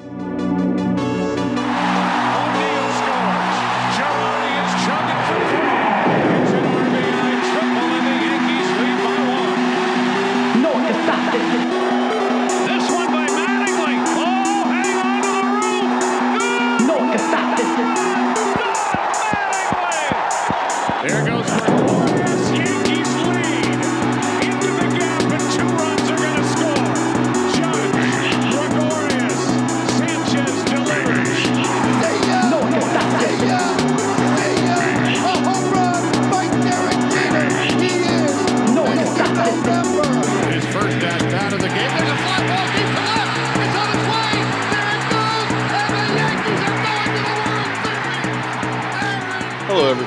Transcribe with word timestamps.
O'Neal 0.00 0.37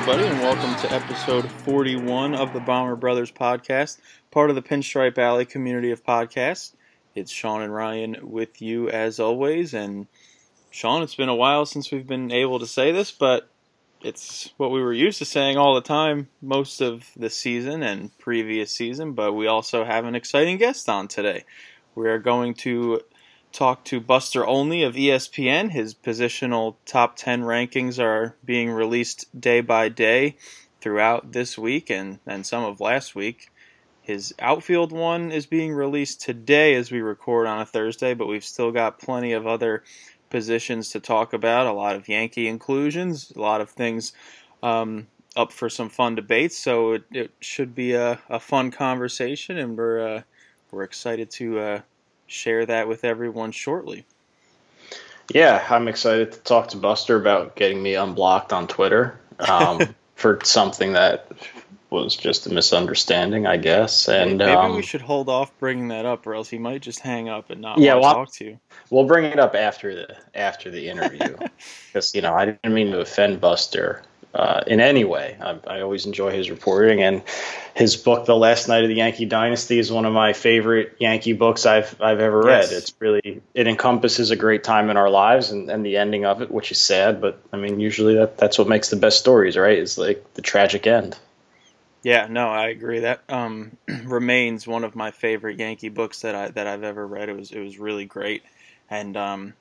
everybody, 0.02 0.26
and 0.26 0.40
welcome 0.40 0.74
to 0.82 0.92
episode 0.92 1.48
41 1.48 2.34
of 2.34 2.52
the 2.52 2.58
Bomber 2.58 2.96
Brothers 2.96 3.30
podcast, 3.30 4.00
part 4.32 4.50
of 4.50 4.56
the 4.56 4.62
Pinstripe 4.62 5.16
Alley 5.16 5.44
community 5.44 5.92
of 5.92 6.02
podcasts. 6.02 6.72
It's 7.14 7.30
Sean 7.30 7.62
and 7.62 7.72
Ryan 7.72 8.16
with 8.20 8.60
you 8.60 8.88
as 8.88 9.20
always. 9.20 9.74
And 9.74 10.08
Sean, 10.72 11.04
it's 11.04 11.14
been 11.14 11.28
a 11.28 11.36
while 11.36 11.66
since 11.66 11.92
we've 11.92 12.04
been 12.04 12.32
able 12.32 12.58
to 12.58 12.66
say 12.66 12.90
this, 12.90 13.12
but 13.12 13.48
it's 14.00 14.52
what 14.56 14.72
we 14.72 14.82
were 14.82 14.92
used 14.92 15.18
to 15.18 15.24
saying 15.24 15.56
all 15.56 15.76
the 15.76 15.80
time 15.80 16.26
most 16.40 16.80
of 16.80 17.08
the 17.16 17.30
season 17.30 17.84
and 17.84 18.18
previous 18.18 18.72
season. 18.72 19.12
But 19.12 19.34
we 19.34 19.46
also 19.46 19.84
have 19.84 20.04
an 20.04 20.16
exciting 20.16 20.56
guest 20.56 20.88
on 20.88 21.06
today. 21.06 21.44
We 21.94 22.08
are 22.08 22.18
going 22.18 22.54
to 22.54 23.02
talk 23.52 23.84
to 23.84 24.00
Buster 24.00 24.44
Olney 24.44 24.82
of 24.82 24.94
ESPN. 24.94 25.70
His 25.70 25.94
positional 25.94 26.76
top 26.86 27.16
10 27.16 27.42
rankings 27.42 28.02
are 28.02 28.34
being 28.44 28.70
released 28.70 29.26
day 29.38 29.60
by 29.60 29.88
day 29.88 30.36
throughout 30.80 31.32
this 31.32 31.56
week 31.56 31.90
and, 31.90 32.18
and 32.26 32.44
some 32.44 32.64
of 32.64 32.80
last 32.80 33.14
week. 33.14 33.50
His 34.00 34.34
outfield 34.40 34.90
one 34.90 35.30
is 35.30 35.46
being 35.46 35.72
released 35.72 36.20
today 36.20 36.74
as 36.74 36.90
we 36.90 37.00
record 37.00 37.46
on 37.46 37.60
a 37.60 37.66
Thursday, 37.66 38.14
but 38.14 38.26
we've 38.26 38.44
still 38.44 38.72
got 38.72 38.98
plenty 38.98 39.32
of 39.32 39.46
other 39.46 39.84
positions 40.28 40.88
to 40.90 41.00
talk 41.00 41.32
about. 41.32 41.66
A 41.68 41.72
lot 41.72 41.94
of 41.94 42.08
Yankee 42.08 42.48
inclusions, 42.48 43.32
a 43.36 43.40
lot 43.40 43.60
of 43.60 43.70
things 43.70 44.12
um, 44.62 45.06
up 45.36 45.52
for 45.52 45.68
some 45.68 45.88
fun 45.88 46.16
debates. 46.16 46.58
So 46.58 46.94
it, 46.94 47.04
it 47.12 47.30
should 47.38 47.76
be 47.76 47.92
a, 47.92 48.18
a 48.28 48.40
fun 48.40 48.72
conversation, 48.72 49.56
and 49.56 49.76
we're 49.76 50.16
uh, 50.16 50.22
we're 50.72 50.82
excited 50.82 51.30
to 51.32 51.58
uh, 51.60 51.80
share 52.32 52.66
that 52.66 52.88
with 52.88 53.04
everyone 53.04 53.52
shortly. 53.52 54.06
Yeah, 55.32 55.64
I'm 55.70 55.88
excited 55.88 56.32
to 56.32 56.38
talk 56.40 56.68
to 56.68 56.76
Buster 56.76 57.16
about 57.16 57.56
getting 57.56 57.82
me 57.82 57.94
unblocked 57.94 58.52
on 58.52 58.66
Twitter 58.66 59.18
um, 59.38 59.94
for 60.16 60.38
something 60.42 60.92
that 60.92 61.30
was 61.90 62.16
just 62.16 62.46
a 62.46 62.52
misunderstanding, 62.52 63.46
I 63.46 63.56
guess. 63.56 64.08
And 64.08 64.42
Maybe 64.42 64.56
um, 64.56 64.76
we 64.76 64.82
should 64.82 65.02
hold 65.02 65.28
off 65.28 65.56
bringing 65.58 65.88
that 65.88 66.06
up, 66.06 66.26
or 66.26 66.34
else 66.34 66.48
he 66.48 66.58
might 66.58 66.82
just 66.82 67.00
hang 67.00 67.28
up 67.28 67.50
and 67.50 67.60
not 67.60 67.78
Yeah, 67.78 67.94
want 67.94 68.02
to 68.02 68.08
well, 68.08 68.14
talk 68.14 68.32
to 68.34 68.44
you. 68.44 68.60
we'll 68.90 69.06
bring 69.06 69.24
it 69.24 69.38
up 69.38 69.54
after 69.54 69.94
the 69.94 70.16
after 70.34 70.70
the 70.70 70.88
interview 70.88 71.36
because 71.92 72.14
you 72.14 72.22
know 72.22 72.34
I 72.34 72.46
didn't 72.46 72.74
mean 72.74 72.90
to 72.92 73.00
offend 73.00 73.40
Buster 73.40 74.02
uh, 74.34 74.62
in 74.66 74.80
any 74.80 75.04
way. 75.04 75.36
I, 75.40 75.58
I 75.66 75.80
always 75.80 76.06
enjoy 76.06 76.30
his 76.30 76.50
reporting 76.50 77.02
and 77.02 77.22
his 77.74 77.96
book, 77.96 78.26
The 78.26 78.36
Last 78.36 78.68
Night 78.68 78.82
of 78.82 78.88
the 78.88 78.96
Yankee 78.96 79.24
Dynasty, 79.24 79.78
is 79.78 79.90
one 79.90 80.04
of 80.04 80.12
my 80.12 80.32
favorite 80.32 80.96
Yankee 80.98 81.32
books 81.32 81.66
I've 81.66 82.00
I've 82.00 82.20
ever 82.20 82.42
read. 82.42 82.62
Yes. 82.62 82.72
It's 82.72 82.94
really 82.98 83.42
it 83.54 83.66
encompasses 83.66 84.30
a 84.30 84.36
great 84.36 84.64
time 84.64 84.90
in 84.90 84.96
our 84.96 85.10
lives 85.10 85.50
and, 85.50 85.70
and 85.70 85.84
the 85.84 85.96
ending 85.96 86.24
of 86.24 86.42
it, 86.42 86.50
which 86.50 86.70
is 86.70 86.78
sad, 86.78 87.20
but 87.20 87.42
I 87.52 87.56
mean 87.56 87.80
usually 87.80 88.14
that 88.16 88.38
that's 88.38 88.58
what 88.58 88.68
makes 88.68 88.90
the 88.90 88.96
best 88.96 89.18
stories, 89.18 89.56
right? 89.56 89.78
Is 89.78 89.98
like 89.98 90.34
the 90.34 90.42
tragic 90.42 90.86
end. 90.86 91.18
Yeah, 92.02 92.26
no, 92.28 92.48
I 92.48 92.68
agree. 92.68 93.00
That 93.00 93.22
um, 93.28 93.76
remains 94.04 94.66
one 94.66 94.84
of 94.84 94.96
my 94.96 95.10
favorite 95.10 95.58
Yankee 95.58 95.88
books 95.88 96.22
that 96.22 96.34
I 96.34 96.48
that 96.48 96.66
I've 96.66 96.82
ever 96.82 97.06
read. 97.06 97.28
It 97.28 97.36
was 97.36 97.52
it 97.52 97.60
was 97.60 97.78
really 97.78 98.06
great, 98.06 98.42
and 98.90 99.16
um, 99.16 99.54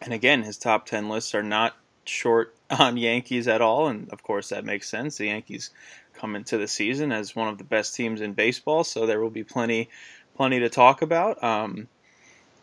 and 0.00 0.12
again, 0.12 0.42
his 0.42 0.56
top 0.56 0.86
ten 0.86 1.08
lists 1.08 1.34
are 1.34 1.42
not 1.42 1.76
short 2.04 2.54
on 2.70 2.96
Yankees 2.96 3.48
at 3.48 3.60
all, 3.60 3.88
and 3.88 4.10
of 4.10 4.22
course 4.22 4.50
that 4.50 4.64
makes 4.64 4.88
sense. 4.88 5.16
The 5.16 5.26
Yankees 5.26 5.70
come 6.14 6.36
into 6.36 6.58
the 6.58 6.68
season 6.68 7.12
as 7.12 7.34
one 7.34 7.48
of 7.48 7.58
the 7.58 7.64
best 7.64 7.94
teams 7.94 8.20
in 8.20 8.34
baseball, 8.34 8.84
so 8.84 9.06
there 9.06 9.20
will 9.20 9.30
be 9.30 9.44
plenty 9.44 9.88
plenty 10.36 10.60
to 10.60 10.68
talk 10.68 11.02
about. 11.02 11.42
Um, 11.42 11.88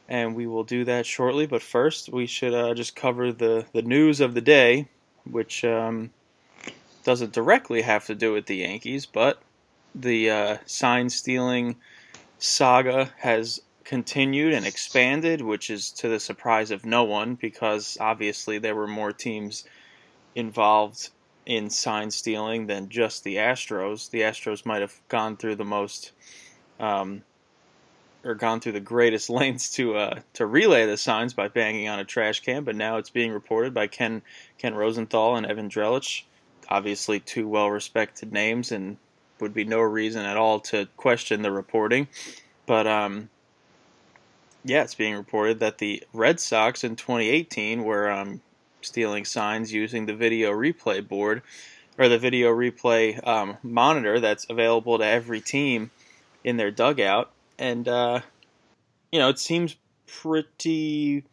and 0.08 0.36
we 0.36 0.48
will 0.48 0.64
do 0.64 0.86
that 0.86 1.06
shortly. 1.06 1.46
But 1.46 1.62
first, 1.62 2.10
we 2.10 2.26
should 2.26 2.54
uh, 2.54 2.74
just 2.74 2.96
cover 2.96 3.32
the 3.32 3.66
the 3.74 3.82
news 3.82 4.22
of 4.22 4.34
the 4.34 4.42
day, 4.42 4.88
which. 5.26 5.64
Um, 5.64 6.12
doesn't 7.04 7.34
directly 7.34 7.82
have 7.82 8.06
to 8.06 8.16
do 8.16 8.34
with 8.34 8.46
the 8.46 8.58
Yankees, 8.58 9.06
but 9.06 9.42
the 9.96 10.30
uh, 10.30 10.58
sign 10.66 11.10
stealing 11.10 11.76
saga 12.38 13.10
has 13.18 13.62
continued 13.90 14.54
and 14.54 14.68
expanded, 14.68 15.42
which 15.42 15.72
is 15.72 15.90
to 15.90 16.08
the 16.08 16.20
surprise 16.20 16.70
of 16.70 16.86
no 16.86 17.04
one 17.04 17.34
because 17.34 17.98
obviously 18.00 18.60
there 18.60 18.76
were 18.76 18.88
more 18.88 19.12
teams 19.12 19.66
involved 20.36 21.10
in 21.48 21.72
sign 21.72 22.12
stealing 22.12 22.68
than 22.68 22.88
just 22.88 23.24
the 23.24 23.38
Astros. 23.38 24.12
The 24.12 24.22
Astros 24.22 24.64
might 24.64 24.82
have 24.82 24.94
gone 25.08 25.38
through 25.38 25.56
the 25.56 25.66
most. 25.66 26.12
Um, 26.80 27.24
or 28.24 28.36
gone 28.36 28.60
through 28.60 28.74
the 28.74 28.80
greatest 28.80 29.28
lengths 29.42 29.72
to 29.72 29.96
uh, 29.96 30.20
to 30.34 30.46
relay 30.46 30.86
the 30.86 30.98
signs 30.98 31.34
by 31.34 31.48
banging 31.48 31.90
on 31.90 31.98
a 31.98 32.06
trash 32.06 32.42
can, 32.42 32.64
but 32.64 32.76
now 32.76 32.98
it's 32.98 33.10
being 33.10 33.32
reported 33.32 33.74
by 33.74 33.88
Ken 33.88 34.22
Ken 34.60 34.76
Rosenthal 34.76 35.36
and 35.36 35.48
Evan 35.48 35.68
Drellich, 35.68 36.26
obviously 36.70 37.20
two 37.20 37.48
well 37.48 37.72
respected 37.72 38.32
names, 38.32 38.72
and 38.72 38.98
would 39.40 39.54
be 39.56 39.64
no 39.64 39.80
reason 39.80 40.26
at 40.26 40.38
all 40.38 40.60
to 40.60 40.86
question 40.96 41.42
the 41.42 41.52
reporting. 41.52 42.08
But 42.68 42.86
um, 42.86 43.30
yeah, 44.64 44.84
it's 44.84 44.96
being 44.96 45.16
reported 45.16 45.60
that 45.60 45.78
the 45.78 46.04
Red 46.14 46.40
Sox 46.40 46.84
in 46.84 46.96
2018 46.96 47.84
were 47.84 48.10
um, 48.10 48.42
stealing 48.82 49.26
signs 49.26 49.72
using 49.72 50.06
the 50.06 50.16
video 50.16 50.52
replay 50.52 51.06
board 51.06 51.42
or 51.98 52.08
the 52.10 52.20
video 52.20 52.50
replay 52.50 53.26
um, 53.28 53.58
monitor 53.64 54.20
that's 54.20 54.46
available 54.50 54.98
to 54.98 55.06
every 55.06 55.42
team 55.42 55.92
in 56.44 56.58
their 56.58 56.72
dugout, 56.72 57.32
and 57.58 57.88
uh, 57.88 58.22
you 59.12 59.20
know 59.20 59.30
it 59.30 59.40
seems 59.40 59.76
pretty. 60.08 61.26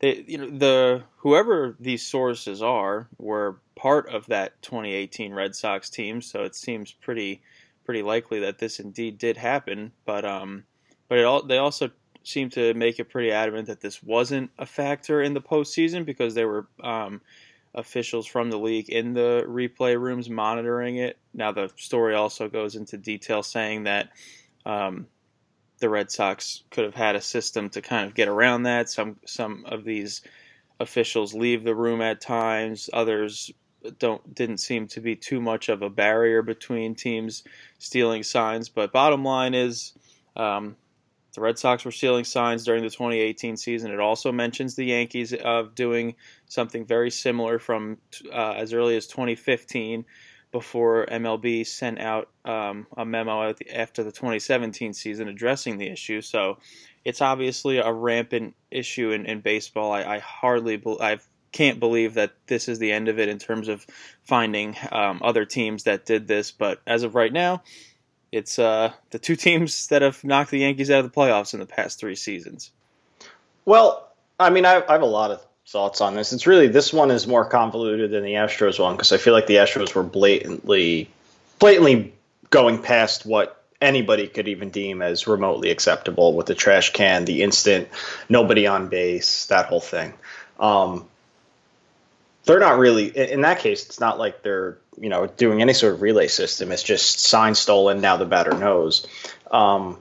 They, 0.00 0.24
you 0.28 0.38
know, 0.38 0.50
the 0.50 1.02
whoever 1.18 1.76
these 1.80 2.06
sources 2.06 2.62
are 2.62 3.08
were 3.18 3.58
part 3.74 4.08
of 4.08 4.26
that 4.26 4.60
2018 4.62 5.32
Red 5.32 5.56
Sox 5.56 5.90
team, 5.90 6.22
so 6.22 6.44
it 6.44 6.54
seems 6.54 6.92
pretty 6.92 7.42
pretty 7.84 8.02
likely 8.02 8.40
that 8.40 8.58
this 8.58 8.80
indeed 8.80 9.18
did 9.18 9.36
happen. 9.36 9.92
But 10.04 10.24
um, 10.24 10.64
but 11.08 11.18
it 11.18 11.24
all 11.24 11.42
they 11.42 11.58
also 11.58 11.90
seemed 12.28 12.52
to 12.52 12.74
make 12.74 12.98
it 12.98 13.10
pretty 13.10 13.32
adamant 13.32 13.66
that 13.68 13.80
this 13.80 14.02
wasn't 14.02 14.50
a 14.58 14.66
factor 14.66 15.22
in 15.22 15.34
the 15.34 15.40
postseason 15.40 16.04
because 16.04 16.34
there 16.34 16.48
were 16.48 16.66
um, 16.82 17.20
officials 17.74 18.26
from 18.26 18.50
the 18.50 18.58
league 18.58 18.88
in 18.88 19.14
the 19.14 19.44
replay 19.46 19.98
rooms 19.98 20.28
monitoring 20.28 20.96
it. 20.96 21.18
Now, 21.34 21.52
the 21.52 21.70
story 21.76 22.14
also 22.14 22.48
goes 22.48 22.74
into 22.74 22.96
detail 22.96 23.42
saying 23.42 23.84
that 23.84 24.10
um, 24.66 25.06
the 25.78 25.88
Red 25.88 26.10
Sox 26.10 26.64
could 26.70 26.84
have 26.84 26.94
had 26.94 27.16
a 27.16 27.20
system 27.20 27.70
to 27.70 27.80
kind 27.80 28.06
of 28.06 28.14
get 28.14 28.28
around 28.28 28.64
that. 28.64 28.88
Some 28.88 29.16
some 29.24 29.64
of 29.66 29.84
these 29.84 30.22
officials 30.80 31.34
leave 31.34 31.64
the 31.64 31.74
room 31.74 32.00
at 32.00 32.20
times. 32.20 32.90
Others 32.92 33.52
don't 33.98 34.34
didn't 34.34 34.58
seem 34.58 34.88
to 34.88 35.00
be 35.00 35.16
too 35.16 35.40
much 35.40 35.68
of 35.68 35.82
a 35.82 35.90
barrier 35.90 36.42
between 36.42 36.94
teams 36.94 37.44
stealing 37.78 38.22
signs. 38.22 38.68
But 38.68 38.92
bottom 38.92 39.24
line 39.24 39.54
is, 39.54 39.92
um, 40.36 40.76
the 41.38 41.44
Red 41.44 41.56
Sox 41.56 41.84
were 41.84 41.92
stealing 41.92 42.24
signs 42.24 42.64
during 42.64 42.82
the 42.82 42.90
2018 42.90 43.56
season. 43.56 43.92
It 43.92 44.00
also 44.00 44.32
mentions 44.32 44.74
the 44.74 44.86
Yankees 44.86 45.32
of 45.32 45.76
doing 45.76 46.16
something 46.46 46.84
very 46.84 47.12
similar 47.12 47.60
from 47.60 47.98
uh, 48.32 48.54
as 48.56 48.72
early 48.72 48.96
as 48.96 49.06
2015 49.06 50.04
before 50.50 51.06
MLB 51.06 51.64
sent 51.64 52.00
out 52.00 52.28
um, 52.44 52.88
a 52.96 53.04
memo 53.04 53.54
after 53.72 54.02
the 54.02 54.10
2017 54.10 54.92
season 54.94 55.28
addressing 55.28 55.78
the 55.78 55.86
issue. 55.86 56.22
So 56.22 56.58
it's 57.04 57.22
obviously 57.22 57.78
a 57.78 57.92
rampant 57.92 58.56
issue 58.68 59.12
in, 59.12 59.24
in 59.24 59.40
baseball. 59.40 59.92
I, 59.92 60.02
I 60.02 60.18
hardly 60.18 60.82
I 61.00 61.20
can't 61.52 61.78
believe 61.78 62.14
that 62.14 62.32
this 62.48 62.68
is 62.68 62.80
the 62.80 62.90
end 62.90 63.06
of 63.06 63.20
it 63.20 63.28
in 63.28 63.38
terms 63.38 63.68
of 63.68 63.86
finding 64.24 64.74
um, 64.90 65.20
other 65.22 65.44
teams 65.44 65.84
that 65.84 66.04
did 66.04 66.26
this. 66.26 66.50
But 66.50 66.80
as 66.84 67.04
of 67.04 67.14
right 67.14 67.32
now, 67.32 67.62
it's 68.32 68.58
uh, 68.58 68.92
the 69.10 69.18
two 69.18 69.36
teams 69.36 69.88
that 69.88 70.02
have 70.02 70.22
knocked 70.24 70.50
the 70.50 70.58
Yankees 70.58 70.90
out 70.90 71.04
of 71.04 71.10
the 71.10 71.16
playoffs 71.16 71.54
in 71.54 71.60
the 71.60 71.66
past 71.66 71.98
three 71.98 72.14
seasons. 72.14 72.70
Well, 73.64 74.10
I 74.38 74.50
mean, 74.50 74.64
I, 74.64 74.82
I 74.86 74.92
have 74.92 75.02
a 75.02 75.06
lot 75.06 75.30
of 75.30 75.44
thoughts 75.66 76.00
on 76.00 76.14
this. 76.14 76.32
It's 76.32 76.46
really 76.46 76.68
this 76.68 76.92
one 76.92 77.10
is 77.10 77.26
more 77.26 77.44
convoluted 77.44 78.10
than 78.10 78.22
the 78.22 78.34
Astros 78.34 78.78
one 78.78 78.94
because 78.94 79.12
I 79.12 79.18
feel 79.18 79.34
like 79.34 79.46
the 79.46 79.56
Astros 79.56 79.94
were 79.94 80.02
blatantly, 80.02 81.10
blatantly 81.58 82.14
going 82.50 82.82
past 82.82 83.26
what 83.26 83.62
anybody 83.80 84.26
could 84.26 84.48
even 84.48 84.70
deem 84.70 85.02
as 85.02 85.26
remotely 85.26 85.70
acceptable 85.70 86.34
with 86.34 86.46
the 86.46 86.54
trash 86.54 86.92
can, 86.92 87.24
the 87.24 87.42
instant 87.42 87.88
nobody 88.28 88.66
on 88.66 88.88
base, 88.88 89.46
that 89.46 89.66
whole 89.66 89.80
thing. 89.80 90.14
Um, 90.58 91.06
they're 92.48 92.60
not 92.60 92.78
really 92.78 93.06
in 93.06 93.42
that 93.42 93.58
case. 93.58 93.84
It's 93.86 94.00
not 94.00 94.18
like 94.18 94.42
they're 94.42 94.78
you 94.98 95.10
know 95.10 95.26
doing 95.26 95.60
any 95.60 95.74
sort 95.74 95.94
of 95.94 96.02
relay 96.02 96.28
system. 96.28 96.72
It's 96.72 96.82
just 96.82 97.20
sign 97.20 97.54
stolen. 97.54 98.00
Now 98.00 98.16
the 98.16 98.24
batter 98.24 98.52
knows. 98.52 99.06
Um, 99.50 99.98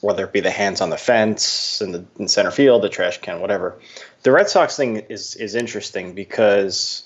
whether 0.00 0.24
it 0.24 0.32
be 0.32 0.40
the 0.40 0.50
hands 0.50 0.80
on 0.80 0.88
the 0.88 0.96
fence 0.96 1.82
in 1.82 1.92
the 1.92 2.04
in 2.18 2.28
center 2.28 2.50
field, 2.52 2.82
the 2.82 2.88
trash 2.88 3.20
can, 3.20 3.40
whatever. 3.40 3.78
The 4.22 4.32
Red 4.32 4.48
Sox 4.48 4.76
thing 4.76 4.98
is 5.08 5.34
is 5.34 5.54
interesting 5.56 6.14
because 6.14 7.04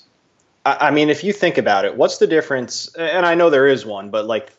I, 0.63 0.87
I 0.87 0.91
mean, 0.91 1.09
if 1.09 1.23
you 1.23 1.33
think 1.33 1.57
about 1.57 1.85
it, 1.85 1.97
what's 1.97 2.19
the 2.19 2.27
difference? 2.27 2.93
And 2.95 3.25
I 3.25 3.33
know 3.33 3.49
there 3.49 3.67
is 3.67 3.83
one, 3.85 4.11
but 4.11 4.25
like 4.25 4.53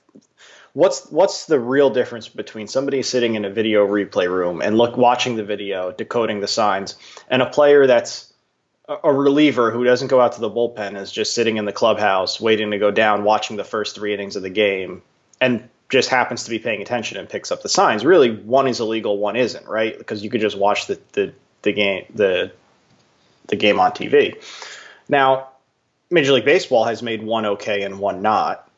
what's 0.72 1.06
what's 1.10 1.46
the 1.46 1.60
real 1.60 1.90
difference 1.90 2.28
between 2.28 2.66
somebody 2.66 3.02
sitting 3.02 3.36
in 3.36 3.44
a 3.44 3.50
video 3.50 3.86
replay 3.86 4.28
room 4.28 4.60
and 4.60 4.76
look 4.76 4.96
watching 4.96 5.36
the 5.36 5.44
video, 5.44 5.92
decoding 5.92 6.40
the 6.40 6.48
signs, 6.48 6.96
and 7.30 7.40
a 7.40 7.46
player 7.46 7.86
that's 7.86 8.32
a 8.88 9.12
reliever 9.12 9.70
who 9.70 9.84
doesn't 9.84 10.08
go 10.08 10.20
out 10.20 10.32
to 10.32 10.40
the 10.40 10.50
bullpen 10.50 10.96
is 10.96 11.10
just 11.10 11.34
sitting 11.34 11.56
in 11.56 11.64
the 11.64 11.72
clubhouse 11.72 12.40
waiting 12.40 12.70
to 12.70 12.78
go 12.78 12.90
down, 12.90 13.24
watching 13.24 13.56
the 13.56 13.64
first 13.64 13.96
three 13.96 14.14
innings 14.14 14.36
of 14.36 14.42
the 14.42 14.50
game, 14.50 15.02
and 15.40 15.68
just 15.88 16.08
happens 16.08 16.44
to 16.44 16.50
be 16.50 16.58
paying 16.58 16.82
attention 16.82 17.18
and 17.18 17.28
picks 17.28 17.50
up 17.50 17.62
the 17.62 17.68
signs. 17.68 18.04
Really, 18.04 18.30
one 18.30 18.68
is 18.68 18.80
illegal, 18.80 19.18
one 19.18 19.36
isn't, 19.36 19.66
right? 19.66 19.96
Because 19.96 20.22
you 20.22 20.30
could 20.30 20.40
just 20.40 20.56
watch 20.56 20.86
the 20.86 21.00
the, 21.12 21.32
the 21.62 21.72
game 21.72 22.04
the 22.14 22.52
the 23.48 23.56
game 23.56 23.80
on 23.80 23.90
TV. 23.92 24.42
Now, 25.08 25.48
Major 26.10 26.32
League 26.32 26.44
Baseball 26.44 26.84
has 26.84 27.02
made 27.02 27.22
one 27.22 27.46
okay 27.46 27.82
and 27.82 27.98
one 27.98 28.22
not. 28.22 28.68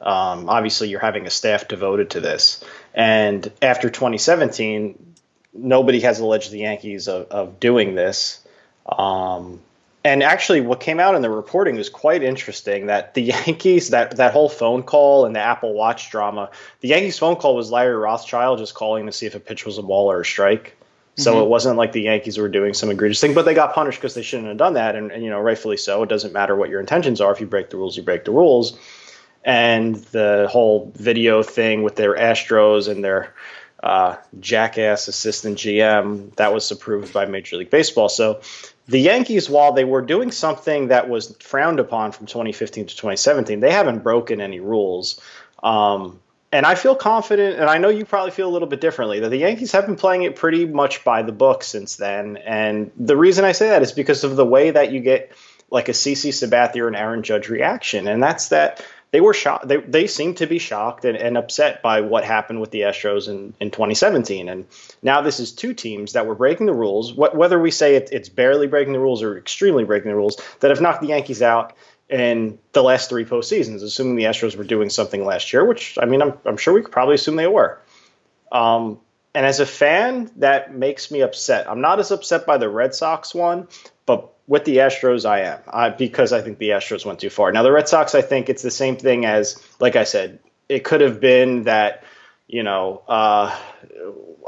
Um, 0.00 0.48
obviously, 0.48 0.88
you're 0.88 1.00
having 1.00 1.26
a 1.26 1.30
staff 1.30 1.68
devoted 1.68 2.10
to 2.10 2.20
this, 2.20 2.64
and 2.94 3.50
after 3.60 3.90
2017, 3.90 5.14
nobody 5.52 6.00
has 6.00 6.20
alleged 6.20 6.50
the 6.50 6.58
Yankees 6.58 7.08
of, 7.08 7.26
of 7.30 7.60
doing 7.60 7.94
this. 7.94 8.41
Um, 8.86 9.60
and 10.04 10.22
actually, 10.22 10.60
what 10.60 10.80
came 10.80 10.98
out 10.98 11.14
in 11.14 11.22
the 11.22 11.30
reporting 11.30 11.76
was 11.76 11.88
quite 11.88 12.22
interesting. 12.22 12.86
That 12.86 13.14
the 13.14 13.22
Yankees, 13.46 13.90
that 13.90 14.16
that 14.16 14.32
whole 14.32 14.48
phone 14.48 14.82
call 14.82 15.26
and 15.26 15.34
the 15.34 15.40
Apple 15.40 15.74
Watch 15.74 16.10
drama, 16.10 16.50
the 16.80 16.88
Yankees 16.88 17.18
phone 17.18 17.36
call 17.36 17.54
was 17.54 17.70
Larry 17.70 17.94
Rothschild 17.94 18.58
just 18.58 18.74
calling 18.74 19.06
to 19.06 19.12
see 19.12 19.26
if 19.26 19.34
a 19.34 19.40
pitch 19.40 19.64
was 19.64 19.78
a 19.78 19.82
ball 19.82 20.10
or 20.10 20.20
a 20.20 20.24
strike. 20.24 20.76
So 21.14 21.32
mm-hmm. 21.32 21.42
it 21.42 21.48
wasn't 21.48 21.76
like 21.76 21.92
the 21.92 22.00
Yankees 22.00 22.38
were 22.38 22.48
doing 22.48 22.72
some 22.72 22.90
egregious 22.90 23.20
thing, 23.20 23.34
but 23.34 23.44
they 23.44 23.52
got 23.52 23.74
punished 23.74 23.98
because 23.98 24.14
they 24.14 24.22
shouldn't 24.22 24.48
have 24.48 24.56
done 24.56 24.74
that, 24.74 24.96
and, 24.96 25.12
and 25.12 25.22
you 25.22 25.28
know, 25.28 25.40
rightfully 25.40 25.76
so. 25.76 26.02
It 26.02 26.08
doesn't 26.08 26.32
matter 26.32 26.56
what 26.56 26.70
your 26.70 26.80
intentions 26.80 27.20
are. 27.20 27.30
If 27.32 27.40
you 27.40 27.46
break 27.46 27.70
the 27.70 27.76
rules, 27.76 27.96
you 27.96 28.02
break 28.02 28.24
the 28.24 28.30
rules. 28.30 28.78
And 29.44 29.96
the 29.96 30.48
whole 30.50 30.90
video 30.94 31.42
thing 31.42 31.82
with 31.82 31.96
their 31.96 32.14
Astros 32.14 32.88
and 32.88 33.04
their 33.04 33.34
uh, 33.82 34.16
jackass 34.40 35.08
assistant 35.08 35.58
GM 35.58 36.34
that 36.36 36.54
was 36.54 36.70
approved 36.70 37.12
by 37.12 37.26
Major 37.26 37.56
League 37.56 37.70
Baseball. 37.70 38.08
So 38.08 38.40
the 38.86 39.00
Yankees, 39.00 39.48
while 39.48 39.72
they 39.72 39.84
were 39.84 40.02
doing 40.02 40.30
something 40.30 40.88
that 40.88 41.08
was 41.08 41.36
frowned 41.36 41.80
upon 41.80 42.12
from 42.12 42.26
2015 42.26 42.86
to 42.86 42.96
2017, 42.96 43.60
they 43.60 43.70
haven't 43.70 44.00
broken 44.02 44.40
any 44.40 44.60
rules. 44.60 45.20
Um, 45.62 46.20
and 46.50 46.66
I 46.66 46.74
feel 46.74 46.94
confident, 46.94 47.58
and 47.58 47.70
I 47.70 47.78
know 47.78 47.88
you 47.88 48.04
probably 48.04 48.32
feel 48.32 48.48
a 48.48 48.52
little 48.52 48.68
bit 48.68 48.80
differently, 48.80 49.20
that 49.20 49.30
the 49.30 49.38
Yankees 49.38 49.72
have 49.72 49.86
been 49.86 49.96
playing 49.96 50.24
it 50.24 50.36
pretty 50.36 50.66
much 50.66 51.02
by 51.04 51.22
the 51.22 51.32
book 51.32 51.64
since 51.64 51.96
then. 51.96 52.36
And 52.36 52.90
the 52.98 53.16
reason 53.16 53.44
I 53.44 53.52
say 53.52 53.70
that 53.70 53.82
is 53.82 53.92
because 53.92 54.24
of 54.24 54.36
the 54.36 54.44
way 54.44 54.70
that 54.70 54.92
you 54.92 55.00
get 55.00 55.32
like 55.70 55.88
a 55.88 55.92
CC 55.92 56.28
Sabathia 56.28 56.86
and 56.86 56.94
Aaron 56.94 57.22
Judge 57.22 57.48
reaction. 57.48 58.06
And 58.06 58.22
that's 58.22 58.48
that 58.48 58.84
they 59.12 59.20
were 59.20 59.34
shocked. 59.34 59.68
They, 59.68 59.76
they 59.76 60.06
seemed 60.06 60.38
to 60.38 60.46
be 60.46 60.58
shocked 60.58 61.04
and, 61.04 61.16
and 61.16 61.36
upset 61.36 61.82
by 61.82 62.00
what 62.00 62.24
happened 62.24 62.60
with 62.60 62.70
the 62.70 62.80
Astros 62.80 63.28
in, 63.28 63.54
in 63.60 63.70
2017. 63.70 64.48
And 64.48 64.66
now 65.02 65.20
this 65.20 65.38
is 65.38 65.52
two 65.52 65.74
teams 65.74 66.14
that 66.14 66.26
were 66.26 66.34
breaking 66.34 66.66
the 66.66 66.72
rules. 66.72 67.12
Whether 67.12 67.60
we 67.60 67.70
say 67.70 67.94
it, 67.94 68.08
it's 68.10 68.30
barely 68.30 68.66
breaking 68.66 68.94
the 68.94 68.98
rules 68.98 69.22
or 69.22 69.38
extremely 69.38 69.84
breaking 69.84 70.10
the 70.10 70.16
rules, 70.16 70.40
that 70.60 70.70
have 70.70 70.80
knocked 70.80 71.02
the 71.02 71.08
Yankees 71.08 71.42
out 71.42 71.74
in 72.08 72.58
the 72.72 72.82
last 72.82 73.10
three 73.10 73.24
postseasons, 73.24 73.82
assuming 73.82 74.16
the 74.16 74.24
Astros 74.24 74.56
were 74.56 74.64
doing 74.64 74.88
something 74.88 75.24
last 75.24 75.52
year, 75.52 75.64
which 75.64 75.98
I 76.00 76.06
mean, 76.06 76.22
I'm, 76.22 76.32
I'm 76.46 76.56
sure 76.56 76.72
we 76.72 76.82
could 76.82 76.92
probably 76.92 77.14
assume 77.14 77.36
they 77.36 77.46
were. 77.46 77.80
Um, 78.50 78.98
and 79.34 79.44
as 79.46 79.60
a 79.60 79.66
fan, 79.66 80.30
that 80.36 80.74
makes 80.74 81.10
me 81.10 81.20
upset. 81.20 81.70
I'm 81.70 81.80
not 81.80 82.00
as 82.00 82.10
upset 82.10 82.46
by 82.46 82.58
the 82.58 82.68
Red 82.68 82.94
Sox 82.94 83.34
one, 83.34 83.68
but 84.04 84.31
with 84.46 84.64
the 84.64 84.78
Astros, 84.78 85.28
I 85.28 85.40
am 85.40 85.60
uh, 85.68 85.90
because 85.90 86.32
I 86.32 86.40
think 86.40 86.58
the 86.58 86.70
Astros 86.70 87.04
went 87.04 87.20
too 87.20 87.30
far. 87.30 87.52
Now 87.52 87.62
the 87.62 87.72
Red 87.72 87.88
Sox, 87.88 88.14
I 88.14 88.22
think 88.22 88.48
it's 88.48 88.62
the 88.62 88.70
same 88.70 88.96
thing 88.96 89.24
as, 89.24 89.62
like 89.80 89.96
I 89.96 90.04
said, 90.04 90.38
it 90.68 90.84
could 90.84 91.00
have 91.00 91.20
been 91.20 91.64
that 91.64 92.04
you 92.52 92.62
know, 92.62 93.02
uh, 93.08 93.56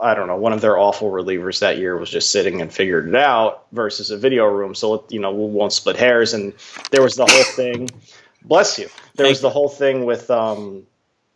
I 0.02 0.14
don't 0.14 0.26
know, 0.26 0.36
one 0.36 0.52
of 0.52 0.60
their 0.60 0.76
awful 0.76 1.10
relievers 1.10 1.60
that 1.60 1.78
year 1.78 1.96
was 1.96 2.10
just 2.10 2.30
sitting 2.30 2.60
and 2.60 2.72
figured 2.72 3.08
it 3.08 3.14
out 3.14 3.66
versus 3.72 4.10
a 4.10 4.18
video 4.18 4.44
room. 4.44 4.74
So 4.74 5.06
you 5.08 5.20
know, 5.20 5.32
we 5.32 5.50
won't 5.50 5.72
split 5.72 5.96
hairs. 5.96 6.34
And 6.34 6.52
there 6.90 7.02
was 7.02 7.16
the 7.16 7.26
whole 7.26 7.44
thing. 7.44 7.88
Bless 8.42 8.78
you. 8.78 8.88
There 9.14 9.26
was 9.26 9.40
the 9.40 9.48
whole 9.48 9.70
thing 9.70 10.04
with 10.04 10.30
um, 10.30 10.86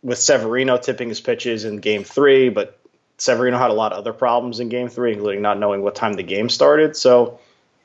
with 0.03 0.19
Severino 0.19 0.77
tipping 0.77 1.09
his 1.09 1.19
pitches 1.19 1.65
in 1.65 1.77
Game 1.77 2.03
Three, 2.03 2.49
but 2.49 2.79
Severino 3.17 3.57
had 3.57 3.71
a 3.71 3.73
lot 3.73 3.91
of 3.91 3.97
other 3.97 4.13
problems 4.13 4.59
in 4.59 4.69
Game 4.69 4.89
Three, 4.89 5.13
including 5.13 5.41
not 5.41 5.57
knowing 5.57 5.81
what 5.81 5.95
time 5.95 6.13
the 6.13 6.23
game 6.23 6.49
started. 6.49 6.95
So 6.95 7.39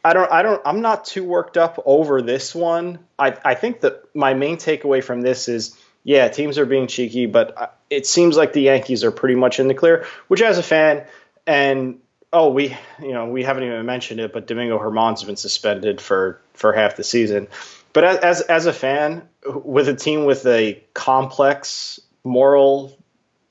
I 0.05 0.13
don't 0.13 0.31
I 0.31 0.43
don't 0.43 0.61
I'm 0.65 0.83
not 0.83 1.07
too 1.07 1.25
worked 1.25 1.57
up 1.57 1.83
over 1.87 2.21
this 2.21 2.55
one. 2.55 2.99
I 3.19 3.37
I 3.45 3.55
think 3.55 3.81
that 3.81 4.15
my 4.15 4.35
main 4.35 4.59
takeaway 4.59 5.03
from 5.03 5.23
this 5.23 5.49
is 5.49 5.77
yeah, 6.05 6.29
teams 6.29 6.59
are 6.59 6.67
being 6.67 6.87
cheeky, 6.87 7.25
but 7.25 7.59
uh, 7.59 7.69
it 7.89 8.07
seems 8.07 8.37
like 8.37 8.53
the 8.53 8.61
Yankees 8.61 9.05
are 9.05 9.11
pretty 9.11 9.37
much 9.37 9.59
in 9.59 9.69
the 9.69 9.75
clear, 9.75 10.05
which 10.29 10.43
as 10.43 10.59
a 10.59 10.63
fan 10.63 11.07
and 11.47 12.01
oh, 12.33 12.51
we 12.51 12.77
you 13.01 13.13
know, 13.13 13.27
we 13.27 13.45
haven't 13.45 13.65
even 13.65 13.87
mentioned 13.87 14.21
it, 14.21 14.33
but 14.33 14.47
Domingo 14.47 14.79
Germán's 14.79 15.25
been 15.25 15.37
suspended 15.37 16.01
for 16.01 16.41
for 16.53 16.75
half 16.75 16.97
the 16.97 17.05
season. 17.05 17.49
But 17.95 18.05
as 18.05 18.43
as 18.43 18.67
a 18.67 18.73
fan 18.73 19.29
with 19.47 19.89
a 19.89 19.95
team 19.95 20.27
with 20.27 20.45
a 20.47 20.83
complex 20.93 22.01
moral 22.25 22.99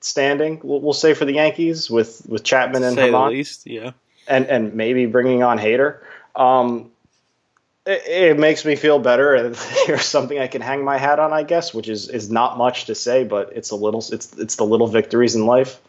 standing, 0.02 0.60
we'll, 0.64 0.82
we'll 0.82 0.94
say 0.94 1.14
for 1.14 1.26
the 1.26 1.34
Yankees 1.34 1.90
with 1.90 2.24
with 2.28 2.44
Chapman 2.44 2.84
and 2.84 2.98
the 2.98 3.28
least, 3.28 3.66
yeah. 3.66 3.92
and 4.28 4.46
and 4.46 4.76
maybe 4.76 5.08
bringing 5.08 5.42
on 5.42 5.58
Hader. 5.58 6.02
Um, 6.36 6.92
it, 7.86 8.02
it, 8.08 8.40
makes 8.40 8.66
me 8.66 8.75
feel 8.75 9.00
better, 9.00 9.36
and 9.36 9.56
here's 9.86 10.06
something 10.06 10.40
I 10.40 10.48
can 10.48 10.62
hang 10.62 10.84
my 10.84 10.98
hat 10.98 11.20
on, 11.20 11.34
I 11.34 11.44
guess, 11.44 11.74
which 11.74 11.90
is 11.90 12.10
is 12.10 12.30
not 12.30 12.58
much 12.58 12.86
to 12.86 12.96
say, 12.96 13.24
but 13.24 13.52
it's 13.54 13.72
a 13.72 13.75
little, 13.75 14.04
it's 14.12 14.34
it's 14.38 14.56
the 14.56 14.66
little 14.66 14.88
victories 14.88 15.36
in 15.36 15.46
life. 15.46 15.80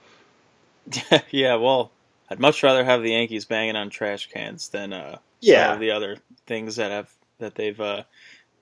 yeah, 1.31 1.55
well, 1.55 1.91
I'd 2.31 2.41
much 2.41 2.63
rather 2.63 2.85
have 2.85 3.03
the 3.03 3.13
Yankees 3.13 3.45
banging 3.45 3.77
on 3.77 3.91
trash 3.91 4.29
cans 4.31 4.69
than 4.69 4.93
uh, 4.93 5.19
yeah. 5.41 5.67
some 5.67 5.75
of 5.75 5.81
the 5.81 5.93
other 5.93 6.19
things 6.47 6.77
that 6.77 6.91
have 6.91 7.11
that 7.39 7.55
they've 7.55 7.81
uh, 7.81 8.03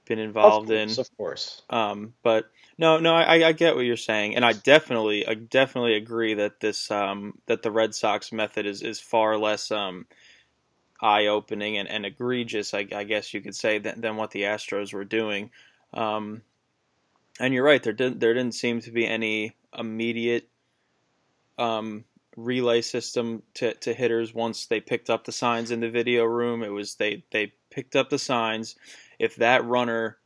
been 0.06 0.18
involved 0.18 0.70
of 0.70 0.76
course, 0.76 0.96
in. 0.96 1.00
Of 1.00 1.16
course. 1.16 1.62
Um, 1.70 2.14
but 2.22 2.50
no, 2.78 2.98
no, 2.98 3.14
I, 3.14 3.48
I 3.48 3.52
get 3.52 3.76
what 3.76 3.84
you're 3.84 3.96
saying, 3.96 4.36
and 4.36 4.44
I 4.44 4.52
definitely, 4.52 5.26
I 5.26 5.34
definitely 5.34 5.94
agree 5.94 6.34
that 6.34 6.60
this, 6.60 6.90
um, 6.90 7.38
that 7.46 7.62
the 7.62 7.70
Red 7.70 7.94
Sox 7.94 8.32
method 8.32 8.66
is 8.66 8.82
is 8.82 8.98
far 8.98 9.38
less 9.38 9.70
um, 9.70 10.06
eye 11.02 11.26
opening 11.26 11.76
and, 11.76 11.88
and 11.88 12.06
egregious, 12.06 12.72
I, 12.72 12.86
I 12.94 13.04
guess 13.04 13.34
you 13.34 13.40
could 13.40 13.56
say, 13.56 13.78
than, 13.78 14.00
than 14.00 14.16
what 14.16 14.30
the 14.30 14.42
Astros 14.42 14.94
were 14.94 15.04
doing. 15.04 15.50
Um, 15.92 16.42
and 17.40 17.52
you're 17.52 17.64
right, 17.64 17.82
there 17.82 17.92
didn't 17.92 18.20
there 18.20 18.34
didn't 18.34 18.54
seem 18.54 18.80
to 18.82 18.90
be 18.90 19.06
any 19.06 19.56
immediate 19.76 20.48
um, 21.58 22.04
relay 22.36 22.82
system 22.82 23.42
to, 23.54 23.74
to 23.74 23.92
hitters 23.92 24.32
once 24.32 24.66
they 24.66 24.80
picked 24.80 25.10
up 25.10 25.24
the 25.24 25.32
signs 25.32 25.70
in 25.70 25.80
the 25.80 25.90
video 25.90 26.24
room. 26.24 26.62
It 26.62 26.68
was 26.68 26.94
they 26.94 27.24
they 27.32 27.52
picked 27.70 27.96
up 27.96 28.10
the 28.10 28.18
signs. 28.18 28.76
If 29.18 29.36
that 29.36 29.64
runner 29.64 30.18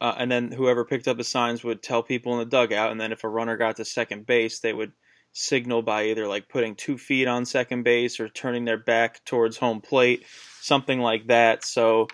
uh, 0.00 0.14
and 0.18 0.30
then 0.30 0.50
whoever 0.50 0.84
picked 0.84 1.08
up 1.08 1.16
the 1.16 1.24
signs 1.24 1.62
would 1.62 1.82
tell 1.82 2.02
people 2.02 2.32
in 2.32 2.38
the 2.38 2.44
dugout, 2.44 2.90
and 2.90 3.00
then 3.00 3.12
if 3.12 3.24
a 3.24 3.28
runner 3.28 3.56
got 3.56 3.76
to 3.76 3.84
second 3.84 4.26
base, 4.26 4.58
they 4.58 4.72
would 4.72 4.92
signal 5.34 5.82
by 5.82 6.06
either 6.06 6.26
like 6.26 6.48
putting 6.48 6.76
two 6.76 6.96
feet 6.96 7.26
on 7.26 7.44
second 7.44 7.82
base 7.82 8.20
or 8.20 8.28
turning 8.28 8.64
their 8.64 8.78
back 8.78 9.22
towards 9.24 9.58
home 9.58 9.80
plate, 9.80 10.24
something 10.60 11.00
like 11.00 11.26
that. 11.26 11.64
So 11.64 12.08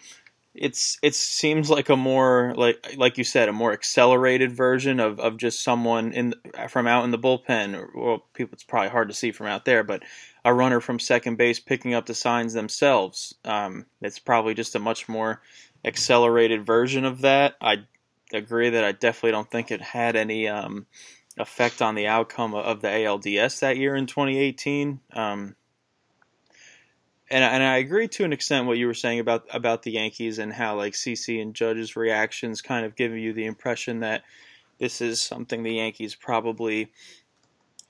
it's 0.55 0.99
it 1.03 1.15
seems 1.15 1.71
like 1.71 1.91
a 1.91 1.97
more 1.97 2.55
like 2.57 2.97
like 2.97 3.19
you 3.19 3.23
said 3.23 3.49
a 3.49 3.53
more 3.53 3.73
accelerated 3.73 4.51
version 4.51 4.99
of, 4.99 5.21
of 5.21 5.37
just 5.37 5.63
someone 5.63 6.13
in 6.13 6.35
from 6.69 6.89
out 6.89 7.05
in 7.05 7.13
the 7.13 7.19
bullpen 7.19 7.95
well 7.95 8.25
people 8.35 8.53
it's 8.53 8.65
probably 8.65 8.89
hard 8.89 9.07
to 9.07 9.15
see 9.15 9.31
from 9.31 9.47
out 9.47 9.65
there 9.65 9.85
but 9.85 10.03
a 10.45 10.53
runner 10.53 10.81
from 10.81 10.99
second 10.99 11.37
base 11.37 11.61
picking 11.61 11.95
up 11.95 12.07
the 12.07 12.15
signs 12.15 12.53
themselves 12.53 13.33
um, 13.45 13.87
it's 14.03 14.19
probably 14.19 14.53
just 14.53 14.75
a 14.75 14.81
much 14.81 15.09
more 15.09 15.41
accelerated 15.85 16.67
version 16.67 17.05
of 17.05 17.21
that 17.21 17.55
I 17.61 17.85
agree 18.33 18.71
that 18.71 18.85
I 18.85 18.91
definitely 18.91 19.31
don't 19.33 19.51
think 19.51 19.71
it 19.71 19.81
had 19.81 20.17
any 20.17 20.49
um, 20.49 20.87
effect 21.41 21.83
on 21.83 21.95
the 21.95 22.07
outcome 22.07 22.55
of 22.55 22.81
the 22.81 22.89
ALDS 22.89 23.61
that 23.61 23.77
year 23.77 23.97
in 23.97 24.07
2018 24.07 25.01
um, 25.13 25.57
and 27.31 27.45
and 27.45 27.63
I 27.63 27.79
agree 27.79 28.09
to 28.09 28.25
an 28.25 28.33
extent 28.33 28.67
what 28.67 28.79
you 28.79 28.87
were 28.87 28.95
saying 28.95 29.21
about 29.21 29.47
about 29.51 29.83
the 29.83 29.93
Yankees 29.93 30.39
and 30.39 30.53
how 30.53 30.77
like 30.77 30.95
CC 30.95 31.41
and 31.41 31.55
Judge's 31.55 31.97
reactions 31.97 32.61
kind 32.61 32.85
of 32.85 32.97
give 32.97 33.17
you 33.17 33.33
the 33.33 33.47
impression 33.47 34.01
that 34.01 34.23
this 34.79 35.01
is 35.01 35.21
something 35.21 35.63
the 35.63 35.75
Yankees 35.75 36.15
probably 36.15 36.91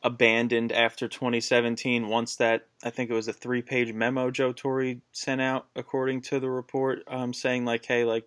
abandoned 0.03 0.73
after 0.73 1.09
2017 1.09 2.09
once 2.09 2.37
that 2.37 2.67
I 2.83 2.91
think 2.91 3.11
it 3.11 3.15
was 3.15 3.29
a 3.29 3.33
three 3.33 3.63
page 3.63 3.93
memo 3.93 4.31
Joe 4.31 4.53
Torre 4.53 4.95
sent 5.13 5.41
out 5.41 5.67
according 5.77 6.23
to 6.23 6.41
the 6.41 6.51
report 6.51 7.03
um, 7.07 7.33
saying 7.35 7.65
like 7.65 7.85
hey 7.85 8.05
like 8.05 8.27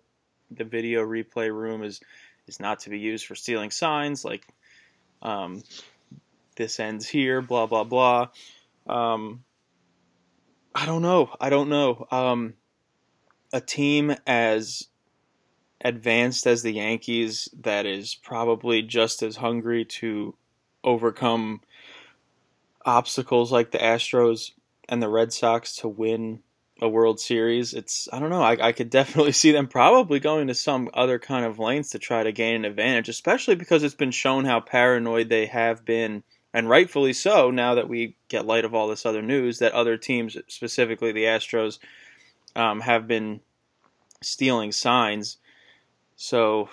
the 0.50 0.64
video 0.64 1.04
replay 1.04 1.52
room 1.52 1.82
is 1.82 2.00
is 2.46 2.60
not 2.60 2.80
to 2.80 2.90
be 2.90 2.98
used 2.98 3.26
for 3.26 3.34
stealing 3.34 3.70
signs. 3.70 4.24
Like 4.24 4.46
um, 5.22 5.62
this 6.56 6.78
ends 6.80 7.08
here 7.08 7.40
blah 7.40 7.66
blah 7.66 7.84
blah 7.84 8.28
um, 8.86 9.44
I 10.74 10.86
don't 10.86 11.02
know. 11.02 11.30
I 11.40 11.50
don't 11.50 11.68
know. 11.68 12.06
Um, 12.10 12.54
a 13.52 13.60
team 13.60 14.14
as 14.26 14.88
advanced 15.80 16.46
as 16.46 16.62
the 16.62 16.72
Yankees 16.72 17.48
that 17.60 17.86
is 17.86 18.14
probably 18.14 18.82
just 18.82 19.22
as 19.22 19.36
hungry 19.36 19.84
to 19.84 20.34
overcome 20.82 21.60
obstacles 22.84 23.52
like 23.52 23.70
the 23.70 23.78
Astros 23.78 24.50
and 24.88 25.02
the 25.02 25.08
Red 25.08 25.32
Sox 25.32 25.76
to 25.76 25.88
win 25.88 26.40
a 26.84 26.88
World 26.88 27.18
Series. 27.18 27.72
It's 27.72 28.08
I 28.12 28.18
don't 28.20 28.30
know. 28.30 28.42
I, 28.42 28.68
I 28.68 28.72
could 28.72 28.90
definitely 28.90 29.32
see 29.40 29.52
them 29.52 29.66
probably 29.66 30.20
going 30.20 30.48
to 30.48 30.54
some 30.54 30.90
other 30.92 31.18
kind 31.18 31.46
of 31.46 31.58
lengths 31.58 31.90
to 31.90 31.98
try 31.98 32.22
to 32.22 32.32
gain 32.32 32.56
an 32.56 32.64
advantage, 32.66 33.08
especially 33.08 33.54
because 33.54 33.82
it's 33.82 33.94
been 33.94 34.10
shown 34.10 34.44
how 34.44 34.60
paranoid 34.60 35.28
they 35.28 35.46
have 35.46 35.84
been 35.84 36.22
and 36.52 36.68
rightfully 36.68 37.12
so 37.12 37.50
now 37.50 37.74
that 37.74 37.88
we 37.88 38.16
get 38.28 38.46
light 38.46 38.64
of 38.64 38.74
all 38.74 38.86
this 38.86 39.04
other 39.04 39.22
news 39.22 39.58
that 39.58 39.72
other 39.72 39.96
teams, 39.96 40.36
specifically 40.46 41.10
the 41.10 41.24
Astros, 41.24 41.80
um, 42.54 42.80
have 42.80 43.08
been 43.08 43.40
stealing 44.22 44.70
signs. 44.70 45.38
So, 46.14 46.68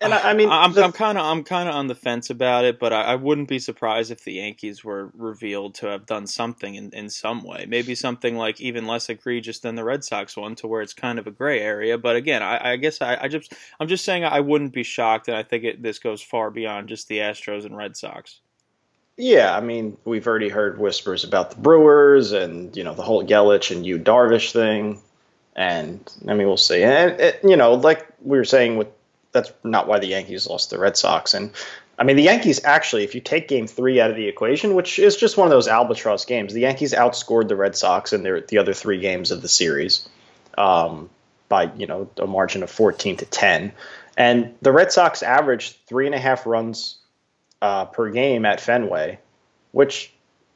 and 0.00 0.14
I, 0.14 0.18
I 0.30 0.34
mean, 0.34 0.48
I'm 0.50 0.76
I'm 0.78 0.92
kind 0.92 1.18
of 1.18 1.24
I'm 1.24 1.44
kind 1.44 1.68
of 1.68 1.74
on 1.74 1.86
the 1.86 1.94
fence 1.94 2.30
about 2.30 2.64
it, 2.64 2.78
but 2.78 2.92
I, 2.92 3.02
I 3.02 3.14
wouldn't 3.16 3.48
be 3.48 3.58
surprised 3.58 4.10
if 4.10 4.24
the 4.24 4.34
Yankees 4.34 4.84
were 4.84 5.10
revealed 5.14 5.74
to 5.76 5.86
have 5.86 6.06
done 6.06 6.26
something 6.26 6.74
in, 6.74 6.90
in 6.92 7.10
some 7.10 7.42
way. 7.42 7.66
Maybe 7.68 7.94
something 7.94 8.36
like 8.36 8.60
even 8.60 8.86
less 8.86 9.08
egregious 9.08 9.58
than 9.60 9.74
the 9.74 9.84
Red 9.84 10.04
Sox 10.04 10.36
one, 10.36 10.54
to 10.56 10.66
where 10.66 10.82
it's 10.82 10.94
kind 10.94 11.18
of 11.18 11.26
a 11.26 11.30
gray 11.30 11.60
area. 11.60 11.98
But 11.98 12.16
again, 12.16 12.42
I, 12.42 12.72
I 12.72 12.76
guess 12.76 13.00
I, 13.00 13.18
I 13.22 13.28
just 13.28 13.52
I'm 13.80 13.88
just 13.88 14.04
saying 14.04 14.24
I 14.24 14.40
wouldn't 14.40 14.72
be 14.72 14.82
shocked, 14.82 15.28
and 15.28 15.36
I 15.36 15.42
think 15.42 15.64
it, 15.64 15.82
this 15.82 15.98
goes 15.98 16.22
far 16.22 16.50
beyond 16.50 16.88
just 16.88 17.08
the 17.08 17.18
Astros 17.18 17.64
and 17.64 17.76
Red 17.76 17.96
Sox. 17.96 18.40
Yeah, 19.20 19.56
I 19.56 19.60
mean, 19.60 19.96
we've 20.04 20.28
already 20.28 20.48
heard 20.48 20.78
whispers 20.78 21.24
about 21.24 21.50
the 21.50 21.56
Brewers 21.56 22.30
and 22.30 22.76
you 22.76 22.84
know 22.84 22.94
the 22.94 23.02
whole 23.02 23.24
Yelich 23.26 23.74
and 23.74 23.84
Yu 23.84 23.98
Darvish 23.98 24.52
thing, 24.52 25.00
and 25.56 26.00
I 26.28 26.34
mean 26.34 26.46
we'll 26.46 26.56
see. 26.56 26.84
And 26.84 27.20
it, 27.20 27.40
you 27.42 27.56
know, 27.56 27.74
like 27.74 28.06
we 28.22 28.38
were 28.38 28.44
saying, 28.44 28.76
with 28.76 28.86
that's 29.32 29.52
not 29.64 29.86
why 29.86 29.98
the 29.98 30.06
Yankees 30.06 30.46
lost 30.46 30.70
the 30.70 30.78
Red 30.78 30.96
Sox. 30.96 31.34
And 31.34 31.52
I 31.98 32.04
mean, 32.04 32.16
the 32.16 32.22
Yankees 32.22 32.64
actually, 32.64 33.04
if 33.04 33.14
you 33.14 33.20
take 33.20 33.48
Game 33.48 33.66
Three 33.66 34.00
out 34.00 34.10
of 34.10 34.16
the 34.16 34.28
equation, 34.28 34.74
which 34.74 34.98
is 34.98 35.16
just 35.16 35.36
one 35.36 35.46
of 35.46 35.50
those 35.50 35.68
albatross 35.68 36.24
games, 36.24 36.52
the 36.52 36.60
Yankees 36.60 36.92
outscored 36.92 37.48
the 37.48 37.56
Red 37.56 37.76
Sox 37.76 38.12
in 38.12 38.22
their 38.22 38.40
the 38.40 38.58
other 38.58 38.72
three 38.72 39.00
games 39.00 39.30
of 39.30 39.42
the 39.42 39.48
series 39.48 40.08
um, 40.56 41.10
by 41.48 41.70
you 41.76 41.86
know 41.86 42.08
a 42.16 42.26
margin 42.26 42.62
of 42.62 42.70
fourteen 42.70 43.16
to 43.16 43.26
ten, 43.26 43.72
and 44.16 44.54
the 44.62 44.72
Red 44.72 44.92
Sox 44.92 45.22
averaged 45.22 45.76
three 45.86 46.06
and 46.06 46.14
a 46.14 46.18
half 46.18 46.46
runs 46.46 46.98
uh, 47.60 47.86
per 47.86 48.10
game 48.10 48.46
at 48.46 48.60
Fenway, 48.60 49.18
which 49.72 50.12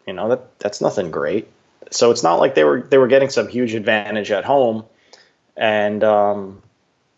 you 0.06 0.12
know 0.12 0.28
that 0.28 0.58
that's 0.60 0.80
nothing 0.80 1.10
great. 1.10 1.48
So 1.90 2.10
it's 2.10 2.22
not 2.22 2.36
like 2.36 2.54
they 2.54 2.64
were 2.64 2.82
they 2.82 2.98
were 2.98 3.08
getting 3.08 3.30
some 3.30 3.48
huge 3.48 3.74
advantage 3.74 4.30
at 4.30 4.44
home, 4.44 4.84
and 5.56 6.04
um, 6.04 6.62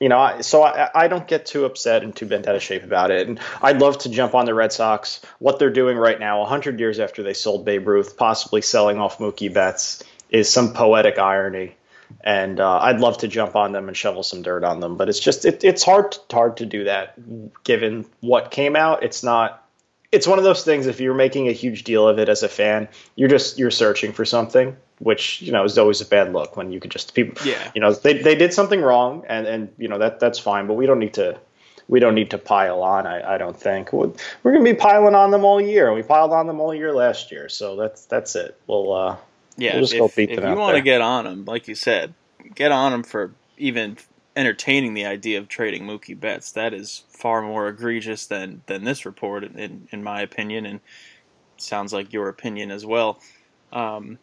you 0.05 0.11
know, 0.11 0.43
so 0.43 0.63
I, 0.63 0.91
I 0.95 1.09
don't 1.09 1.27
get 1.27 1.47
too 1.47 1.65
upset 1.65 2.03
and 2.03 2.15
too 2.15 2.27
bent 2.27 2.47
out 2.47 2.55
of 2.55 2.63
shape 2.63 2.85
about 2.85 3.11
it. 3.11 3.27
And 3.27 3.41
I'd 3.63 3.81
love 3.81 3.97
to 4.01 4.11
jump 4.11 4.35
on 4.35 4.45
the 4.45 4.53
Red 4.53 4.71
Sox. 4.71 5.23
What 5.39 5.59
they're 5.59 5.71
doing 5.71 5.97
right 5.97 6.21
now, 6.21 6.41
100 6.41 6.79
years 6.79 7.01
after 7.01 7.23
they 7.23 7.33
sold 7.33 7.65
Babe 7.65 7.89
Ruth, 7.89 8.19
possibly 8.19 8.61
selling 8.61 8.99
off 8.99 9.17
Mookie 9.17 9.51
Betts, 9.51 10.05
is 10.29 10.51
some 10.51 10.75
poetic 10.75 11.19
irony. 11.19 11.75
And 12.21 12.61
uh, 12.61 12.81
I'd 12.81 13.01
love 13.01 13.17
to 13.19 13.29
jump 13.29 13.57
on 13.57 13.73
them 13.73 13.89
and 13.89 13.97
shovel 13.97 14.23
some 14.23 14.43
dirt 14.43 14.63
on 14.63 14.81
them, 14.81 14.99
but 14.99 15.09
it's 15.09 15.21
just 15.21 15.47
it, 15.47 15.65
it's 15.65 15.83
hard 15.83 16.15
hard 16.31 16.59
to 16.59 16.67
do 16.67 16.85
that 16.85 17.15
given 17.65 18.05
what 18.21 18.51
came 18.51 18.77
out. 18.77 19.05
It's 19.05 19.23
not 19.23 19.67
it's 20.13 20.27
one 20.27 20.37
of 20.37 20.45
those 20.45 20.65
things 20.65 20.87
if 20.87 21.01
you're 21.01 21.15
making 21.15 21.49
a 21.49 21.53
huge 21.53 21.83
deal 21.83 22.07
of 22.07 22.19
it 22.19 22.29
as 22.29 22.45
a 22.45 22.49
fan 22.49 22.89
you're 23.17 23.29
just 23.29 23.59
you're 23.59 23.71
searching 23.71 24.13
for 24.13 24.25
something 24.25 24.77
which 24.99 25.43
you 25.43 25.53
know 25.53 25.65
is 25.65 25.77
always 25.79 26.01
a 26.01 26.07
bad 26.07 26.33
look 26.33 26.57
when 26.57 26.73
you 26.73 26.81
could 26.81 26.91
just 26.91 27.15
people 27.15 27.47
Yeah. 27.47 27.71
you 27.75 27.81
know 27.81 27.93
they, 27.93 28.23
they 28.23 28.35
did 28.35 28.53
something 28.55 28.81
wrong 28.81 29.25
and 29.29 29.47
and 29.47 29.69
you 29.79 29.89
know 29.89 29.99
that 29.99 30.21
that's 30.21 30.39
fine 30.39 30.67
but 30.67 30.75
we 30.75 30.87
don't 30.87 30.99
need 30.99 31.15
to 31.15 31.39
we 31.89 32.01
don't 32.01 32.15
need 32.15 32.31
to 32.31 32.39
pile 32.39 32.83
on 32.83 33.07
i, 33.07 33.35
I 33.35 33.39
don't 33.39 33.57
think 33.59 33.93
we're 33.93 34.13
going 34.43 34.65
to 34.65 34.73
be 34.73 34.75
piling 34.79 35.15
on 35.15 35.31
them 35.31 35.45
all 35.45 35.61
year 35.61 35.93
we 35.93 36.03
piled 36.03 36.33
on 36.33 36.47
them 36.47 36.61
all 36.61 36.75
year 36.75 36.93
last 36.93 37.31
year 37.33 37.49
so 37.49 37.77
that's 37.77 38.07
that's 38.07 38.37
it 38.37 38.59
we'll 38.67 38.93
uh 38.93 39.17
Yeah, 39.57 39.75
we'll 39.75 39.83
just 39.83 39.95
if, 39.95 39.99
go 40.01 40.11
beat 40.15 40.31
if 40.31 40.41
them 40.41 40.51
you 40.51 40.59
want 40.59 40.77
to 40.77 40.83
get 40.83 41.01
on 41.01 41.25
them, 41.25 41.45
like 41.45 41.69
you 41.69 41.75
said, 41.77 42.15
get 42.55 42.73
on 42.73 42.93
them 42.93 43.03
for 43.05 43.33
even 43.57 43.97
entertaining 44.37 44.95
the 44.95 45.05
idea 45.07 45.39
of 45.39 45.47
trading 45.49 45.85
Mookie 45.85 46.19
Betts. 46.19 46.53
That 46.53 46.75
is 46.75 47.05
far 47.09 47.41
more 47.43 47.69
egregious 47.69 48.27
than 48.27 48.63
than 48.67 48.83
this 48.85 49.07
report, 49.07 49.45
in 49.45 49.87
in 49.93 50.03
my 50.03 50.23
opinion, 50.23 50.67
and 50.67 50.81
sounds 51.57 51.93
like 51.93 52.13
your 52.13 52.29
opinion 52.29 52.71
as 52.73 52.85
well. 52.85 53.21
Um, 53.73 54.19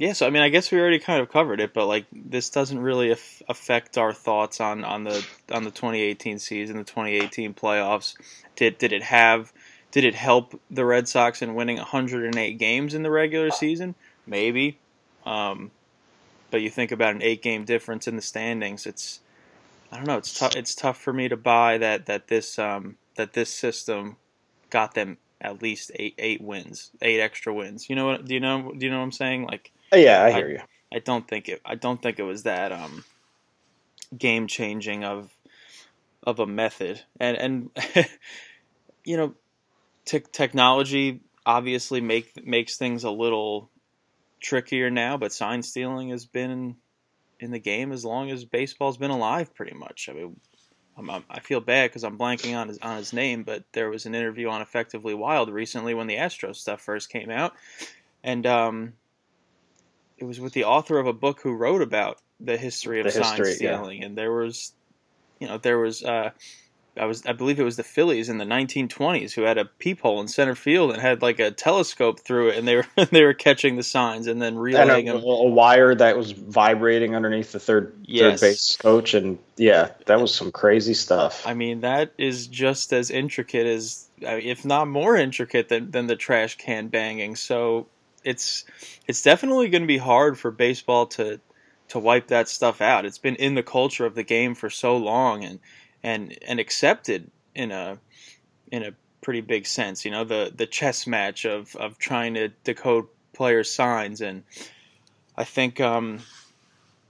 yeah, 0.00 0.14
so 0.14 0.26
I 0.26 0.30
mean, 0.30 0.42
I 0.42 0.48
guess 0.48 0.72
we 0.72 0.80
already 0.80 0.98
kind 0.98 1.20
of 1.20 1.28
covered 1.28 1.60
it, 1.60 1.74
but 1.74 1.84
like 1.84 2.06
this 2.10 2.48
doesn't 2.48 2.78
really 2.78 3.10
af- 3.10 3.42
affect 3.50 3.98
our 3.98 4.14
thoughts 4.14 4.58
on, 4.58 4.82
on 4.82 5.04
the 5.04 5.22
on 5.52 5.64
the 5.64 5.70
2018 5.70 6.38
season, 6.38 6.78
the 6.78 6.84
2018 6.84 7.52
playoffs. 7.52 8.14
Did 8.56 8.78
did 8.78 8.94
it 8.94 9.02
have? 9.02 9.52
Did 9.90 10.04
it 10.04 10.14
help 10.14 10.58
the 10.70 10.86
Red 10.86 11.06
Sox 11.06 11.42
in 11.42 11.54
winning 11.54 11.76
108 11.76 12.58
games 12.58 12.94
in 12.94 13.02
the 13.02 13.10
regular 13.10 13.50
season? 13.50 13.94
Maybe. 14.26 14.78
Um, 15.26 15.70
but 16.50 16.62
you 16.62 16.70
think 16.70 16.92
about 16.92 17.14
an 17.14 17.22
eight 17.22 17.42
game 17.42 17.66
difference 17.66 18.08
in 18.08 18.16
the 18.16 18.22
standings. 18.22 18.86
It's 18.86 19.20
I 19.92 19.96
don't 19.96 20.06
know. 20.06 20.16
It's 20.16 20.38
tough. 20.38 20.56
It's 20.56 20.74
tough 20.74 20.98
for 20.98 21.12
me 21.12 21.28
to 21.28 21.36
buy 21.36 21.76
that 21.76 22.06
that 22.06 22.28
this 22.28 22.58
um, 22.58 22.96
that 23.16 23.34
this 23.34 23.52
system 23.52 24.16
got 24.70 24.94
them 24.94 25.18
at 25.42 25.60
least 25.60 25.90
eight 25.96 26.14
eight 26.16 26.40
wins, 26.40 26.90
eight 27.02 27.20
extra 27.20 27.52
wins. 27.52 27.90
You 27.90 27.96
know 27.96 28.06
what? 28.06 28.24
Do 28.24 28.32
you 28.32 28.40
know? 28.40 28.72
Do 28.72 28.86
you 28.86 28.90
know 28.90 28.98
what 28.98 29.04
I'm 29.04 29.12
saying? 29.12 29.46
Like, 29.46 29.72
yeah 29.92 30.24
i 30.24 30.32
hear 30.32 30.50
you 30.50 30.60
I 30.92 30.98
don't 30.98 31.26
think 31.26 31.48
it. 31.48 31.60
I 31.64 31.76
don't 31.76 32.02
think 32.02 32.18
it 32.18 32.24
was 32.24 32.44
that 32.44 32.72
um, 32.72 33.04
game 34.16 34.46
changing 34.46 35.04
of 35.04 35.30
of 36.22 36.40
a 36.40 36.46
method. 36.46 37.00
And 37.18 37.36
and 37.36 37.70
you 39.04 39.16
know, 39.16 39.34
te- 40.04 40.20
technology 40.32 41.20
obviously 41.46 42.00
make 42.00 42.44
makes 42.44 42.76
things 42.76 43.04
a 43.04 43.10
little 43.10 43.70
trickier 44.40 44.90
now. 44.90 45.16
But 45.16 45.32
sign 45.32 45.62
stealing 45.62 46.10
has 46.10 46.26
been 46.26 46.76
in 47.38 47.50
the 47.52 47.60
game 47.60 47.92
as 47.92 48.04
long 48.04 48.30
as 48.30 48.44
baseball's 48.44 48.98
been 48.98 49.10
alive, 49.10 49.54
pretty 49.54 49.74
much. 49.74 50.08
I 50.10 50.12
mean, 50.12 50.36
I'm, 50.98 51.08
I'm, 51.08 51.24
i 51.30 51.40
feel 51.40 51.60
bad 51.60 51.90
because 51.90 52.02
I'm 52.02 52.18
blanking 52.18 52.56
on 52.58 52.66
his 52.66 52.78
on 52.78 52.96
his 52.96 53.12
name, 53.12 53.44
but 53.44 53.62
there 53.72 53.90
was 53.90 54.06
an 54.06 54.16
interview 54.16 54.48
on 54.48 54.60
Effectively 54.60 55.14
Wild 55.14 55.50
recently 55.50 55.94
when 55.94 56.08
the 56.08 56.16
Astros 56.16 56.56
stuff 56.56 56.80
first 56.80 57.10
came 57.10 57.30
out, 57.30 57.54
and 58.24 58.44
um, 58.44 58.94
it 60.20 60.24
was 60.24 60.38
with 60.40 60.52
the 60.52 60.64
author 60.64 60.98
of 60.98 61.06
a 61.06 61.12
book 61.12 61.40
who 61.42 61.52
wrote 61.54 61.82
about 61.82 62.18
the 62.38 62.56
history 62.56 63.00
of 63.00 63.04
The 63.06 63.12
sign 63.12 63.38
history, 63.38 63.48
yeah. 63.66 63.76
stealing, 63.76 64.04
and 64.04 64.16
there 64.16 64.32
was, 64.32 64.72
you 65.40 65.48
know, 65.48 65.58
there 65.58 65.78
was. 65.78 66.02
Uh, 66.04 66.30
I 66.96 67.06
was, 67.06 67.24
I 67.24 67.32
believe 67.32 67.58
it 67.60 67.64
was 67.64 67.76
the 67.76 67.84
Phillies 67.84 68.28
in 68.28 68.38
the 68.38 68.44
1920s 68.44 69.32
who 69.32 69.42
had 69.42 69.58
a 69.58 69.64
peephole 69.64 70.20
in 70.20 70.26
center 70.28 70.56
field 70.56 70.90
and 70.92 71.00
had 71.00 71.22
like 71.22 71.38
a 71.38 71.50
telescope 71.52 72.20
through 72.20 72.48
it, 72.48 72.58
and 72.58 72.66
they 72.68 72.76
were 72.76 72.86
they 73.10 73.22
were 73.24 73.32
catching 73.32 73.76
the 73.76 73.82
signs 73.84 74.26
and 74.26 74.42
then 74.42 74.54
And 74.54 74.62
relaying 74.62 75.08
a, 75.08 75.12
them. 75.14 75.22
a 75.22 75.44
wire 75.44 75.94
that 75.94 76.16
was 76.16 76.32
vibrating 76.32 77.14
underneath 77.14 77.52
the 77.52 77.60
third 77.60 77.94
Yes. 78.02 78.40
third 78.40 78.46
base 78.48 78.76
coach, 78.76 79.14
and 79.14 79.38
yeah, 79.56 79.90
that 80.06 80.20
was 80.20 80.34
some 80.34 80.50
crazy 80.50 80.94
stuff. 80.94 81.46
I 81.46 81.54
mean, 81.54 81.82
that 81.82 82.12
is 82.18 82.48
just 82.48 82.92
as 82.92 83.10
intricate 83.10 83.66
as, 83.66 84.08
if 84.20 84.64
not 84.64 84.88
more 84.88 85.16
intricate 85.16 85.68
than, 85.68 85.92
than 85.92 86.08
the 86.08 86.16
trash 86.16 86.56
can 86.58 86.88
banging. 86.88 87.36
So 87.36 87.86
it's 88.24 88.64
it's 89.06 89.22
definitely 89.22 89.68
going 89.68 89.82
to 89.82 89.88
be 89.88 89.98
hard 89.98 90.38
for 90.38 90.50
baseball 90.50 91.06
to 91.06 91.40
to 91.88 91.98
wipe 91.98 92.28
that 92.28 92.48
stuff 92.48 92.80
out. 92.80 93.04
It's 93.04 93.18
been 93.18 93.36
in 93.36 93.54
the 93.54 93.62
culture 93.62 94.06
of 94.06 94.14
the 94.14 94.22
game 94.22 94.54
for 94.54 94.70
so 94.70 94.96
long 94.96 95.44
and 95.44 95.60
and 96.02 96.36
and 96.46 96.60
accepted 96.60 97.30
in 97.54 97.72
a 97.72 97.98
in 98.70 98.82
a 98.82 98.92
pretty 99.20 99.40
big 99.40 99.66
sense. 99.66 100.04
You 100.04 100.10
know, 100.10 100.24
the 100.24 100.52
the 100.54 100.66
chess 100.66 101.06
match 101.06 101.44
of 101.44 101.74
of 101.76 101.98
trying 101.98 102.34
to 102.34 102.48
decode 102.64 103.06
players' 103.32 103.72
signs 103.72 104.20
and 104.20 104.44
I 105.36 105.44
think 105.44 105.80
um, 105.80 106.20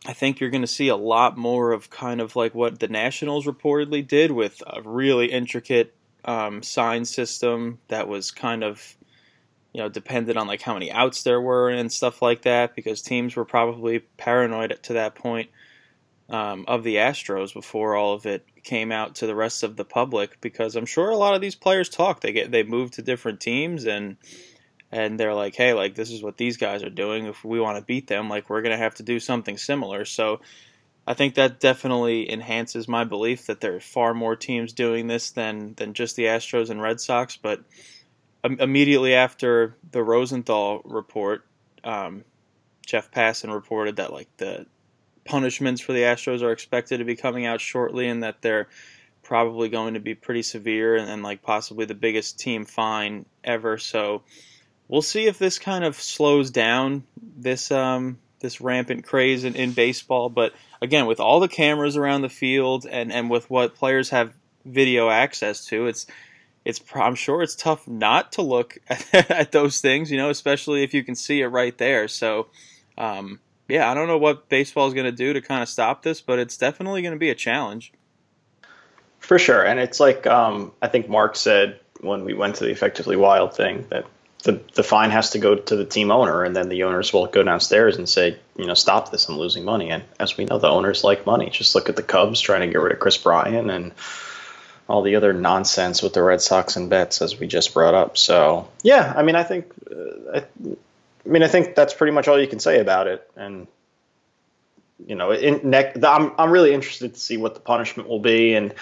I 0.06 0.12
think 0.12 0.40
you're 0.40 0.50
going 0.50 0.62
to 0.62 0.68
see 0.68 0.88
a 0.88 0.96
lot 0.96 1.36
more 1.36 1.72
of 1.72 1.90
kind 1.90 2.20
of 2.20 2.36
like 2.36 2.54
what 2.54 2.78
the 2.78 2.88
Nationals 2.88 3.46
reportedly 3.46 4.06
did 4.06 4.30
with 4.30 4.62
a 4.66 4.80
really 4.82 5.26
intricate 5.32 5.94
um, 6.24 6.62
sign 6.62 7.04
system 7.04 7.78
that 7.88 8.08
was 8.08 8.30
kind 8.30 8.62
of 8.62 8.96
you 9.72 9.80
know 9.80 9.88
depended 9.88 10.36
on 10.36 10.46
like 10.46 10.62
how 10.62 10.74
many 10.74 10.90
outs 10.90 11.22
there 11.22 11.40
were 11.40 11.68
and 11.68 11.92
stuff 11.92 12.22
like 12.22 12.42
that 12.42 12.74
because 12.74 13.02
teams 13.02 13.36
were 13.36 13.44
probably 13.44 14.00
paranoid 14.16 14.78
to 14.82 14.94
that 14.94 15.14
point 15.14 15.50
um, 16.30 16.64
of 16.68 16.84
the 16.84 16.96
Astros 16.96 17.52
before 17.52 17.96
all 17.96 18.14
of 18.14 18.24
it 18.24 18.44
came 18.62 18.92
out 18.92 19.16
to 19.16 19.26
the 19.26 19.34
rest 19.34 19.62
of 19.62 19.76
the 19.76 19.84
public 19.84 20.40
because 20.40 20.76
I'm 20.76 20.86
sure 20.86 21.10
a 21.10 21.16
lot 21.16 21.34
of 21.34 21.40
these 21.40 21.56
players 21.56 21.88
talk. 21.88 22.20
They 22.20 22.32
get 22.32 22.50
they 22.50 22.62
move 22.62 22.92
to 22.92 23.02
different 23.02 23.40
teams 23.40 23.86
and 23.86 24.16
and 24.92 25.18
they're 25.18 25.34
like 25.34 25.54
hey 25.54 25.72
like 25.72 25.94
this 25.94 26.10
is 26.10 26.22
what 26.22 26.36
these 26.36 26.56
guys 26.56 26.82
are 26.82 26.90
doing. 26.90 27.26
If 27.26 27.44
we 27.44 27.60
want 27.60 27.78
to 27.78 27.84
beat 27.84 28.06
them 28.06 28.28
like 28.28 28.48
we're 28.48 28.62
to 28.62 28.76
have 28.76 28.94
to 28.96 29.02
do 29.02 29.18
something 29.18 29.58
similar. 29.58 30.04
So 30.04 30.40
I 31.06 31.14
think 31.14 31.34
that 31.34 31.58
definitely 31.58 32.30
enhances 32.30 32.86
my 32.86 33.04
belief 33.04 33.46
that 33.46 33.60
there 33.60 33.74
are 33.74 33.80
far 33.80 34.14
more 34.14 34.36
teams 34.36 34.72
doing 34.72 35.08
this 35.08 35.30
than 35.32 35.74
than 35.74 35.94
just 35.94 36.14
the 36.14 36.24
Astros 36.24 36.70
and 36.70 36.80
Red 36.80 37.00
Sox 37.00 37.36
but 37.36 37.64
immediately 38.44 39.14
after 39.14 39.76
the 39.90 40.02
Rosenthal 40.02 40.80
report 40.84 41.44
um, 41.84 42.24
Jeff 42.86 43.10
Passan 43.10 43.52
reported 43.52 43.96
that 43.96 44.12
like 44.12 44.28
the 44.36 44.66
punishments 45.24 45.80
for 45.80 45.92
the 45.92 46.00
Astros 46.00 46.42
are 46.42 46.52
expected 46.52 46.98
to 46.98 47.04
be 47.04 47.16
coming 47.16 47.46
out 47.46 47.60
shortly 47.60 48.08
and 48.08 48.22
that 48.22 48.42
they're 48.42 48.68
probably 49.22 49.68
going 49.68 49.94
to 49.94 50.00
be 50.00 50.14
pretty 50.14 50.42
severe 50.42 50.96
and, 50.96 51.08
and 51.08 51.22
like 51.22 51.42
possibly 51.42 51.84
the 51.84 51.94
biggest 51.94 52.40
team 52.40 52.64
fine 52.64 53.26
ever. 53.44 53.78
So 53.78 54.22
we'll 54.88 55.02
see 55.02 55.26
if 55.26 55.38
this 55.38 55.58
kind 55.58 55.84
of 55.84 55.94
slows 55.94 56.50
down 56.50 57.04
this 57.36 57.70
um, 57.70 58.18
this 58.40 58.60
rampant 58.60 59.04
craze 59.04 59.44
in, 59.44 59.54
in 59.54 59.72
baseball. 59.72 60.28
But 60.28 60.52
again, 60.82 61.06
with 61.06 61.20
all 61.20 61.40
the 61.40 61.48
cameras 61.48 61.96
around 61.96 62.22
the 62.22 62.28
field 62.28 62.86
and, 62.90 63.12
and 63.12 63.30
with 63.30 63.48
what 63.48 63.76
players 63.76 64.10
have 64.10 64.34
video 64.64 65.10
access 65.10 65.66
to, 65.66 65.86
it's 65.86 66.06
it's 66.64 66.80
I'm 66.94 67.14
sure 67.14 67.42
it's 67.42 67.54
tough 67.54 67.88
not 67.88 68.32
to 68.32 68.42
look 68.42 68.78
at, 69.12 69.52
those 69.52 69.80
things, 69.80 70.10
you 70.10 70.18
know, 70.18 70.30
especially 70.30 70.82
if 70.82 70.94
you 70.94 71.02
can 71.02 71.14
see 71.14 71.40
it 71.40 71.48
right 71.48 71.76
there. 71.78 72.08
So, 72.08 72.48
um, 72.98 73.40
yeah, 73.68 73.90
I 73.90 73.94
don't 73.94 74.08
know 74.08 74.18
what 74.18 74.48
baseball 74.48 74.86
is 74.86 74.94
going 74.94 75.06
to 75.06 75.12
do 75.12 75.32
to 75.32 75.40
kind 75.40 75.62
of 75.62 75.68
stop 75.68 76.02
this, 76.02 76.20
but 76.20 76.38
it's 76.38 76.56
definitely 76.56 77.02
going 77.02 77.14
to 77.14 77.18
be 77.18 77.30
a 77.30 77.34
challenge. 77.34 77.92
For 79.20 79.38
sure. 79.38 79.64
And 79.64 79.78
it's 79.78 80.00
like 80.00 80.26
um, 80.26 80.72
I 80.82 80.88
think 80.88 81.08
Mark 81.08 81.36
said 81.36 81.80
when 82.00 82.24
we 82.24 82.34
went 82.34 82.56
to 82.56 82.64
the 82.64 82.70
effectively 82.70 83.16
wild 83.16 83.54
thing 83.54 83.86
that 83.90 84.06
the 84.42 84.60
the 84.74 84.82
fine 84.82 85.10
has 85.10 85.30
to 85.30 85.38
go 85.38 85.54
to 85.54 85.76
the 85.76 85.84
team 85.84 86.10
owner 86.10 86.42
and 86.42 86.56
then 86.56 86.70
the 86.70 86.84
owners 86.84 87.12
will 87.12 87.26
go 87.26 87.42
downstairs 87.42 87.96
and 87.96 88.08
say, 88.08 88.38
you 88.56 88.66
know, 88.66 88.74
stop 88.74 89.10
this, 89.10 89.28
I'm 89.28 89.38
losing 89.38 89.64
money. 89.64 89.90
And 89.90 90.02
as 90.18 90.36
we 90.36 90.46
know, 90.46 90.58
the 90.58 90.68
owners 90.68 91.04
like 91.04 91.26
money. 91.26 91.50
Just 91.50 91.74
look 91.74 91.88
at 91.88 91.96
the 91.96 92.02
Cubs 92.02 92.40
trying 92.40 92.62
to 92.62 92.66
get 92.68 92.80
rid 92.80 92.92
of 92.92 92.98
Kris 92.98 93.18
Bryant 93.18 93.70
and 93.70 93.92
all 94.90 95.02
the 95.02 95.14
other 95.14 95.32
nonsense 95.32 96.02
with 96.02 96.12
the 96.14 96.22
Red 96.22 96.42
Sox 96.42 96.76
and 96.76 96.90
Betts 96.90 97.22
as 97.22 97.38
we 97.38 97.46
just 97.46 97.72
brought 97.72 97.94
up. 97.94 98.18
So 98.18 98.68
yeah, 98.82 99.12
I 99.16 99.22
mean, 99.22 99.36
I 99.36 99.44
think, 99.44 99.72
uh, 99.90 100.38
I, 100.38 100.38
I 100.38 101.28
mean, 101.28 101.42
I 101.44 101.48
think 101.48 101.76
that's 101.76 101.94
pretty 101.94 102.12
much 102.12 102.26
all 102.26 102.40
you 102.40 102.48
can 102.48 102.58
say 102.58 102.80
about 102.80 103.06
it. 103.06 103.30
And 103.36 103.68
you 105.06 105.14
know, 105.14 105.30
in 105.32 105.70
neck, 105.70 106.02
I'm 106.02 106.32
I'm 106.36 106.50
really 106.50 106.74
interested 106.74 107.14
to 107.14 107.20
see 107.20 107.36
what 107.36 107.54
the 107.54 107.60
punishment 107.60 108.08
will 108.08 108.20
be 108.20 108.54
and 108.54 108.74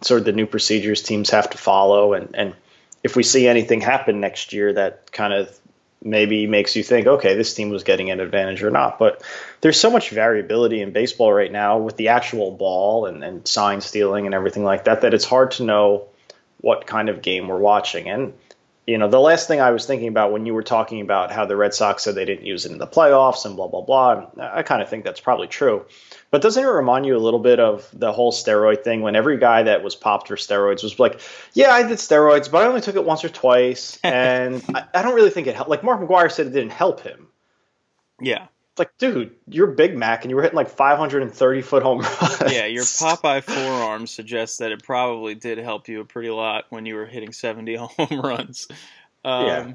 sort 0.00 0.20
of 0.20 0.26
the 0.26 0.32
new 0.32 0.46
procedures 0.46 1.02
teams 1.02 1.30
have 1.30 1.50
to 1.50 1.58
follow, 1.58 2.14
and 2.14 2.34
and 2.34 2.54
if 3.02 3.16
we 3.16 3.22
see 3.22 3.48
anything 3.48 3.80
happen 3.80 4.20
next 4.20 4.52
year 4.52 4.72
that 4.72 5.10
kind 5.12 5.32
of 5.32 5.58
maybe 6.02 6.46
makes 6.46 6.76
you 6.76 6.82
think, 6.82 7.06
okay, 7.06 7.34
this 7.34 7.54
team 7.54 7.70
was 7.70 7.84
getting 7.84 8.10
an 8.10 8.20
advantage 8.20 8.62
or 8.62 8.70
not. 8.70 8.98
But 8.98 9.22
there's 9.60 9.80
so 9.80 9.90
much 9.90 10.10
variability 10.10 10.80
in 10.80 10.92
baseball 10.92 11.32
right 11.32 11.50
now 11.50 11.78
with 11.78 11.96
the 11.96 12.08
actual 12.08 12.52
ball 12.52 13.06
and, 13.06 13.24
and 13.24 13.46
sign 13.46 13.80
stealing 13.80 14.26
and 14.26 14.34
everything 14.34 14.64
like 14.64 14.84
that 14.84 15.00
that 15.02 15.14
it's 15.14 15.24
hard 15.24 15.52
to 15.52 15.64
know 15.64 16.08
what 16.60 16.86
kind 16.86 17.08
of 17.08 17.22
game 17.22 17.48
we're 17.48 17.58
watching. 17.58 18.08
And 18.08 18.32
you 18.88 18.96
know, 18.96 19.06
the 19.06 19.20
last 19.20 19.48
thing 19.48 19.60
I 19.60 19.70
was 19.70 19.84
thinking 19.84 20.08
about 20.08 20.32
when 20.32 20.46
you 20.46 20.54
were 20.54 20.62
talking 20.62 21.02
about 21.02 21.30
how 21.30 21.44
the 21.44 21.56
Red 21.56 21.74
Sox 21.74 22.02
said 22.02 22.14
they 22.14 22.24
didn't 22.24 22.46
use 22.46 22.64
it 22.64 22.72
in 22.72 22.78
the 22.78 22.86
playoffs 22.86 23.44
and 23.44 23.54
blah 23.54 23.68
blah 23.68 23.82
blah, 23.82 24.30
I 24.40 24.62
kind 24.62 24.80
of 24.80 24.88
think 24.88 25.04
that's 25.04 25.20
probably 25.20 25.46
true. 25.46 25.84
But 26.30 26.40
doesn't 26.40 26.64
it 26.64 26.66
remind 26.66 27.04
you 27.04 27.14
a 27.14 27.18
little 27.18 27.38
bit 27.38 27.60
of 27.60 27.86
the 27.92 28.12
whole 28.12 28.32
steroid 28.32 28.84
thing 28.84 29.02
when 29.02 29.14
every 29.14 29.36
guy 29.36 29.64
that 29.64 29.84
was 29.84 29.94
popped 29.94 30.28
for 30.28 30.36
steroids 30.36 30.82
was 30.82 30.98
like, 30.98 31.20
"Yeah, 31.52 31.70
I 31.70 31.82
did 31.82 31.98
steroids, 31.98 32.50
but 32.50 32.62
I 32.62 32.66
only 32.66 32.80
took 32.80 32.96
it 32.96 33.04
once 33.04 33.22
or 33.22 33.28
twice, 33.28 33.98
and 34.04 34.64
I, 34.74 34.84
I 34.94 35.02
don't 35.02 35.14
really 35.14 35.28
think 35.28 35.48
it 35.48 35.54
helped." 35.54 35.68
Like 35.68 35.84
Mark 35.84 36.00
McGwire 36.00 36.32
said, 36.32 36.46
it 36.46 36.54
didn't 36.54 36.72
help 36.72 37.00
him. 37.00 37.26
Yeah. 38.22 38.46
Like, 38.78 38.96
dude, 38.98 39.34
you're 39.48 39.68
Big 39.68 39.96
Mac, 39.96 40.22
and 40.22 40.30
you 40.30 40.36
were 40.36 40.42
hitting 40.42 40.56
like 40.56 40.68
530 40.68 41.62
foot 41.62 41.82
home 41.82 42.00
runs. 42.00 42.40
Yeah, 42.52 42.66
your 42.66 42.84
Popeye 42.84 43.42
forearm 43.42 44.06
suggests 44.06 44.58
that 44.58 44.72
it 44.72 44.82
probably 44.82 45.34
did 45.34 45.58
help 45.58 45.88
you 45.88 46.00
a 46.00 46.04
pretty 46.04 46.30
lot 46.30 46.64
when 46.70 46.86
you 46.86 46.94
were 46.94 47.06
hitting 47.06 47.32
70 47.32 47.74
home 47.76 48.20
runs. 48.20 48.68
Um, 49.24 49.46
Yeah. 49.46 49.72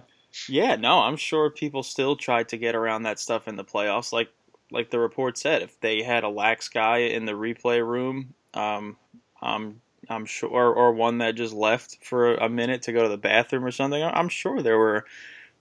Yeah, 0.49 0.75
no, 0.77 0.99
I'm 0.99 1.15
sure 1.15 1.51
people 1.51 1.83
still 1.83 2.15
tried 2.15 2.49
to 2.49 2.57
get 2.57 2.73
around 2.73 3.03
that 3.03 3.19
stuff 3.19 3.47
in 3.47 3.55
the 3.55 3.63
playoffs. 3.63 4.11
Like, 4.11 4.29
like 4.71 4.89
the 4.89 4.99
report 4.99 5.37
said, 5.37 5.61
if 5.61 5.79
they 5.79 6.01
had 6.01 6.23
a 6.23 6.29
lax 6.29 6.69
guy 6.69 6.97
in 6.97 7.25
the 7.25 7.33
replay 7.33 7.85
room, 7.85 8.33
um, 8.55 8.97
I'm 9.41 9.79
I'm 10.09 10.25
sure, 10.25 10.49
or, 10.49 10.73
or 10.73 10.91
one 10.91 11.19
that 11.19 11.35
just 11.35 11.53
left 11.53 11.99
for 12.03 12.33
a 12.35 12.49
minute 12.49 12.83
to 12.83 12.91
go 12.91 13.03
to 13.03 13.09
the 13.09 13.17
bathroom 13.17 13.63
or 13.63 13.71
something. 13.71 14.03
I'm 14.03 14.29
sure 14.29 14.61
there 14.61 14.77
were 14.77 15.05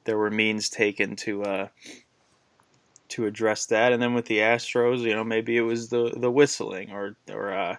there 0.05 0.19
were 0.19 0.31
means 0.31 0.69
taken 0.69 1.17
to 1.17 1.45
uh, 1.45 1.69
to 3.13 3.27
address 3.27 3.67
that. 3.67 3.93
And 3.93 4.03
then 4.03 4.15
with 4.15 4.27
the 4.27 4.39
Astros, 4.39 5.01
you 5.01 5.15
know, 5.15 5.25
maybe 5.25 5.57
it 5.57 5.63
was 5.63 5.89
the 5.89 6.13
the 6.17 6.31
whistling 6.31 6.93
or 6.93 7.17
or 7.31 7.53
uh, 7.53 7.77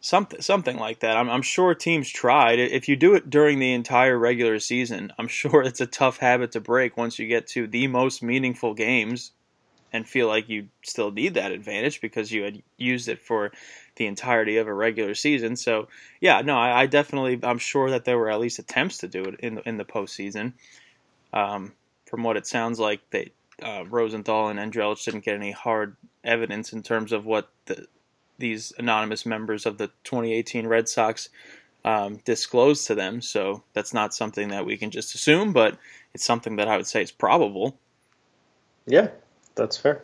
something 0.00 0.40
something 0.42 0.76
like 0.76 1.00
that. 1.00 1.16
I'm 1.16 1.30
I'm 1.30 1.42
sure 1.42 1.74
teams 1.74 2.08
tried. 2.08 2.58
If 2.58 2.88
you 2.88 2.96
do 2.96 3.14
it 3.14 3.30
during 3.30 3.58
the 3.58 3.72
entire 3.72 4.18
regular 4.18 4.58
season, 4.58 5.12
I'm 5.18 5.28
sure 5.40 5.62
it's 5.62 5.80
a 5.80 5.86
tough 5.86 6.18
habit 6.18 6.52
to 6.52 6.60
break 6.60 6.96
once 6.96 7.18
you 7.18 7.26
get 7.26 7.46
to 7.48 7.66
the 7.66 7.86
most 7.86 8.22
meaningful 8.22 8.74
games 8.74 9.32
and 9.94 10.08
feel 10.08 10.26
like 10.26 10.48
you 10.48 10.68
still 10.82 11.10
need 11.10 11.34
that 11.34 11.52
advantage 11.52 12.00
because 12.00 12.32
you 12.32 12.42
had 12.42 12.62
used 12.78 13.08
it 13.08 13.20
for 13.20 13.52
the 13.96 14.06
entirety 14.06 14.56
of 14.56 14.66
a 14.66 14.74
regular 14.74 15.14
season. 15.14 15.54
So 15.54 15.88
yeah, 16.20 16.40
no, 16.40 16.58
I, 16.58 16.82
I 16.82 16.86
definitely 16.86 17.38
I'm 17.42 17.58
sure 17.58 17.90
that 17.90 18.04
there 18.04 18.18
were 18.18 18.30
at 18.30 18.40
least 18.40 18.58
attempts 18.58 18.98
to 18.98 19.08
do 19.08 19.22
it 19.24 19.40
in 19.40 19.56
the, 19.56 19.68
in 19.68 19.76
the 19.76 19.84
postseason. 19.84 20.54
Um, 21.32 21.72
from 22.06 22.24
what 22.24 22.36
it 22.36 22.46
sounds 22.46 22.78
like, 22.78 23.00
they 23.10 23.32
uh, 23.62 23.84
Rosenthal 23.88 24.48
and 24.48 24.58
Andrelich 24.58 25.04
didn't 25.04 25.24
get 25.24 25.34
any 25.34 25.50
hard 25.50 25.96
evidence 26.24 26.72
in 26.72 26.82
terms 26.82 27.12
of 27.12 27.24
what 27.24 27.50
the, 27.66 27.86
these 28.38 28.72
anonymous 28.78 29.26
members 29.26 29.66
of 29.66 29.78
the 29.78 29.88
2018 30.04 30.66
Red 30.66 30.88
Sox 30.88 31.28
um, 31.84 32.18
disclosed 32.24 32.86
to 32.86 32.94
them. 32.94 33.20
So 33.20 33.62
that's 33.72 33.94
not 33.94 34.14
something 34.14 34.48
that 34.48 34.66
we 34.66 34.76
can 34.76 34.90
just 34.90 35.14
assume, 35.14 35.52
but 35.52 35.76
it's 36.14 36.24
something 36.24 36.56
that 36.56 36.68
I 36.68 36.76
would 36.76 36.86
say 36.86 37.02
is 37.02 37.10
probable. 37.10 37.76
Yeah, 38.86 39.08
that's 39.54 39.76
fair. 39.76 40.02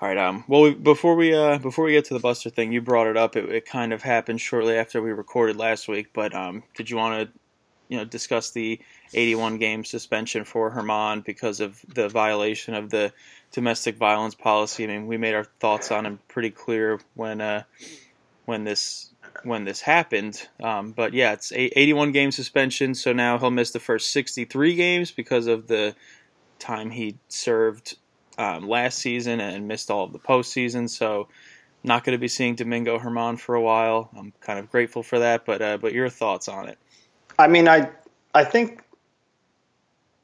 All 0.00 0.08
right. 0.08 0.16
Um. 0.16 0.44
Well, 0.48 0.62
we, 0.62 0.74
before 0.74 1.14
we 1.14 1.34
uh 1.34 1.58
before 1.58 1.84
we 1.84 1.92
get 1.92 2.06
to 2.06 2.14
the 2.14 2.20
Buster 2.20 2.48
thing, 2.48 2.72
you 2.72 2.80
brought 2.80 3.06
it 3.06 3.16
up. 3.16 3.36
It, 3.36 3.48
it 3.50 3.66
kind 3.66 3.92
of 3.92 4.02
happened 4.02 4.40
shortly 4.40 4.76
after 4.76 5.02
we 5.02 5.12
recorded 5.12 5.56
last 5.56 5.88
week. 5.88 6.08
But 6.14 6.34
um, 6.34 6.62
did 6.74 6.88
you 6.88 6.96
want 6.96 7.20
to 7.28 7.38
you 7.90 7.96
know 7.98 8.04
discuss 8.04 8.52
the 8.52 8.80
81 9.12 9.58
game 9.58 9.84
suspension 9.84 10.44
for 10.44 10.70
Germán 10.70 11.24
because 11.24 11.60
of 11.60 11.78
the 11.92 12.08
violation 12.08 12.74
of 12.74 12.88
the 12.88 13.12
domestic 13.52 13.96
violence 13.96 14.36
policy. 14.36 14.84
I 14.84 14.86
mean, 14.86 15.06
we 15.08 15.18
made 15.18 15.34
our 15.34 15.44
thoughts 15.44 15.90
on 15.90 16.06
him 16.06 16.20
pretty 16.28 16.50
clear 16.50 17.00
when 17.14 17.40
uh, 17.40 17.64
when 18.46 18.62
this 18.64 19.10
when 19.42 19.64
this 19.64 19.80
happened. 19.80 20.46
Um, 20.62 20.92
but 20.92 21.14
yeah, 21.14 21.32
it's 21.32 21.50
a 21.52 21.78
81 21.78 22.12
game 22.12 22.30
suspension, 22.30 22.94
so 22.94 23.12
now 23.12 23.38
he'll 23.38 23.50
miss 23.50 23.72
the 23.72 23.80
first 23.80 24.12
63 24.12 24.76
games 24.76 25.10
because 25.10 25.48
of 25.48 25.66
the 25.66 25.96
time 26.60 26.90
he 26.90 27.16
served 27.28 27.96
um, 28.38 28.68
last 28.68 28.98
season 28.98 29.40
and 29.40 29.66
missed 29.66 29.90
all 29.90 30.04
of 30.04 30.12
the 30.12 30.18
postseason. 30.20 30.88
So 30.88 31.26
not 31.82 32.04
going 32.04 32.14
to 32.14 32.20
be 32.20 32.28
seeing 32.28 32.54
Domingo 32.54 32.98
Germán 32.98 33.38
for 33.38 33.56
a 33.56 33.60
while. 33.60 34.10
I'm 34.16 34.32
kind 34.40 34.60
of 34.60 34.70
grateful 34.70 35.02
for 35.02 35.18
that, 35.18 35.44
but 35.44 35.60
uh, 35.60 35.78
but 35.78 35.92
your 35.92 36.08
thoughts 36.08 36.46
on 36.46 36.68
it? 36.68 36.78
I 37.38 37.48
mean, 37.48 37.68
I 37.68 37.90
I 38.34 38.44
think 38.44 38.82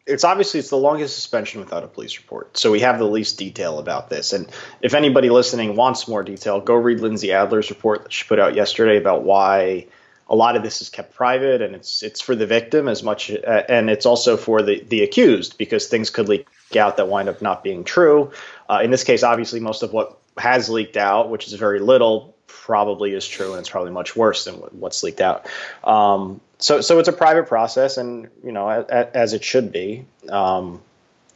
it's 0.07 0.25
obviously 0.25 0.61
it's 0.61 0.71
the 0.71 0.77
longest 0.77 1.15
suspension 1.15 1.61
without 1.61 1.83
a 1.83 1.89
police 1.89 2.17
report. 2.17 2.57
So 2.57 2.71
we 2.71 2.81
have 2.81 2.99
the 2.99 3.07
least 3.07 3.39
detail 3.39 3.79
about 3.79 4.09
this. 4.09 4.33
And 4.33 4.49
if 4.81 4.95
anybody 4.95 5.31
listening 5.31 5.75
wants 5.75 6.07
more 6.07 6.23
detail, 6.23 6.61
go 6.61 6.75
read 6.75 7.01
Lindsey 7.01 7.33
Adler's 7.33 7.71
report 7.71 8.05
that 8.05 8.13
she 8.13 8.25
put 8.25 8.39
out 8.39 8.55
yesterday 8.55 8.97
about 8.97 9.25
why 9.25 9.87
a 10.29 10.37
lot 10.37 10.57
of 10.57 10.63
this 10.63 10.81
is 10.81 10.89
kept 10.89 11.15
private 11.15 11.63
and 11.63 11.75
it's 11.75 12.03
it's 12.03 12.21
for 12.21 12.35
the 12.35 12.47
victim 12.47 12.89
as 12.89 13.03
much 13.03 13.31
uh, 13.31 13.63
and 13.69 13.89
it's 13.89 14.07
also 14.07 14.37
for 14.37 14.63
the 14.63 14.83
the 14.89 15.03
accused 15.03 15.57
because 15.57 15.87
things 15.87 16.11
could 16.11 16.29
leak 16.29 16.47
out 16.77 16.97
that 16.97 17.09
wind 17.09 17.29
up 17.29 17.43
not 17.43 17.63
being 17.65 17.85
true. 17.85 18.31
Uh, 18.69 18.81
in 18.83 18.91
this 18.91 19.05
case, 19.05 19.23
obviously, 19.23 19.61
most 19.61 19.83
of 19.83 19.93
what 19.93 20.19
has 20.39 20.69
leaked 20.69 20.97
out, 20.97 21.31
which 21.31 21.47
is 21.47 21.53
very 21.55 21.81
little, 21.81 22.36
probably 22.67 23.15
is 23.15 23.27
true, 23.27 23.53
and 23.53 23.61
it's 23.61 23.71
probably 23.71 23.93
much 23.93 24.17
worse 24.17 24.45
than 24.45 24.55
what's 24.55 25.05
leaked 25.05 25.21
out. 25.21 25.47
Um, 25.85 26.41
so, 26.59 26.81
so 26.81 26.99
it's 26.99 27.09
a 27.09 27.13
private 27.13 27.47
process, 27.47 27.97
and 27.97 28.29
you 28.43 28.51
know, 28.51 28.69
as, 28.69 29.07
as 29.15 29.33
it 29.35 29.45
should 29.45 29.71
be. 29.71 30.05
Um, 30.29 30.83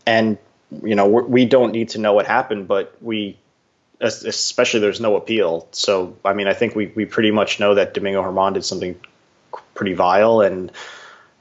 and 0.05 0.38
you 0.85 0.97
know, 0.97 1.07
we 1.07 1.45
do 1.45 1.61
not 1.61 1.71
need 1.71 1.90
to 1.90 1.99
know 1.99 2.14
what 2.14 2.27
happened, 2.27 2.66
but 2.66 2.97
we, 3.01 3.38
especially, 4.01 4.81
there's 4.81 5.01
no 5.01 5.14
appeal. 5.14 5.69
So, 5.71 6.16
I 6.25 6.33
mean, 6.33 6.49
I 6.49 6.53
think 6.53 6.75
we 6.75 6.87
we 6.87 7.05
pretty 7.05 7.31
much 7.31 7.61
know 7.61 7.77
that 7.77 7.95
Domingo 7.95 8.25
Germán 8.25 8.55
did 8.55 8.64
something 8.64 8.99
pretty 9.75 9.95
vile, 9.95 10.40
and 10.40 10.73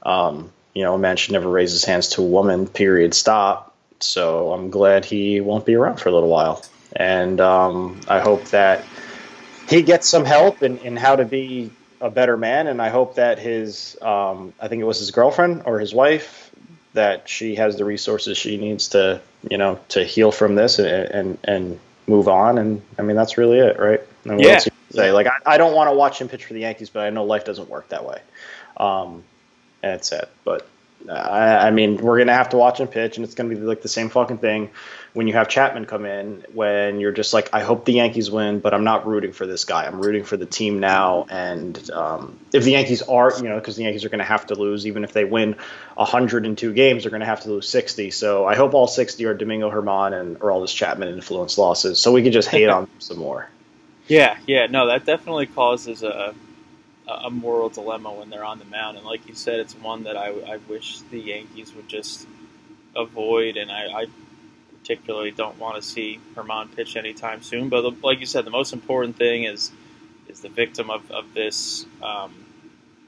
um, 0.04 0.52
you 0.72 0.84
know, 0.84 0.94
a 0.94 0.98
man 0.98 1.16
should 1.16 1.32
never 1.32 1.48
raise 1.48 1.72
his 1.72 1.84
hands 1.84 2.10
to 2.10 2.22
a 2.22 2.26
woman. 2.26 2.68
Period. 2.68 3.12
Stop. 3.12 3.74
So 3.98 4.52
I'm 4.52 4.70
glad 4.70 5.04
he 5.04 5.40
won't 5.40 5.66
be 5.66 5.74
around 5.74 5.96
for 5.96 6.10
a 6.10 6.12
little 6.12 6.28
while, 6.28 6.62
and 6.94 7.40
um, 7.40 8.00
I 8.06 8.20
hope 8.20 8.44
that 8.50 8.84
he 9.70 9.82
gets 9.82 10.08
some 10.08 10.24
help 10.24 10.62
in, 10.62 10.78
in 10.78 10.96
how 10.96 11.16
to 11.16 11.24
be 11.24 11.70
a 12.00 12.10
better 12.10 12.36
man. 12.36 12.66
And 12.66 12.82
I 12.82 12.88
hope 12.88 13.14
that 13.14 13.38
his, 13.38 13.96
um, 14.02 14.52
I 14.60 14.66
think 14.66 14.82
it 14.82 14.84
was 14.84 14.98
his 14.98 15.12
girlfriend 15.12 15.62
or 15.64 15.78
his 15.78 15.94
wife, 15.94 16.50
that 16.94 17.28
she 17.28 17.54
has 17.54 17.76
the 17.76 17.84
resources 17.84 18.36
she 18.36 18.56
needs 18.56 18.88
to, 18.88 19.20
you 19.48 19.58
know, 19.58 19.78
to 19.90 20.02
heal 20.02 20.32
from 20.32 20.56
this 20.56 20.80
and 20.80 20.88
and, 20.88 21.38
and 21.44 21.80
move 22.08 22.26
on. 22.26 22.58
And 22.58 22.82
I 22.98 23.02
mean, 23.02 23.14
that's 23.14 23.38
really 23.38 23.58
it, 23.58 23.78
right? 23.78 24.00
And 24.24 24.42
yeah. 24.42 24.58
Say 24.90 25.12
like 25.12 25.28
I, 25.28 25.54
I 25.54 25.56
don't 25.56 25.72
want 25.72 25.88
to 25.88 25.94
watch 25.94 26.20
him 26.20 26.28
pitch 26.28 26.46
for 26.46 26.52
the 26.52 26.60
Yankees, 26.60 26.90
but 26.90 27.06
I 27.06 27.10
know 27.10 27.24
life 27.24 27.44
doesn't 27.44 27.70
work 27.70 27.90
that 27.90 28.04
way. 28.04 28.20
Um, 28.76 29.22
and 29.84 29.92
it's 29.92 30.10
it. 30.10 30.28
But 30.44 30.66
I, 31.08 31.68
I 31.68 31.70
mean, 31.70 31.96
we're 31.96 32.18
gonna 32.18 32.34
have 32.34 32.50
to 32.50 32.56
watch 32.56 32.80
him 32.80 32.88
pitch, 32.88 33.16
and 33.16 33.24
it's 33.24 33.34
gonna 33.34 33.48
be 33.48 33.56
like 33.56 33.82
the 33.82 33.88
same 33.88 34.10
fucking 34.10 34.38
thing 34.38 34.70
when 35.12 35.26
you 35.26 35.32
have 35.34 35.48
Chapman 35.48 35.86
come 35.86 36.04
in. 36.04 36.44
When 36.52 37.00
you're 37.00 37.12
just 37.12 37.32
like, 37.32 37.50
I 37.52 37.62
hope 37.62 37.84
the 37.84 37.94
Yankees 37.94 38.30
win, 38.30 38.60
but 38.60 38.74
I'm 38.74 38.84
not 38.84 39.06
rooting 39.06 39.32
for 39.32 39.46
this 39.46 39.64
guy. 39.64 39.86
I'm 39.86 40.00
rooting 40.00 40.24
for 40.24 40.36
the 40.36 40.46
team 40.46 40.80
now. 40.80 41.26
And 41.30 41.90
um, 41.90 42.38
if 42.52 42.64
the 42.64 42.72
Yankees 42.72 43.02
are, 43.02 43.32
you 43.36 43.48
know, 43.48 43.56
because 43.56 43.76
the 43.76 43.84
Yankees 43.84 44.04
are 44.04 44.08
gonna 44.08 44.24
have 44.24 44.46
to 44.48 44.54
lose, 44.54 44.86
even 44.86 45.04
if 45.04 45.12
they 45.12 45.24
win 45.24 45.56
102 45.94 46.72
games, 46.72 47.04
they're 47.04 47.12
gonna 47.12 47.24
have 47.24 47.40
to 47.42 47.48
lose 47.48 47.68
60. 47.68 48.10
So 48.10 48.46
I 48.46 48.54
hope 48.54 48.74
all 48.74 48.86
60 48.86 49.24
are 49.24 49.34
Domingo 49.34 49.70
Germán 49.70 50.18
and 50.18 50.36
or 50.40 50.50
all 50.50 50.60
this 50.60 50.74
Chapman 50.74 51.08
influence 51.08 51.56
losses, 51.58 51.98
so 51.98 52.12
we 52.12 52.22
can 52.22 52.32
just 52.32 52.48
hate 52.48 52.68
on 52.68 52.84
them 52.84 52.90
some 52.98 53.18
more. 53.18 53.48
Yeah, 54.06 54.36
yeah, 54.46 54.66
no, 54.66 54.88
that 54.88 55.06
definitely 55.06 55.46
causes 55.46 56.02
a 56.02 56.34
a 57.12 57.30
moral 57.30 57.68
dilemma 57.68 58.12
when 58.12 58.30
they're 58.30 58.44
on 58.44 58.58
the 58.58 58.64
mound. 58.64 58.96
And 58.96 59.06
like 59.06 59.26
you 59.28 59.34
said, 59.34 59.60
it's 59.60 59.74
one 59.74 60.04
that 60.04 60.16
I, 60.16 60.28
I 60.28 60.58
wish 60.68 61.00
the 61.10 61.18
Yankees 61.18 61.74
would 61.74 61.88
just 61.88 62.26
avoid. 62.96 63.56
And 63.56 63.70
I, 63.70 64.02
I 64.02 64.06
particularly 64.80 65.30
don't 65.30 65.58
want 65.58 65.76
to 65.76 65.82
see 65.82 66.20
Germán 66.34 66.74
pitch 66.74 66.96
anytime 66.96 67.42
soon. 67.42 67.68
But 67.68 67.82
the, 67.82 67.92
like 68.02 68.20
you 68.20 68.26
said, 68.26 68.44
the 68.44 68.50
most 68.50 68.72
important 68.72 69.16
thing 69.16 69.44
is 69.44 69.70
is 70.28 70.40
the 70.40 70.48
victim 70.48 70.90
of, 70.90 71.10
of 71.10 71.34
this, 71.34 71.86
um, 72.02 72.32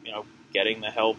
you 0.05 0.11
know, 0.11 0.25
getting 0.53 0.81
the 0.81 0.91
help 0.91 1.17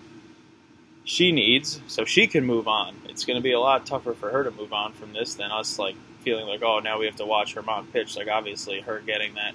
she 1.05 1.31
needs 1.31 1.81
so 1.87 2.05
she 2.05 2.27
can 2.27 2.45
move 2.45 2.67
on. 2.67 2.95
It's 3.09 3.25
going 3.25 3.37
to 3.37 3.43
be 3.43 3.53
a 3.53 3.59
lot 3.59 3.85
tougher 3.85 4.13
for 4.13 4.29
her 4.29 4.43
to 4.43 4.51
move 4.51 4.73
on 4.73 4.93
from 4.93 5.13
this 5.13 5.35
than 5.35 5.51
us, 5.51 5.79
like 5.79 5.95
feeling 6.21 6.47
like, 6.47 6.61
oh, 6.61 6.79
now 6.79 6.99
we 6.99 7.05
have 7.05 7.17
to 7.17 7.25
watch 7.25 7.55
Germán 7.55 7.91
pitch. 7.91 8.15
Like 8.15 8.27
obviously, 8.27 8.81
her 8.81 8.99
getting 8.99 9.35
that 9.35 9.53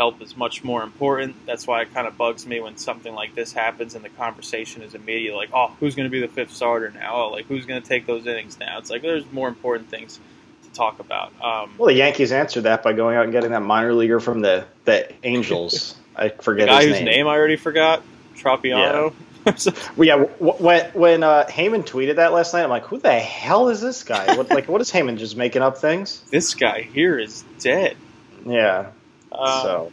help 0.00 0.22
is 0.22 0.34
much 0.34 0.64
more 0.64 0.82
important. 0.82 1.36
That's 1.44 1.66
why 1.66 1.82
it 1.82 1.92
kind 1.92 2.06
of 2.06 2.16
bugs 2.16 2.46
me 2.46 2.58
when 2.58 2.78
something 2.78 3.14
like 3.14 3.34
this 3.34 3.52
happens 3.52 3.94
and 3.94 4.02
the 4.02 4.08
conversation 4.08 4.80
is 4.80 4.94
immediately 4.94 5.36
like, 5.36 5.50
oh, 5.52 5.76
who's 5.78 5.94
going 5.94 6.06
to 6.06 6.10
be 6.10 6.22
the 6.22 6.28
fifth 6.28 6.54
starter 6.54 6.90
now? 6.90 7.16
Oh, 7.16 7.28
like 7.28 7.44
who's 7.44 7.66
going 7.66 7.82
to 7.82 7.86
take 7.86 8.06
those 8.06 8.26
innings 8.26 8.58
now? 8.58 8.78
It's 8.78 8.88
like 8.88 9.02
there's 9.02 9.30
more 9.30 9.46
important 9.46 9.90
things 9.90 10.18
to 10.64 10.70
talk 10.72 11.00
about. 11.00 11.34
Um, 11.42 11.74
well, 11.76 11.88
the 11.88 11.92
Yankees 11.92 12.32
answered 12.32 12.62
that 12.62 12.82
by 12.82 12.94
going 12.94 13.18
out 13.18 13.24
and 13.24 13.32
getting 13.32 13.50
that 13.50 13.60
minor 13.60 13.92
leaguer 13.92 14.20
from 14.20 14.40
the 14.40 14.64
the 14.86 15.12
Angels. 15.22 15.94
I 16.16 16.30
forget 16.30 16.68
the 16.68 16.72
guy 16.72 16.84
his 16.84 16.96
whose 16.96 17.04
name. 17.04 17.26
I 17.26 17.34
already 17.34 17.56
forgot. 17.56 18.02
Tropeano. 18.36 19.12
Yeah. 19.44 19.72
well, 19.96 20.06
yeah. 20.06 20.14
When 20.38 20.90
when 20.92 21.22
uh, 21.22 21.44
Heyman 21.44 21.84
tweeted 21.84 22.16
that 22.16 22.32
last 22.32 22.54
night, 22.54 22.62
I'm 22.62 22.70
like, 22.70 22.84
who 22.84 22.96
the 22.96 23.18
hell 23.18 23.68
is 23.68 23.82
this 23.82 24.02
guy? 24.02 24.34
What, 24.34 24.48
like, 24.48 24.66
what 24.66 24.80
is 24.80 24.90
Heyman 24.90 25.18
just 25.18 25.36
making 25.36 25.60
up 25.60 25.76
things? 25.76 26.24
This 26.30 26.54
guy 26.54 26.82
here 26.82 27.18
is 27.18 27.44
dead. 27.58 27.98
Yeah. 28.46 28.92
Um, 29.32 29.62
so. 29.62 29.92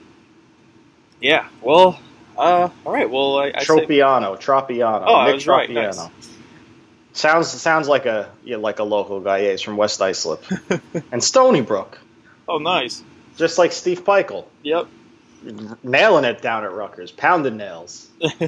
Yeah. 1.21 1.47
Well. 1.61 1.99
Uh. 2.37 2.69
All 2.85 2.93
right. 2.93 3.09
Well, 3.09 3.37
I, 3.39 3.47
I 3.47 3.51
Tropeano. 3.63 4.37
Say... 4.37 4.45
Tropeano. 4.45 5.03
Oh, 5.05 5.23
Nick 5.23 5.29
I 5.29 5.33
was 5.33 5.43
Tropeano. 5.43 5.49
right. 5.57 5.69
Nice. 5.69 6.09
Sounds 7.13 7.47
sounds 7.47 7.87
like 7.87 8.05
a 8.05 8.29
yeah, 8.43 8.57
like 8.57 8.77
a 8.77 8.83
local 8.83 9.19
guy. 9.19 9.39
Yeah, 9.39 9.51
he's 9.51 9.61
from 9.61 9.75
West 9.75 9.99
Islip 10.01 10.43
and 11.11 11.23
Stony 11.23 11.61
Brook. 11.61 11.97
Oh, 12.47 12.59
nice. 12.59 13.03
Just 13.37 13.57
like 13.57 13.71
Steve 13.71 14.03
Pikiell. 14.05 14.45
Yep. 14.63 14.87
Nailing 15.83 16.25
it 16.25 16.41
down 16.41 16.63
at 16.63 16.73
Rutgers, 16.73 17.11
pounding 17.11 17.57
nails. 17.57 18.07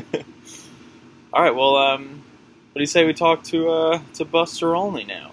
All 1.33 1.43
right. 1.43 1.55
Well, 1.55 1.75
um, 1.77 2.23
what 2.71 2.75
do 2.75 2.81
you 2.81 2.85
say 2.85 3.05
we 3.05 3.13
talk 3.13 3.43
to 3.45 3.69
uh, 3.69 4.01
to 4.15 4.25
Buster 4.25 4.75
Olney 4.75 5.03
now? 5.03 5.31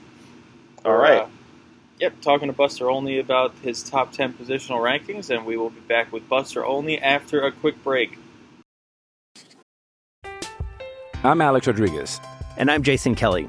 All 0.84 0.96
right. 0.96 1.22
Uh, 1.22 1.28
Yep, 1.98 2.20
talking 2.20 2.48
to 2.48 2.52
Buster 2.52 2.90
Olney 2.90 3.18
about 3.18 3.54
his 3.62 3.82
top 3.82 4.12
10 4.12 4.34
positional 4.34 4.80
rankings, 4.80 5.34
and 5.34 5.46
we 5.46 5.56
will 5.56 5.70
be 5.70 5.80
back 5.80 6.12
with 6.12 6.28
Buster 6.28 6.64
Olney 6.64 7.00
after 7.00 7.40
a 7.40 7.50
quick 7.50 7.82
break. 7.82 8.18
I'm 11.24 11.40
Alex 11.40 11.66
Rodriguez. 11.66 12.20
And 12.58 12.70
I'm 12.70 12.82
Jason 12.82 13.14
Kelly. 13.14 13.48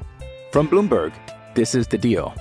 From 0.50 0.66
Bloomberg, 0.66 1.12
this 1.54 1.74
is 1.74 1.86
The 1.86 1.98
Deal. 1.98 2.34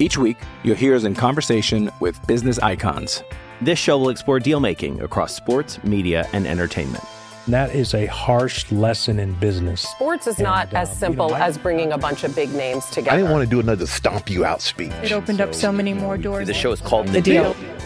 Each 0.00 0.18
week, 0.18 0.36
you'll 0.64 0.76
hear 0.76 0.96
us 0.96 1.04
in 1.04 1.14
conversation 1.14 1.90
with 2.00 2.18
business 2.26 2.58
icons. 2.58 3.22
This 3.60 3.78
show 3.78 3.98
will 3.98 4.10
explore 4.10 4.40
deal 4.40 4.58
making 4.58 5.00
across 5.00 5.34
sports, 5.34 5.82
media, 5.84 6.28
and 6.32 6.46
entertainment. 6.46 7.04
That 7.48 7.72
is 7.76 7.94
a 7.94 8.06
harsh 8.06 8.72
lesson 8.72 9.20
in 9.20 9.32
business. 9.34 9.82
Sports 9.82 10.26
is 10.26 10.36
and, 10.38 10.44
not 10.44 10.74
uh, 10.74 10.78
as 10.78 10.98
simple 10.98 11.26
you 11.26 11.32
know, 11.32 11.38
as 11.38 11.56
bringing 11.56 11.92
a 11.92 11.98
bunch 11.98 12.24
of 12.24 12.34
big 12.34 12.52
names 12.52 12.84
together. 12.86 13.12
I 13.12 13.16
didn't 13.18 13.30
want 13.30 13.44
to 13.44 13.50
do 13.50 13.60
another 13.60 13.86
stomp 13.86 14.28
you 14.28 14.44
out 14.44 14.60
speech. 14.60 14.90
It 15.02 15.12
opened 15.12 15.38
so, 15.38 15.44
up 15.44 15.54
so 15.54 15.70
many 15.70 15.94
more 15.94 16.18
doors. 16.18 16.48
The 16.48 16.54
show 16.54 16.72
is 16.72 16.80
called 16.80 17.06
The, 17.06 17.12
the 17.12 17.22
deal. 17.22 17.54
deal. 17.54 17.76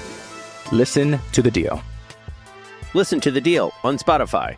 Listen 0.72 1.18
to 1.32 1.42
the 1.42 1.50
deal. 1.50 1.82
Listen 2.94 3.20
to 3.20 3.30
the 3.30 3.40
deal 3.40 3.72
on 3.84 3.98
Spotify. 3.98 4.56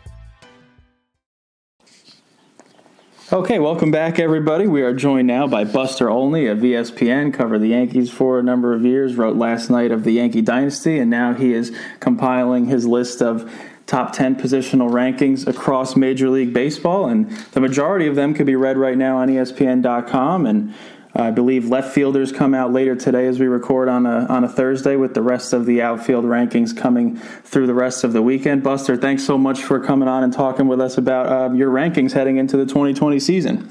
Okay, 3.33 3.59
welcome 3.59 3.91
back, 3.91 4.19
everybody. 4.19 4.67
We 4.67 4.83
are 4.83 4.93
joined 4.93 5.27
now 5.27 5.47
by 5.47 5.65
Buster 5.65 6.09
Olney 6.09 6.45
of 6.45 6.59
ESPN, 6.59 7.33
covered 7.33 7.59
the 7.59 7.69
Yankees 7.69 8.11
for 8.11 8.37
a 8.39 8.43
number 8.43 8.73
of 8.73 8.85
years, 8.85 9.15
wrote 9.15 9.35
last 9.35 9.69
night 9.69 9.91
of 9.91 10.03
the 10.03 10.11
Yankee 10.11 10.41
Dynasty, 10.41 10.99
and 10.99 11.09
now 11.09 11.33
he 11.33 11.53
is 11.53 11.75
compiling 11.99 12.67
his 12.67 12.85
list 12.85 13.21
of 13.21 13.51
top 13.93 14.11
10 14.11 14.37
positional 14.37 14.89
rankings 14.89 15.45
across 15.45 15.95
Major 15.95 16.27
League 16.27 16.51
Baseball, 16.51 17.05
and 17.05 17.29
the 17.51 17.61
majority 17.61 18.07
of 18.07 18.15
them 18.15 18.33
could 18.33 18.47
be 18.47 18.55
read 18.55 18.75
right 18.75 18.97
now 18.97 19.17
on 19.17 19.27
ESPN.com. 19.27 20.47
And 20.47 20.73
I 21.13 21.29
believe 21.29 21.69
left 21.69 21.93
fielders 21.93 22.31
come 22.31 22.55
out 22.55 22.73
later 22.73 22.95
today 22.95 23.27
as 23.27 23.39
we 23.39 23.45
record 23.45 23.89
on 23.89 24.07
a, 24.07 24.25
on 24.25 24.43
a 24.43 24.49
Thursday, 24.49 24.95
with 24.95 25.13
the 25.13 25.21
rest 25.21 25.53
of 25.53 25.67
the 25.67 25.83
outfield 25.83 26.25
rankings 26.25 26.75
coming 26.75 27.17
through 27.17 27.67
the 27.67 27.75
rest 27.75 28.03
of 28.03 28.13
the 28.13 28.23
weekend. 28.23 28.63
Buster, 28.63 28.97
thanks 28.97 29.23
so 29.23 29.37
much 29.37 29.61
for 29.61 29.79
coming 29.79 30.07
on 30.07 30.23
and 30.23 30.33
talking 30.33 30.67
with 30.67 30.81
us 30.81 30.97
about 30.97 31.27
uh, 31.27 31.53
your 31.53 31.69
rankings 31.69 32.13
heading 32.13 32.37
into 32.37 32.57
the 32.57 32.65
2020 32.65 33.19
season. 33.19 33.69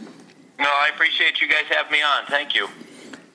No, 0.57 0.67
I 0.67 0.91
appreciate 0.95 1.41
you 1.41 1.49
guys 1.49 1.65
having 1.69 1.91
me 1.91 2.01
on. 2.01 2.27
Thank 2.27 2.55
you. 2.55 2.69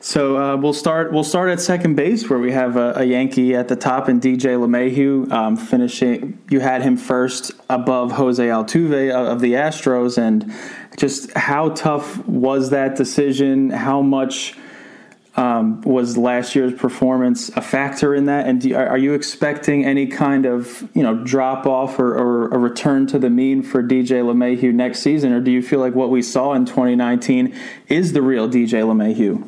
So 0.08 0.38
uh, 0.38 0.56
we'll 0.56 0.72
start. 0.72 1.12
We'll 1.12 1.26
start 1.26 1.50
at 1.50 1.60
second 1.60 1.96
base, 1.96 2.30
where 2.30 2.40
we 2.40 2.54
have 2.54 2.78
a, 2.78 2.94
a 2.96 3.04
Yankee 3.04 3.54
at 3.54 3.68
the 3.68 3.76
top, 3.76 4.08
and 4.08 4.22
DJ 4.22 4.56
LeMahieu 4.58 5.30
um, 5.34 5.58
finishing. 5.58 6.42
You 6.50 6.62
had 6.62 6.82
him 6.82 6.96
first 6.96 7.52
above 7.70 8.14
Jose 8.14 8.42
Altuve 8.42 9.12
of 9.14 9.42
the 9.42 9.52
Astros, 9.56 10.18
and 10.18 10.50
just 10.96 11.34
how 11.34 11.72
tough 11.72 12.26
was 12.26 12.70
that 12.70 12.96
decision? 12.96 13.70
How 13.70 14.02
much 14.02 14.56
um, 15.36 15.82
was 15.82 16.16
last 16.16 16.56
year's 16.56 16.74
performance 16.74 17.50
a 17.58 17.62
factor 17.62 18.16
in 18.16 18.28
that? 18.28 18.48
And 18.48 18.62
do, 18.62 18.74
are 18.78 18.98
you 18.98 19.14
expecting 19.14 19.84
any 19.84 20.08
kind 20.08 20.46
of 20.46 20.88
you 20.96 21.04
know 21.04 21.16
drop 21.16 21.66
off 21.66 22.00
or, 22.00 22.18
or, 22.18 22.48
a 22.48 22.58
return 22.58 23.08
to 23.08 23.20
the 23.20 23.30
mean 23.30 23.62
for 23.62 23.84
DJ 23.84 24.24
LeMahieu 24.24 24.74
next 24.74 25.02
season, 25.02 25.34
or 25.34 25.42
do 25.42 25.52
you 25.52 25.62
feel 25.62 25.82
like 25.82 25.96
what 25.96 26.10
we 26.10 26.22
saw 26.22 26.54
in 26.54 26.64
2019 26.64 27.54
is 27.90 28.14
the 28.14 28.22
real 28.22 28.48
DJ 28.48 28.84
LeMahieu? 28.86 29.46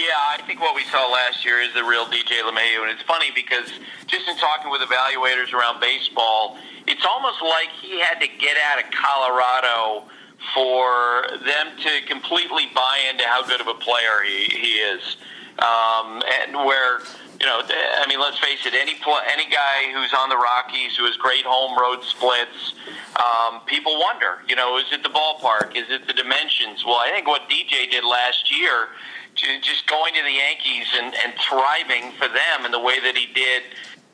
Yeah, 0.00 0.16
I 0.32 0.40
think 0.46 0.60
what 0.62 0.74
we 0.74 0.82
saw 0.84 1.12
last 1.12 1.44
year 1.44 1.60
is 1.60 1.74
the 1.74 1.84
real 1.84 2.06
DJ 2.06 2.40
LeMahieu, 2.40 2.80
and 2.80 2.90
it's 2.90 3.02
funny 3.02 3.28
because 3.34 3.68
just 4.06 4.26
in 4.28 4.36
talking 4.38 4.70
with 4.70 4.80
evaluators 4.80 5.52
around 5.52 5.78
baseball, 5.78 6.56
it's 6.86 7.04
almost 7.04 7.42
like 7.42 7.68
he 7.82 8.00
had 8.00 8.18
to 8.18 8.26
get 8.26 8.56
out 8.56 8.82
of 8.82 8.90
Colorado 8.96 10.08
for 10.54 11.28
them 11.44 11.76
to 11.84 12.00
completely 12.08 12.72
buy 12.74 12.96
into 13.10 13.24
how 13.24 13.44
good 13.44 13.60
of 13.60 13.68
a 13.68 13.74
player 13.74 14.24
he, 14.24 14.44
he 14.48 14.72
is. 14.80 15.18
Um, 15.58 16.22
and 16.40 16.56
where, 16.56 17.00
you 17.38 17.44
know, 17.44 17.60
I 17.60 18.06
mean, 18.08 18.20
let's 18.20 18.38
face 18.38 18.64
it, 18.64 18.72
any 18.72 18.94
pl- 19.04 19.20
any 19.30 19.44
guy 19.50 19.92
who's 19.92 20.14
on 20.16 20.30
the 20.30 20.38
Rockies 20.38 20.96
who 20.96 21.04
has 21.04 21.18
great 21.18 21.44
home 21.44 21.76
road 21.78 22.02
splits, 22.04 22.72
um, 23.20 23.60
people 23.66 24.00
wonder, 24.00 24.40
you 24.48 24.56
know, 24.56 24.78
is 24.78 24.86
it 24.92 25.02
the 25.02 25.10
ballpark? 25.10 25.76
Is 25.76 25.90
it 25.90 26.06
the 26.06 26.14
dimensions? 26.14 26.86
Well, 26.86 26.96
I 26.96 27.10
think 27.10 27.26
what 27.26 27.50
DJ 27.50 27.90
did 27.90 28.04
last 28.04 28.48
year, 28.48 28.88
just 29.34 29.86
going 29.86 30.14
to 30.14 30.22
the 30.22 30.32
Yankees 30.32 30.86
and, 30.98 31.14
and 31.24 31.32
thriving 31.38 32.12
for 32.18 32.28
them 32.28 32.66
in 32.66 32.72
the 32.72 32.80
way 32.80 33.00
that 33.00 33.16
he 33.16 33.26
did 33.32 33.62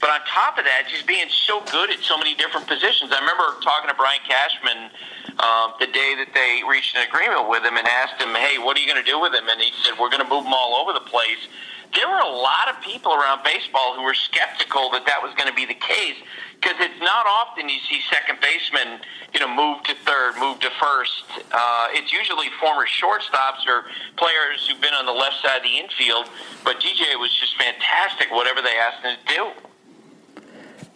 but 0.01 0.11
on 0.11 0.21
top 0.29 0.59
of 0.59 0.65
that, 0.65 0.89
just 0.89 1.07
being 1.07 1.29
so 1.31 1.65
good 1.73 1.91
at 1.91 2.01
so 2.01 2.19
many 2.19 2.35
different 2.35 2.67
positions. 2.67 3.13
I 3.13 3.21
remember 3.21 3.57
talking 3.65 3.89
to 3.89 3.97
Brian 3.97 4.21
Cashman 4.29 4.93
um, 5.41 5.73
the 5.81 5.89
day 5.89 6.13
that 6.21 6.33
they 6.35 6.61
reached 6.69 6.97
an 6.97 7.09
agreement 7.09 7.49
with 7.49 7.65
him 7.65 7.77
and 7.77 7.89
asked 7.89 8.21
him, 8.21 8.35
"Hey, 8.35 8.59
what 8.59 8.77
are 8.77 8.81
you 8.81 8.87
going 8.87 9.03
to 9.03 9.11
do 9.11 9.21
with 9.21 9.33
him?" 9.33 9.49
And 9.49 9.61
he 9.61 9.73
said, 9.85 9.97
"We're 9.99 10.13
going 10.13 10.23
to 10.23 10.29
move 10.29 10.45
him 10.45 10.53
all 10.53 10.77
over 10.77 10.93
the 10.93 11.05
place." 11.05 11.49
There 11.95 12.09
were 12.09 12.21
a 12.21 12.29
lot 12.29 12.69
of 12.69 12.83
people 12.83 13.13
around 13.13 13.43
baseball 13.45 13.95
who 13.95 14.03
were 14.03 14.15
skeptical 14.15 14.91
that 14.91 15.07
that 15.07 15.23
was 15.23 15.35
going 15.35 15.49
to 15.49 15.55
be 15.55 15.65
the 15.65 15.79
case 15.79 16.17
because 16.61 16.77
it's 16.81 17.01
not 17.01 17.27
often 17.27 17.69
you 17.69 17.79
see 17.89 18.01
second 18.11 18.39
basemen, 18.41 19.01
you 19.33 19.41
know, 19.41 19.49
move 19.49 19.83
to 19.85 19.95
third, 20.05 20.35
move 20.39 20.61
to 20.61 20.71
first. 20.81 21.25
Uh, 21.53 21.89
it's 21.91 22.13
usually 22.13 22.49
former 22.61 22.87
shortstops 22.87 23.67
or 23.67 23.85
players 24.17 24.67
who've 24.67 24.81
been 24.81 24.95
on 24.95 25.07
the 25.07 25.13
left 25.13 25.43
side 25.43 25.59
of 25.59 25.63
the 25.63 25.79
infield. 25.79 26.29
But 26.65 26.81
DJ 26.81 27.19
was 27.19 27.35
just 27.39 27.57
fantastic, 27.57 28.31
whatever 28.31 28.63
they 28.63 28.77
asked 28.77 29.05
him 29.05 29.17
to 29.27 29.35
do. 29.35 29.51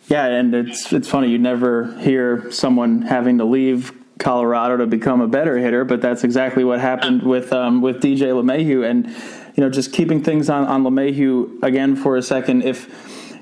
Yeah, 0.09 0.27
and 0.27 0.55
it's 0.55 0.93
it's 0.93 1.09
funny 1.09 1.29
you 1.29 1.39
never 1.39 1.97
hear 2.01 2.51
someone 2.51 3.03
having 3.03 3.39
to 3.39 3.45
leave 3.45 3.93
Colorado 4.19 4.77
to 4.79 4.87
become 4.87 5.21
a 5.21 5.29
better 5.29 5.57
hitter, 5.57 5.85
but 5.85 6.01
that's 6.01 6.25
exactly 6.25 6.65
what 6.65 6.81
happened 6.81 7.23
with 7.35 7.53
um, 7.53 7.81
with 7.81 8.03
DJ 8.03 8.33
LeMahieu, 8.33 8.89
and 8.89 9.15
you 9.55 9.63
know 9.63 9.71
just 9.71 9.93
keeping 9.93 10.23
things 10.23 10.49
on 10.51 10.67
on 10.67 10.83
LeMahieu 10.83 11.63
again 11.63 11.97
for 11.97 12.17
a 12.17 12.23
second. 12.23 12.63
If 12.63 12.89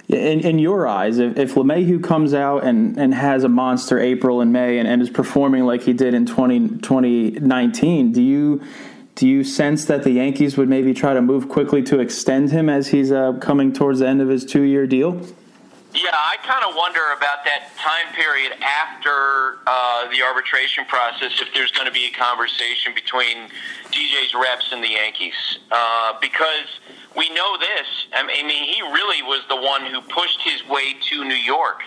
in, 0.09 0.41
in 0.41 0.59
your 0.59 0.87
eyes, 0.87 1.19
if, 1.19 1.37
if 1.37 1.55
LeMahieu 1.55 2.03
comes 2.03 2.33
out 2.33 2.65
and, 2.65 2.99
and 2.99 3.13
has 3.13 3.45
a 3.45 3.49
monster 3.49 3.99
April 3.99 4.41
and 4.41 4.53
May 4.53 4.79
and, 4.79 4.89
and 4.89 5.03
is 5.03 5.11
performing 5.11 5.65
like 5.65 5.83
he 5.83 5.93
did 5.93 6.15
in 6.15 6.25
20, 6.25 6.79
2019, 6.79 8.13
do 8.13 8.23
you 8.23 8.63
do 9.15 9.27
you 9.27 9.43
sense 9.43 9.85
that 9.87 10.05
the 10.05 10.13
Yankees 10.13 10.57
would 10.57 10.69
maybe 10.69 10.95
try 10.95 11.13
to 11.13 11.21
move 11.21 11.49
quickly 11.49 11.83
to 11.83 11.99
extend 11.99 12.53
him 12.53 12.69
as 12.69 12.89
he's 12.89 13.11
uh, 13.11 13.33
coming 13.41 13.73
towards 13.73 13.99
the 13.99 14.07
end 14.07 14.23
of 14.23 14.29
his 14.29 14.45
two 14.45 14.63
year 14.63 14.87
deal? 14.87 15.21
Yeah, 15.95 16.13
I 16.13 16.37
kind 16.45 16.65
of 16.69 16.77
wonder 16.77 17.01
about 17.17 17.45
that 17.45 17.73
time 17.79 18.13
period 18.13 18.53
after 18.61 19.59
uh, 19.67 20.11
the 20.11 20.23
arbitration 20.23 20.85
process 20.85 21.41
if 21.41 21.49
there's 21.55 21.73
going 21.73 21.87
to 21.87 21.93
be 21.93 22.07
a 22.07 22.11
conversation 22.11 22.93
between 22.95 23.49
DJ's 23.89 24.35
reps 24.35 24.69
and 24.71 24.85
the 24.85 24.89
Yankees. 25.01 25.59
Uh, 25.73 26.13
because 26.21 26.69
we 27.17 27.31
know 27.31 27.57
this. 27.57 27.89
I 28.13 28.23
mean, 28.23 28.51
he 28.51 28.83
really 28.83 29.23
was 29.23 29.41
the 29.49 29.57
one 29.57 29.87
who 29.87 30.03
pushed 30.03 30.43
his 30.43 30.61
way 30.69 30.95
to 31.09 31.25
New 31.25 31.41
York, 31.41 31.81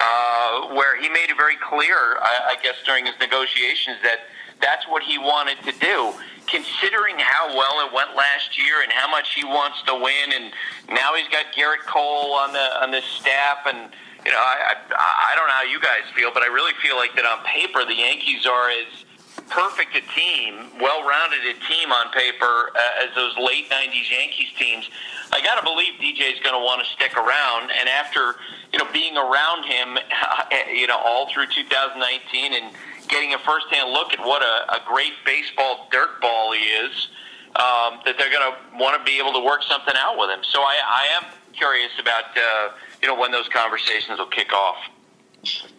uh, 0.00 0.72
where 0.72 0.96
he 1.00 1.10
made 1.10 1.28
it 1.28 1.36
very 1.36 1.56
clear, 1.56 2.16
I, 2.24 2.56
I 2.56 2.62
guess, 2.62 2.76
during 2.86 3.04
his 3.04 3.14
negotiations 3.20 3.98
that 4.02 4.24
that's 4.60 4.86
what 4.88 5.02
he 5.02 5.18
wanted 5.18 5.58
to 5.64 5.72
do 5.78 6.14
considering 6.46 7.16
how 7.18 7.48
well 7.56 7.86
it 7.86 7.92
went 7.92 8.14
last 8.16 8.58
year 8.58 8.82
and 8.82 8.92
how 8.92 9.10
much 9.10 9.34
he 9.34 9.44
wants 9.44 9.82
to 9.86 9.94
win, 9.94 10.32
and 10.34 10.52
now 10.90 11.14
he's 11.14 11.28
got 11.28 11.46
Gerrit 11.56 11.84
Cole 11.86 12.32
on 12.34 12.52
the 12.52 12.82
on 12.82 12.90
the 12.90 13.00
staff, 13.02 13.66
and 13.66 13.90
you 14.24 14.32
know, 14.32 14.38
I, 14.38 14.76
I 14.90 15.32
I 15.32 15.36
don't 15.36 15.48
know 15.48 15.54
how 15.54 15.68
you 15.68 15.80
guys 15.80 16.04
feel, 16.14 16.30
but 16.32 16.42
I 16.42 16.46
really 16.46 16.74
feel 16.82 16.96
like 16.96 17.14
that 17.16 17.24
on 17.24 17.44
paper 17.44 17.84
the 17.84 17.96
Yankees 17.96 18.46
are 18.46 18.70
as 18.70 19.04
perfect 19.50 19.92
a 19.92 20.00
team, 20.14 20.70
well-rounded 20.80 21.44
a 21.44 21.54
team 21.68 21.92
on 21.92 22.10
paper 22.12 22.72
uh, 22.72 23.04
as 23.04 23.14
those 23.14 23.36
late 23.38 23.70
'90s 23.70 24.10
Yankees 24.10 24.52
teams. 24.58 24.88
I 25.32 25.40
got 25.40 25.58
to 25.58 25.64
believe 25.64 25.94
DJ 25.98 26.32
is 26.32 26.40
going 26.40 26.54
to 26.54 26.62
want 26.62 26.84
to 26.84 26.88
stick 26.92 27.16
around, 27.16 27.70
and 27.72 27.88
after 27.88 28.36
you 28.72 28.78
know 28.78 28.88
being 28.92 29.16
around 29.16 29.64
him, 29.64 29.98
you 30.72 30.86
know, 30.86 30.98
all 30.98 31.28
through 31.32 31.46
2019 31.48 32.54
and 32.54 32.74
getting 33.08 33.34
a 33.34 33.38
firsthand 33.38 33.90
look 33.90 34.12
at 34.12 34.20
what 34.20 34.42
a, 34.42 34.74
a 34.74 34.80
great 34.86 35.12
baseball 35.24 35.88
dirt 35.90 36.20
ball 36.20 36.52
he 36.52 36.60
is, 36.60 37.08
um, 37.56 38.00
that 38.04 38.16
they're 38.18 38.30
going 38.30 38.52
to 38.52 38.78
want 38.78 38.98
to 38.98 39.04
be 39.04 39.18
able 39.18 39.32
to 39.32 39.44
work 39.44 39.62
something 39.62 39.94
out 39.96 40.18
with 40.18 40.30
him. 40.30 40.40
So 40.42 40.60
I, 40.60 40.76
I 40.84 41.22
am 41.22 41.30
curious 41.52 41.92
about 42.00 42.36
uh, 42.36 42.72
you 43.02 43.08
know 43.08 43.18
when 43.18 43.30
those 43.30 43.48
conversations 43.48 44.18
will 44.18 44.26
kick 44.26 44.52
off. 44.52 44.76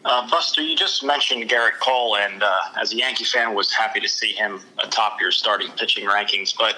Uh, 0.03 0.29
Buster, 0.29 0.61
you 0.61 0.75
just 0.75 1.03
mentioned 1.03 1.49
Gerrit 1.49 1.79
Cole, 1.81 2.17
and 2.17 2.43
uh, 2.43 2.53
as 2.79 2.93
a 2.93 2.97
Yankee 2.97 3.23
fan, 3.23 3.55
was 3.55 3.73
happy 3.73 3.99
to 3.99 4.07
see 4.07 4.31
him 4.31 4.61
atop 4.83 5.19
your 5.19 5.31
starting 5.31 5.71
pitching 5.71 6.05
rankings. 6.05 6.55
But 6.55 6.75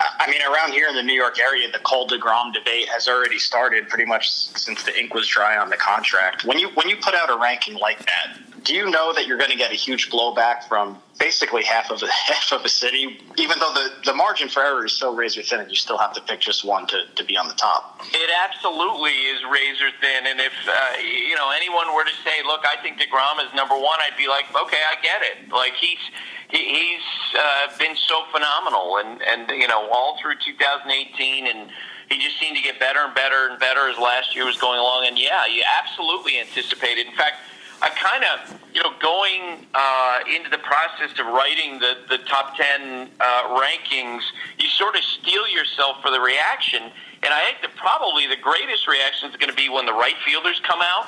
I 0.00 0.30
mean, 0.30 0.42
around 0.42 0.72
here 0.72 0.88
in 0.88 0.94
the 0.94 1.02
New 1.02 1.14
York 1.14 1.40
area, 1.40 1.70
the 1.72 1.78
Cole 1.78 2.06
Degrom 2.06 2.52
debate 2.52 2.86
has 2.90 3.08
already 3.08 3.38
started 3.38 3.88
pretty 3.88 4.04
much 4.04 4.30
since 4.30 4.82
the 4.82 4.98
ink 4.98 5.14
was 5.14 5.26
dry 5.26 5.56
on 5.56 5.70
the 5.70 5.78
contract. 5.78 6.44
When 6.44 6.58
you 6.58 6.68
when 6.70 6.88
you 6.88 6.96
put 6.96 7.14
out 7.14 7.30
a 7.30 7.38
ranking 7.38 7.76
like 7.76 7.98
that, 8.00 8.38
do 8.68 8.74
you 8.74 8.90
know 8.90 9.14
that 9.14 9.26
you're 9.26 9.38
going 9.38 9.50
to 9.50 9.56
get 9.56 9.72
a 9.72 9.74
huge 9.74 10.10
blowback 10.10 10.68
from 10.68 10.98
basically 11.18 11.64
half 11.64 11.90
of 11.90 12.02
a, 12.02 12.08
half 12.28 12.52
of 12.52 12.62
a 12.66 12.68
city, 12.68 13.18
even 13.38 13.58
though 13.58 13.72
the, 13.72 13.88
the 14.04 14.12
margin 14.12 14.46
for 14.46 14.62
error 14.62 14.84
is 14.84 14.92
so 14.92 15.14
razor 15.14 15.42
thin 15.42 15.60
and 15.60 15.70
you 15.70 15.76
still 15.76 15.96
have 15.96 16.12
to 16.12 16.20
pick 16.20 16.38
just 16.38 16.66
one 16.66 16.86
to, 16.86 17.00
to 17.16 17.24
be 17.24 17.34
on 17.34 17.48
the 17.48 17.54
top? 17.54 17.98
It 18.12 18.30
absolutely 18.44 19.12
is 19.32 19.40
razor 19.50 19.88
thin. 20.02 20.26
And 20.26 20.38
if, 20.38 20.52
uh, 20.68 21.00
you 21.00 21.34
know, 21.34 21.50
anyone 21.50 21.94
were 21.94 22.04
to 22.04 22.16
say, 22.22 22.44
look, 22.44 22.60
I 22.68 22.80
think 22.82 23.00
DeGrom 23.00 23.40
is 23.40 23.54
number 23.54 23.74
one, 23.74 23.98
I'd 24.04 24.18
be 24.18 24.28
like, 24.28 24.44
okay, 24.54 24.84
I 24.84 25.00
get 25.00 25.22
it. 25.24 25.50
Like, 25.50 25.72
he's, 25.80 26.04
he, 26.50 26.58
he's 26.68 27.08
uh, 27.40 27.72
been 27.78 27.96
so 27.96 28.24
phenomenal. 28.30 28.98
And, 29.00 29.22
and, 29.22 29.48
you 29.48 29.66
know, 29.66 29.88
all 29.90 30.18
through 30.20 30.34
2018 30.44 31.46
and, 31.46 31.70
he 32.10 32.16
just 32.24 32.40
seemed 32.40 32.56
to 32.56 32.62
get 32.62 32.80
better 32.80 33.00
and 33.00 33.14
better 33.14 33.48
and 33.50 33.60
better 33.60 33.86
as 33.90 33.98
last 33.98 34.34
year 34.34 34.46
was 34.46 34.56
going 34.56 34.78
along. 34.78 35.04
And 35.06 35.18
yeah, 35.18 35.44
you 35.44 35.62
absolutely 35.76 36.40
anticipated. 36.40 37.06
In 37.06 37.14
fact, 37.14 37.36
I 37.80 37.90
kind 37.90 38.24
of, 38.26 38.60
you 38.74 38.82
know, 38.82 38.90
going 39.00 39.66
uh, 39.74 40.18
into 40.26 40.50
the 40.50 40.58
process 40.58 41.14
of 41.18 41.26
writing 41.26 41.78
the, 41.78 41.98
the 42.08 42.18
top 42.26 42.56
10 42.56 43.10
uh, 43.20 43.24
rankings, 43.54 44.22
you 44.58 44.68
sort 44.68 44.96
of 44.96 45.02
steel 45.04 45.46
yourself 45.46 46.02
for 46.02 46.10
the 46.10 46.20
reaction. 46.20 46.82
And 47.22 47.30
I 47.32 47.44
think 47.46 47.62
that 47.62 47.76
probably 47.76 48.26
the 48.26 48.40
greatest 48.40 48.88
reaction 48.88 49.30
is 49.30 49.36
going 49.36 49.50
to 49.50 49.56
be 49.56 49.68
when 49.68 49.86
the 49.86 49.92
right 49.92 50.16
fielders 50.24 50.60
come 50.66 50.80
out. 50.82 51.06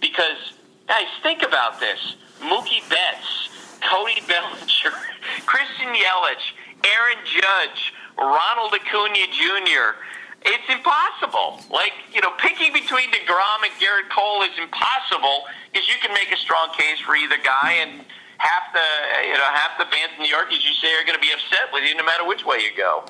Because, 0.00 0.54
guys, 0.86 1.10
think 1.22 1.42
about 1.42 1.80
this 1.80 1.98
Mookie 2.40 2.86
Betts, 2.88 3.50
Cody 3.90 4.22
Bellinger, 4.28 4.94
Christian 5.46 5.90
Yelich, 5.90 6.46
Aaron 6.86 7.18
Judge, 7.26 7.92
Ronald 8.18 8.74
Acuna 8.74 9.26
Jr., 9.34 9.98
it's 10.46 10.68
impossible. 10.70 11.60
Like, 11.70 11.92
you 12.14 12.20
know, 12.20 12.30
picking 12.38 12.72
between 12.72 13.10
DeGrom 13.10 13.66
and 13.66 13.74
Gerrit 13.82 14.08
Cole 14.14 14.42
is 14.42 14.54
impossible 14.56 15.44
because 15.72 15.88
you 15.88 15.98
can 16.00 16.14
make 16.14 16.32
a 16.32 16.36
strong 16.38 16.70
case 16.78 17.00
for 17.04 17.16
either 17.16 17.36
guy 17.42 17.82
and 17.82 18.04
half 18.38 18.72
the, 18.72 19.26
you 19.26 19.34
know, 19.34 19.50
half 19.52 19.76
the 19.78 19.86
fans 19.86 20.12
in 20.16 20.22
New 20.22 20.30
York, 20.30 20.52
as 20.52 20.64
you 20.64 20.72
say, 20.74 20.94
are 20.94 21.04
going 21.04 21.18
to 21.18 21.20
be 21.20 21.32
upset 21.32 21.72
with 21.72 21.84
you 21.84 21.96
no 21.96 22.04
matter 22.04 22.24
which 22.24 22.44
way 22.46 22.58
you 22.58 22.70
go. 22.76 23.04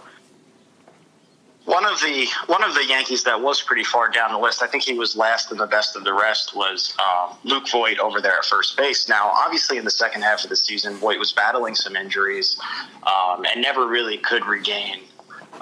One 1.67 1.85
of 1.85 1.99
the 1.99 2.29
one 2.47 2.63
of 2.63 2.75
the 2.75 2.87
Yankees 2.87 3.25
that 3.25 3.41
was 3.41 3.61
pretty 3.61 3.83
far 3.83 4.09
down 4.09 4.31
the 4.31 4.39
list, 4.39 4.63
I 4.63 4.69
think 4.69 4.85
he 4.85 4.95
was 4.95 5.17
last 5.17 5.51
and 5.51 5.59
the 5.59 5.67
best 5.67 5.97
of 5.97 6.05
the 6.05 6.15
rest, 6.15 6.55
was 6.55 6.95
um, 7.01 7.37
Luke 7.43 7.69
Voit 7.69 7.99
over 7.99 8.21
there 8.21 8.39
at 8.39 8.45
first 8.45 8.77
base. 8.77 9.09
Now, 9.09 9.33
obviously, 9.35 9.77
in 9.77 9.85
the 9.85 9.91
second 9.91 10.23
half 10.23 10.45
of 10.45 10.51
the 10.51 10.55
season, 10.55 10.95
Voit 10.95 11.19
was 11.19 11.33
battling 11.33 11.75
some 11.75 11.97
injuries 11.97 12.57
um, 13.03 13.45
and 13.45 13.61
never 13.61 13.89
really 13.89 14.17
could 14.17 14.47
regain 14.47 15.01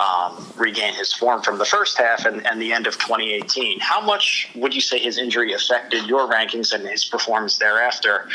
um, 0.00 0.46
regain 0.56 0.94
his 0.94 1.12
form 1.12 1.42
from 1.42 1.58
the 1.58 1.64
first 1.64 1.98
half 1.98 2.24
and, 2.24 2.46
and 2.46 2.60
the 2.60 2.72
end 2.72 2.86
of 2.86 2.94
2018. 2.94 3.80
How 3.80 4.00
much 4.00 4.50
would 4.54 4.74
you 4.74 4.80
say 4.80 4.98
his 4.98 5.18
injury 5.18 5.52
affected 5.52 6.06
your 6.06 6.28
rankings 6.28 6.72
and 6.72 6.86
his 6.86 7.04
performance 7.04 7.58
thereafter 7.58 8.28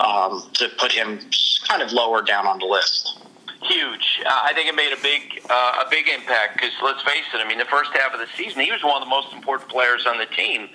um, 0.00 0.48
to 0.54 0.68
put 0.78 0.92
him 0.92 1.20
kind 1.68 1.82
of 1.82 1.92
lower 1.92 2.22
down 2.22 2.46
on 2.46 2.58
the 2.58 2.66
list? 2.66 3.18
huge. 3.62 4.22
Uh, 4.24 4.30
I 4.44 4.52
think 4.54 4.68
it 4.68 4.74
made 4.74 4.92
a 4.92 5.02
big 5.02 5.42
uh, 5.50 5.84
a 5.84 5.90
big 5.90 6.08
impact 6.08 6.54
because 6.54 6.70
let's 6.82 7.02
face 7.02 7.24
it. 7.34 7.38
I 7.38 7.48
mean, 7.48 7.58
the 7.58 7.64
first 7.64 7.90
half 7.92 8.12
of 8.14 8.20
the 8.20 8.26
season, 8.36 8.60
he 8.60 8.70
was 8.70 8.82
one 8.82 8.94
of 8.94 9.02
the 9.02 9.10
most 9.10 9.32
important 9.32 9.70
players 9.70 10.06
on 10.06 10.18
the 10.18 10.26
team. 10.26 10.68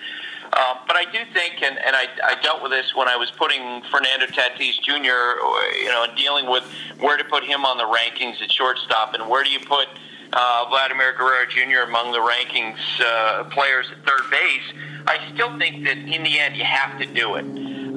Uh, 0.54 0.76
but 0.86 0.98
I 0.98 1.06
do 1.06 1.20
think, 1.34 1.64
and, 1.64 1.78
and 1.78 1.96
I, 1.96 2.08
I 2.26 2.42
dealt 2.42 2.62
with 2.62 2.72
this 2.72 2.94
when 2.94 3.08
I 3.08 3.16
was 3.16 3.32
putting 3.32 3.82
Fernando 3.90 4.26
Tatis 4.26 4.82
Jr. 4.82 5.40
You 5.80 5.88
know, 5.88 6.06
dealing 6.18 6.50
with 6.50 6.64
where 7.00 7.16
to 7.16 7.24
put 7.24 7.44
him 7.44 7.64
on 7.64 7.78
the 7.78 7.86
rankings 7.86 8.42
at 8.42 8.52
shortstop, 8.52 9.14
and 9.14 9.30
where 9.30 9.44
do 9.44 9.50
you 9.50 9.60
put 9.60 9.88
uh, 10.34 10.66
Vladimir 10.70 11.14
Guerrero 11.18 11.46
Jr. 11.48 11.90
among 11.90 12.12
the 12.12 12.20
rankings 12.20 12.78
uh, 13.00 13.44
players 13.46 13.88
at 13.92 14.06
third 14.06 14.30
base. 14.32 14.74
I 15.08 15.32
still 15.34 15.58
think 15.58 15.84
that 15.86 15.98
in 15.98 16.24
the 16.24 16.40
end 16.40 16.56
you 16.56 16.64
have 16.64 17.00
to 17.00 17.06
do 17.06 17.36
it 17.36 17.46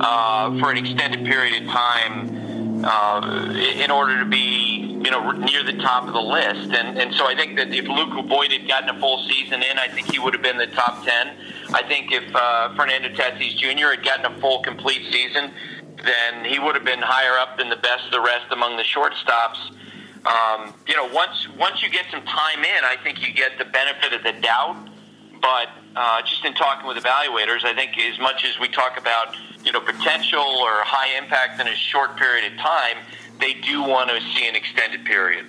uh, 0.00 0.58
for 0.58 0.70
an 0.70 0.78
extended 0.78 1.24
period 1.26 1.62
of 1.62 1.68
time 1.68 2.84
uh, 2.84 3.54
in 3.76 3.90
order 3.90 4.18
to 4.18 4.24
be 4.24 5.00
you 5.04 5.10
know 5.10 5.30
near 5.32 5.62
the 5.62 5.74
top 5.74 6.06
of 6.06 6.12
the 6.12 6.20
list. 6.20 6.72
And 6.72 6.98
and 6.98 7.14
so 7.14 7.26
I 7.26 7.34
think 7.34 7.56
that 7.56 7.72
if 7.72 7.86
Luke 7.86 8.26
Voit 8.26 8.52
had 8.52 8.66
gotten 8.66 8.96
a 8.96 9.00
full 9.00 9.22
season 9.28 9.62
in, 9.62 9.78
I 9.78 9.88
think 9.88 10.10
he 10.10 10.18
would 10.18 10.34
have 10.34 10.42
been 10.42 10.58
the 10.58 10.66
top 10.68 11.04
ten. 11.04 11.36
I 11.72 11.82
think 11.82 12.12
if 12.12 12.34
uh, 12.34 12.74
Fernando 12.74 13.08
Tatis 13.10 13.56
Jr. 13.56 13.94
had 13.94 14.04
gotten 14.04 14.26
a 14.26 14.40
full 14.40 14.62
complete 14.62 15.12
season, 15.12 15.52
then 16.04 16.44
he 16.44 16.58
would 16.58 16.74
have 16.74 16.84
been 16.84 17.02
higher 17.02 17.38
up 17.38 17.58
than 17.58 17.68
the 17.68 17.76
best 17.76 18.06
of 18.06 18.12
the 18.12 18.20
rest 18.20 18.46
among 18.50 18.76
the 18.76 18.82
shortstops. 18.82 19.58
Um, 20.26 20.72
you 20.86 20.96
know, 20.96 21.06
once 21.12 21.48
once 21.58 21.82
you 21.82 21.90
get 21.90 22.06
some 22.10 22.22
time 22.22 22.64
in, 22.64 22.84
I 22.84 22.96
think 23.02 23.26
you 23.26 23.32
get 23.34 23.58
the 23.58 23.66
benefit 23.66 24.12
of 24.12 24.22
the 24.22 24.32
doubt. 24.40 24.88
But 25.42 25.68
uh, 25.94 26.22
just 26.22 26.44
in 26.44 26.54
talking 26.54 26.86
with 26.86 26.96
evaluators, 26.96 27.64
I 27.64 27.74
think 27.74 27.98
as 27.98 28.18
much 28.18 28.44
as 28.44 28.58
we 28.58 28.68
talk 28.68 28.98
about 28.98 29.36
you 29.64 29.72
know 29.72 29.80
potential 29.80 30.40
or 30.40 30.82
high 30.82 31.18
impact 31.18 31.60
in 31.60 31.68
a 31.68 31.74
short 31.76 32.16
period 32.16 32.50
of 32.50 32.58
time, 32.58 32.96
they 33.38 33.54
do 33.54 33.82
want 33.82 34.08
to 34.10 34.20
see 34.34 34.48
an 34.48 34.56
extended 34.56 35.04
period. 35.04 35.46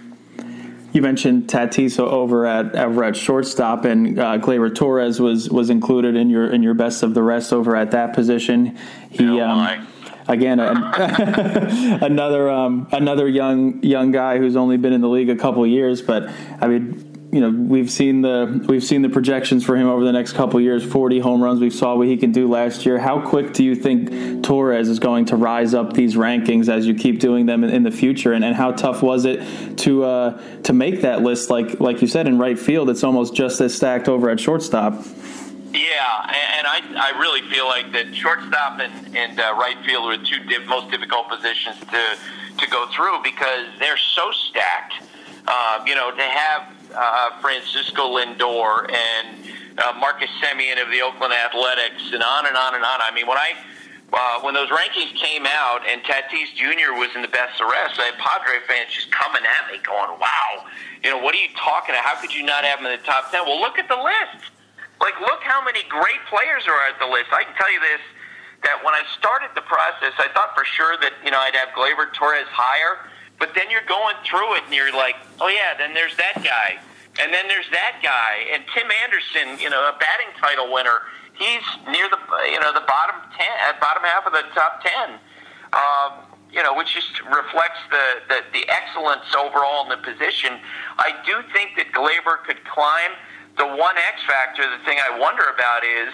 You 0.92 1.02
mentioned 1.02 1.48
Tatis 1.48 2.00
over 2.00 2.46
at 2.46 2.76
over 2.76 3.04
at 3.06 3.16
shortstop, 3.16 3.86
and 3.86 4.20
uh, 4.20 4.38
Gleyber 4.40 4.74
Torres 4.76 5.22
was 5.22 5.50
was 5.50 5.70
included 5.70 6.18
in 6.18 6.30
your 6.30 6.52
in 6.52 6.64
your 6.64 6.74
best 6.74 7.02
of 7.02 7.14
the 7.14 7.24
rest 7.24 7.54
over 7.54 7.78
at 7.78 7.92
that 7.92 8.14
position. 8.14 8.78
He. 9.10 9.26
Oh, 9.26 9.40
um, 9.42 9.88
again 10.28 10.60
another 12.02 12.50
um, 12.50 12.88
another 12.92 13.28
young 13.28 13.84
young 13.84 14.12
guy 14.12 14.38
who's 14.38 14.56
only 14.56 14.78
been 14.78 14.94
in 14.94 15.02
the 15.02 15.10
league 15.10 15.30
a 15.30 15.36
couple 15.36 15.66
years 15.66 16.02
but 16.02 16.30
i 16.62 16.68
mean 16.68 17.16
you 17.36 17.42
know 17.42 17.50
we've 17.50 17.92
seen 17.92 18.22
the 18.22 18.64
we've 18.70 18.84
seen 18.84 19.02
the 19.02 19.10
projections 19.10 19.66
for 19.66 19.76
him 19.76 19.88
over 19.88 20.06
the 20.06 20.12
next 20.14 20.32
couple 20.32 20.62
years 20.62 20.86
40 20.86 21.20
home 21.20 21.44
runs. 21.44 21.60
We 21.60 21.70
saw 21.70 21.94
what 21.96 22.08
he 22.08 22.16
can 22.16 22.32
do 22.32 22.48
last 22.48 22.86
year. 22.86 22.98
How 22.98 23.28
quick 23.28 23.52
do 23.52 23.62
you 23.62 23.76
think 23.76 24.42
torres 24.42 24.88
is 24.88 25.00
going 25.00 25.26
to 25.26 25.36
rise 25.36 25.74
up 25.74 25.92
these 25.92 26.16
rankings 26.16 26.70
as 26.70 26.88
you 26.88 26.96
keep 26.96 27.20
doing 27.20 27.46
them 27.46 27.66
in, 27.66 27.72
in 27.72 27.84
the 27.84 27.92
future? 27.92 28.32
And, 28.32 28.46
and 28.46 28.56
how 28.56 28.72
tough 28.72 29.04
was 29.04 29.26
it 29.26 29.78
to 29.80 30.06
uh, 30.06 30.42
to 30.64 30.72
make 30.72 31.02
that 31.02 31.24
list 31.24 31.50
like 31.50 31.82
like 31.82 32.02
you 32.02 32.08
said 32.08 32.26
in 32.26 32.40
right 32.40 32.58
field? 32.58 32.90
It's 32.90 33.04
almost 33.04 33.36
just 33.36 33.60
as 33.60 33.76
stacked 33.76 34.08
over 34.08 34.30
at 34.30 34.40
shortstop 34.40 35.04
yeah, 35.76 36.58
and 36.58 36.68
I, 36.68 37.12
I 37.14 37.20
really 37.20 37.42
feel 37.52 37.68
like 37.68 37.92
that 37.92 38.16
shortstop 38.16 38.80
and, 38.80 39.16
and 39.16 39.40
uh, 39.40 39.56
right 39.60 39.78
field 39.86 40.12
are 40.12 40.18
the 40.18 40.26
two 40.26 40.40
diff- 40.46 40.68
most 40.68 40.92
difficult 40.92 41.30
positions 41.30 41.80
to 41.92 42.18
to 42.58 42.70
go 42.72 42.88
through 42.96 43.20
because 43.22 43.68
they're 43.80 44.00
so 44.16 44.32
stacked. 44.32 45.04
Uh, 45.48 45.84
you 45.86 45.94
know, 45.94 46.10
to 46.10 46.24
have 46.24 46.74
uh, 46.96 47.30
Francisco 47.42 48.18
Lindor 48.18 48.90
and 48.90 49.46
uh, 49.78 49.94
Marcus 50.00 50.30
Semien 50.42 50.82
of 50.82 50.90
the 50.90 51.02
Oakland 51.02 51.34
Athletics 51.34 52.02
and 52.14 52.24
on 52.24 52.48
and 52.48 52.56
on 52.56 52.74
and 52.74 52.84
on. 52.84 53.00
I 53.02 53.12
mean, 53.14 53.28
when 53.28 53.38
I 53.38 53.54
uh, 54.14 54.40
when 54.42 54.54
those 54.54 54.70
rankings 54.70 55.14
came 55.20 55.46
out 55.46 55.82
and 55.90 56.02
Tatis 56.04 56.56
Jr. 56.56 56.96
was 56.96 57.10
in 57.16 57.22
the 57.22 57.28
best 57.28 57.60
of 57.60 57.68
rest, 57.68 58.00
I 58.00 58.06
had 58.06 58.16
Padre 58.16 58.64
fans 58.68 58.94
just 58.94 59.12
coming 59.12 59.42
at 59.44 59.72
me 59.72 59.80
going, 59.84 60.18
wow, 60.20 60.66
you 61.04 61.10
know, 61.10 61.18
what 61.18 61.36
are 61.36 61.38
you 61.38 61.50
talking 61.58 61.94
about? 61.94 62.06
How 62.06 62.20
could 62.22 62.34
you 62.34 62.44
not 62.44 62.64
have 62.64 62.80
him 62.80 62.86
in 62.86 62.98
the 62.98 63.04
top 63.04 63.32
10? 63.32 63.44
Well, 63.46 63.60
look 63.60 63.78
at 63.78 63.90
the 63.90 63.98
list. 63.98 64.55
Like, 65.02 65.20
look 65.20 65.44
how 65.44 65.64
many 65.64 65.84
great 65.90 66.24
players 66.30 66.64
are 66.68 66.82
at 66.88 67.00
the 67.00 67.08
list. 67.08 67.32
I 67.32 67.44
can 67.44 67.56
tell 67.56 67.72
you 67.72 67.80
this, 67.80 68.04
that 68.64 68.80
when 68.84 68.94
I 68.96 69.04
started 69.20 69.52
the 69.54 69.66
process, 69.68 70.16
I 70.18 70.32
thought 70.32 70.56
for 70.56 70.64
sure 70.64 70.96
that, 71.02 71.14
you 71.24 71.32
know, 71.32 71.40
I'd 71.40 71.56
have 71.56 71.76
Gleyber 71.76 72.14
Torres 72.14 72.48
higher, 72.50 73.12
but 73.38 73.52
then 73.54 73.70
you're 73.70 73.86
going 73.86 74.16
through 74.24 74.56
it 74.56 74.64
and 74.66 74.74
you're 74.74 74.96
like, 74.96 75.16
oh, 75.42 75.52
yeah, 75.52 75.76
then 75.78 75.94
there's 75.94 76.16
that 76.16 76.40
guy. 76.44 76.80
And 77.20 77.32
then 77.32 77.48
there's 77.48 77.70
that 77.72 78.00
guy. 78.04 78.48
And 78.52 78.64
Tim 78.74 78.88
Anderson, 79.04 79.60
you 79.60 79.70
know, 79.70 79.84
a 79.84 79.96
batting 80.00 80.32
title 80.40 80.72
winner, 80.72 81.04
he's 81.36 81.64
near 81.92 82.08
the, 82.08 82.20
you 82.52 82.60
know, 82.60 82.72
the 82.72 82.84
bottom 82.88 83.20
10, 83.36 83.80
bottom 83.80 84.04
half 84.04 84.26
of 84.26 84.32
the 84.32 84.44
top 84.56 84.84
10. 84.84 85.20
Um, 85.76 86.12
you 86.52 86.64
know, 86.64 86.74
which 86.74 86.96
just 86.96 87.20
reflects 87.28 87.84
the, 87.92 88.24
the, 88.32 88.40
the 88.56 88.64
excellence 88.72 89.28
overall 89.36 89.84
in 89.84 89.90
the 89.92 90.00
position. 90.00 90.56
I 90.98 91.12
do 91.28 91.44
think 91.52 91.76
that 91.76 91.92
Gleyber 91.92 92.40
could 92.48 92.64
climb– 92.64 93.12
the 93.58 93.68
one 93.68 93.96
X 93.98 94.22
factor, 94.28 94.64
the 94.64 94.84
thing 94.84 94.98
I 95.00 95.18
wonder 95.18 95.44
about 95.54 95.84
is 95.84 96.12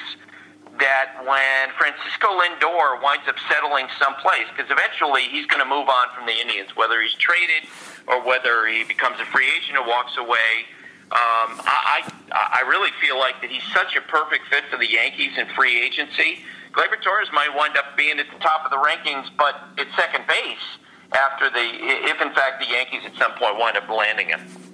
that 0.79 1.21
when 1.25 1.69
Francisco 1.77 2.37
Lindor 2.37 3.01
winds 3.01 3.27
up 3.27 3.35
settling 3.49 3.87
someplace, 3.99 4.47
because 4.55 4.71
eventually 4.71 5.27
he's 5.29 5.45
going 5.45 5.61
to 5.61 5.67
move 5.67 5.89
on 5.89 6.07
from 6.15 6.25
the 6.25 6.37
Indians, 6.37 6.75
whether 6.75 7.01
he's 7.01 7.13
traded 7.15 7.67
or 8.07 8.23
whether 8.23 8.67
he 8.67 8.83
becomes 8.83 9.19
a 9.19 9.25
free 9.25 9.49
agent 9.57 9.77
or 9.77 9.85
walks 9.85 10.17
away. 10.17 10.69
Um, 11.11 11.59
I, 11.67 12.07
I 12.31 12.61
I 12.63 12.69
really 12.69 12.91
feel 13.03 13.19
like 13.19 13.41
that 13.41 13.51
he's 13.51 13.65
such 13.75 13.97
a 13.99 14.01
perfect 14.07 14.47
fit 14.47 14.63
for 14.71 14.77
the 14.77 14.89
Yankees 14.89 15.37
in 15.37 15.45
free 15.57 15.75
agency. 15.75 16.39
Gleyber 16.71 17.01
Torres 17.03 17.27
might 17.33 17.51
wind 17.53 17.75
up 17.75 17.97
being 17.97 18.17
at 18.17 18.31
the 18.31 18.39
top 18.39 18.63
of 18.63 18.71
the 18.71 18.79
rankings, 18.79 19.27
but 19.37 19.59
at 19.77 19.87
second 19.99 20.23
base 20.25 20.63
after 21.11 21.49
the 21.49 21.67
if 22.07 22.21
in 22.21 22.31
fact 22.33 22.63
the 22.63 22.71
Yankees 22.71 23.01
at 23.03 23.11
some 23.19 23.33
point 23.33 23.59
wind 23.59 23.75
up 23.75 23.89
landing 23.89 24.29
him 24.29 24.70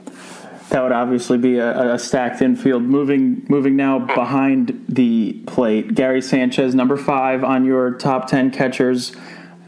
that 0.70 0.84
would 0.84 0.92
obviously 0.92 1.38
be 1.38 1.58
a, 1.60 1.94
a, 1.94 2.00
stacked 2.00 2.42
infield. 2.42 2.84
Moving 2.84 3.46
moving 3.48 3.76
now 3.76 4.00
behind 4.00 4.86
the 4.90 5.34
plate, 5.48 5.96
Gary 5.96 6.22
Sanchez, 6.22 6.76
number 6.76 6.98
five 6.98 7.44
on 7.44 7.66
your 7.66 7.92
top 7.92 8.28
ten 8.28 8.52
catchers. 8.52 9.16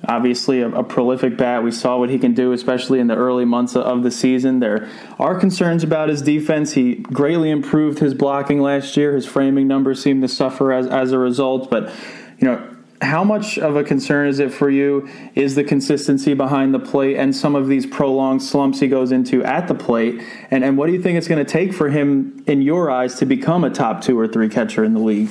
Obviously, 0.08 0.62
a, 0.62 0.70
a, 0.70 0.84
prolific 0.84 1.38
bat. 1.38 1.64
We 1.64 1.72
saw 1.72 1.98
what 1.98 2.10
he 2.10 2.20
can 2.20 2.34
do, 2.34 2.54
especially 2.54 3.00
in 3.00 3.08
the 3.08 3.16
early 3.16 3.46
months 3.46 3.76
of 3.76 4.04
the 4.04 4.12
season. 4.12 4.60
There 4.60 4.90
are 5.20 5.40
concerns 5.40 5.84
about 5.84 6.10
his 6.10 6.22
defense. 6.22 6.74
He 6.74 6.96
greatly 6.96 7.50
improved 7.50 8.00
his 8.00 8.14
blocking 8.14 8.62
last 8.62 8.96
year. 8.98 9.16
His 9.16 9.26
framing 9.26 9.68
numbers 9.68 10.02
seem 10.02 10.22
to 10.22 10.28
suffer 10.28 10.72
as, 10.72 10.88
as 10.88 11.12
a 11.12 11.20
result. 11.20 11.70
But 11.70 11.94
you 12.40 12.48
know, 12.48 12.76
how 13.02 13.24
much 13.24 13.58
of 13.58 13.76
a 13.76 13.84
concern 13.84 14.28
is 14.28 14.40
it 14.40 14.52
for 14.52 14.70
you 14.70 15.08
is 15.36 15.56
the 15.56 15.64
consistency 15.64 16.34
behind 16.34 16.74
the 16.74 16.80
plate 16.80 17.16
and 17.16 17.34
some 17.34 17.56
of 17.56 17.68
these 17.68 17.86
prolonged 17.86 18.44
slumps 18.44 18.80
he 18.80 18.88
goes 18.88 19.12
into 19.12 19.44
at 19.44 19.68
the 19.68 19.76
plate? 19.76 20.22
And, 20.52 20.64
and 20.64 20.78
what 20.78 20.88
do 20.88 20.94
you 20.94 21.02
think 21.02 21.18
it's 21.18 21.28
going 21.28 21.44
to 21.44 21.50
take 21.50 21.74
for 21.74 21.90
him 21.90 22.44
in 22.48 22.62
your 22.62 22.92
eyes 22.92 23.16
to 23.20 23.26
become 23.26 23.64
a 23.64 23.70
top 23.70 24.02
two 24.02 24.20
or 24.20 24.28
three 24.28 24.50
catcher 24.50 24.84
in 24.84 24.94
the 24.94 25.00
league? 25.00 25.30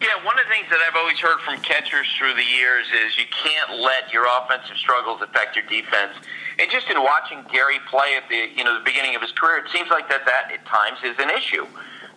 Yeah 0.00 0.24
one 0.24 0.38
of 0.38 0.44
the 0.46 0.50
things 0.50 0.66
that 0.70 0.80
i've 0.88 0.96
always 0.96 1.18
heard 1.18 1.38
from 1.44 1.60
catchers 1.60 2.06
through 2.16 2.32
the 2.32 2.44
years 2.44 2.86
is 3.04 3.18
you 3.18 3.26
can't 3.28 3.80
let 3.80 4.10
your 4.10 4.24
offensive 4.24 4.78
struggles 4.78 5.20
affect 5.20 5.56
your 5.56 5.66
defense. 5.66 6.12
And 6.58 6.70
just 6.70 6.88
in 6.88 6.96
watching 7.02 7.44
gary 7.52 7.78
play 7.90 8.16
at 8.16 8.26
the 8.30 8.48
you 8.56 8.64
know 8.64 8.78
the 8.78 8.84
beginning 8.84 9.14
of 9.14 9.20
his 9.20 9.32
career 9.32 9.58
it 9.58 9.70
seems 9.70 9.90
like 9.90 10.08
that 10.08 10.24
that 10.24 10.50
at 10.52 10.64
times 10.64 10.98
is 11.04 11.16
an 11.18 11.28
issue 11.28 11.66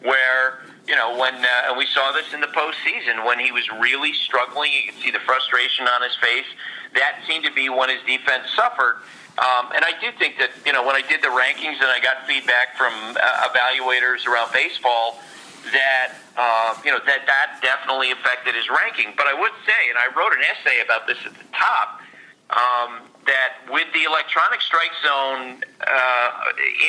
where 0.04 0.64
you 0.88 0.96
know, 0.96 1.18
when 1.18 1.36
uh, 1.36 1.70
and 1.70 1.78
we 1.78 1.86
saw 1.88 2.12
this 2.12 2.34
in 2.34 2.42
the 2.42 2.52
postseason 2.52 3.26
when 3.26 3.40
he 3.40 3.52
was 3.52 3.64
really 3.80 4.14
struggling. 4.14 4.72
You 4.74 4.92
could 4.92 5.02
see 5.02 5.12
the 5.12 5.24
frustration 5.24 5.88
on 5.88 6.02
his 6.02 6.16
face. 6.18 6.48
That 6.96 7.24
seemed 7.28 7.46
to 7.46 7.54
be 7.54 7.70
when 7.70 7.90
his 7.90 8.02
defense 8.06 8.52
suffered. 8.56 9.00
Um, 9.40 9.74
and 9.74 9.82
I 9.82 9.98
do 9.98 10.12
think 10.20 10.38
that 10.38 10.52
you 10.66 10.74
know 10.74 10.86
when 10.86 10.96
I 10.96 11.02
did 11.02 11.24
the 11.24 11.32
rankings 11.32 11.80
and 11.80 11.90
I 11.90 12.00
got 12.04 12.28
feedback 12.28 12.78
from 12.78 12.94
uh, 12.94 13.50
evaluators 13.50 14.28
around 14.28 14.52
baseball 14.52 15.24
that 15.72 16.20
uh, 16.36 16.76
you 16.84 16.92
know 16.92 17.00
that 17.08 17.26
that 17.26 17.64
definitely 17.64 18.12
affected 18.12 18.54
his 18.54 18.68
ranking. 18.68 19.16
But 19.16 19.28
I 19.28 19.34
would 19.34 19.56
say, 19.66 19.82
and 19.88 19.98
I 19.98 20.12
wrote 20.14 20.36
an 20.36 20.44
essay 20.44 20.84
about 20.84 21.08
this 21.08 21.18
at 21.26 21.34
the 21.34 21.48
top. 21.56 22.03
Um, 22.54 23.10
that 23.26 23.66
with 23.72 23.88
the 23.94 24.04
electronic 24.04 24.62
strike 24.62 24.94
zone 25.02 25.64
uh, 25.82 26.30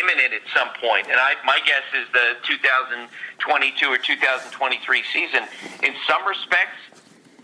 imminent 0.03 0.35
at 0.35 0.45
some 0.53 0.69
point, 0.77 1.07
and 1.07 1.17
I, 1.17 1.35
my 1.47 1.59
guess 1.65 1.87
is 1.95 2.05
the 2.13 2.37
2022 2.45 3.87
or 3.87 3.97
2023 3.97 5.03
season, 5.13 5.49
in 5.83 5.95
some 6.07 6.27
respects, 6.27 6.77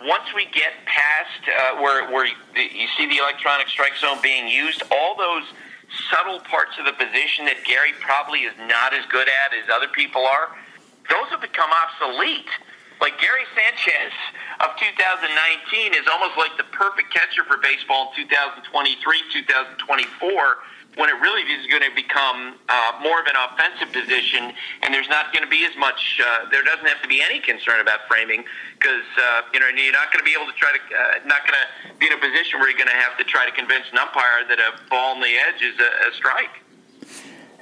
once 0.05 0.25
we 0.35 0.47
get 0.53 0.73
past 0.85 1.43
uh, 1.49 1.81
where, 1.81 2.11
where 2.11 2.27
you 2.27 2.89
see 2.97 3.07
the 3.07 3.19
electronic 3.19 3.69
strike 3.69 3.97
zone 3.97 4.19
being 4.23 4.49
used, 4.49 4.83
all 4.91 5.17
those 5.17 5.45
subtle 6.11 6.41
parts 6.41 6.79
of 6.79 6.87
the 6.87 6.93
position 6.93 7.45
that 7.45 7.65
Gary 7.65 7.93
probably 8.01 8.41
is 8.41 8.55
not 8.67 8.95
as 8.95 9.05
good 9.07 9.29
at 9.29 9.53
as 9.53 9.69
other 9.73 9.89
people 9.89 10.25
are, 10.25 10.57
those 11.09 11.29
have 11.31 11.41
become 11.41 11.69
obsolete. 11.71 12.49
Like 13.01 13.17
Gary 13.17 13.49
Sanchez 13.57 14.13
of 14.61 14.77
2019 14.77 15.97
is 15.97 16.05
almost 16.13 16.37
like 16.37 16.53
the 16.61 16.69
perfect 16.69 17.09
catcher 17.13 17.45
for 17.49 17.57
baseball 17.57 18.13
in 18.13 18.29
2023, 18.29 19.01
2024 19.33 19.81
when 20.97 21.09
it 21.09 21.17
really 21.23 21.43
is 21.47 21.67
going 21.71 21.87
to 21.87 21.95
become 21.95 22.59
uh, 22.69 22.99
more 23.01 23.21
of 23.21 23.27
an 23.27 23.39
offensive 23.39 23.95
position, 23.95 24.53
and 24.83 24.93
there's 24.93 25.09
not 25.09 25.33
going 25.33 25.45
to 25.45 25.49
be 25.49 25.65
as 25.65 25.77
much. 25.79 26.19
Uh, 26.19 26.51
there 26.51 26.65
doesn't 26.65 26.87
have 26.87 27.01
to 27.01 27.09
be 27.09 27.23
any 27.23 27.39
concern 27.39 27.81
about 27.81 28.01
framing 28.09 28.45
because 28.75 29.07
uh, 29.17 29.43
you 29.55 29.61
know 29.61 29.69
you're 29.71 29.95
not 29.95 30.13
going 30.13 30.19
to 30.19 30.27
be 30.27 30.35
able 30.35 30.51
to 30.51 30.59
try 30.59 30.75
to 30.75 30.83
uh, 30.83 31.25
not 31.27 31.47
going 31.47 31.57
to 31.57 31.95
be 32.03 32.07
in 32.07 32.13
a 32.13 32.19
position 32.19 32.59
where 32.59 32.69
you're 32.69 32.79
going 32.79 32.91
to 32.91 33.01
have 33.01 33.17
to 33.17 33.25
try 33.25 33.47
to 33.47 33.55
convince 33.55 33.87
an 33.93 33.99
umpire 33.99 34.43
that 34.49 34.59
a 34.59 34.77
ball 34.91 35.15
on 35.15 35.21
the 35.23 35.31
edge 35.31 35.63
is 35.63 35.79
a, 35.79 36.11
a 36.11 36.15
strike. 36.15 36.59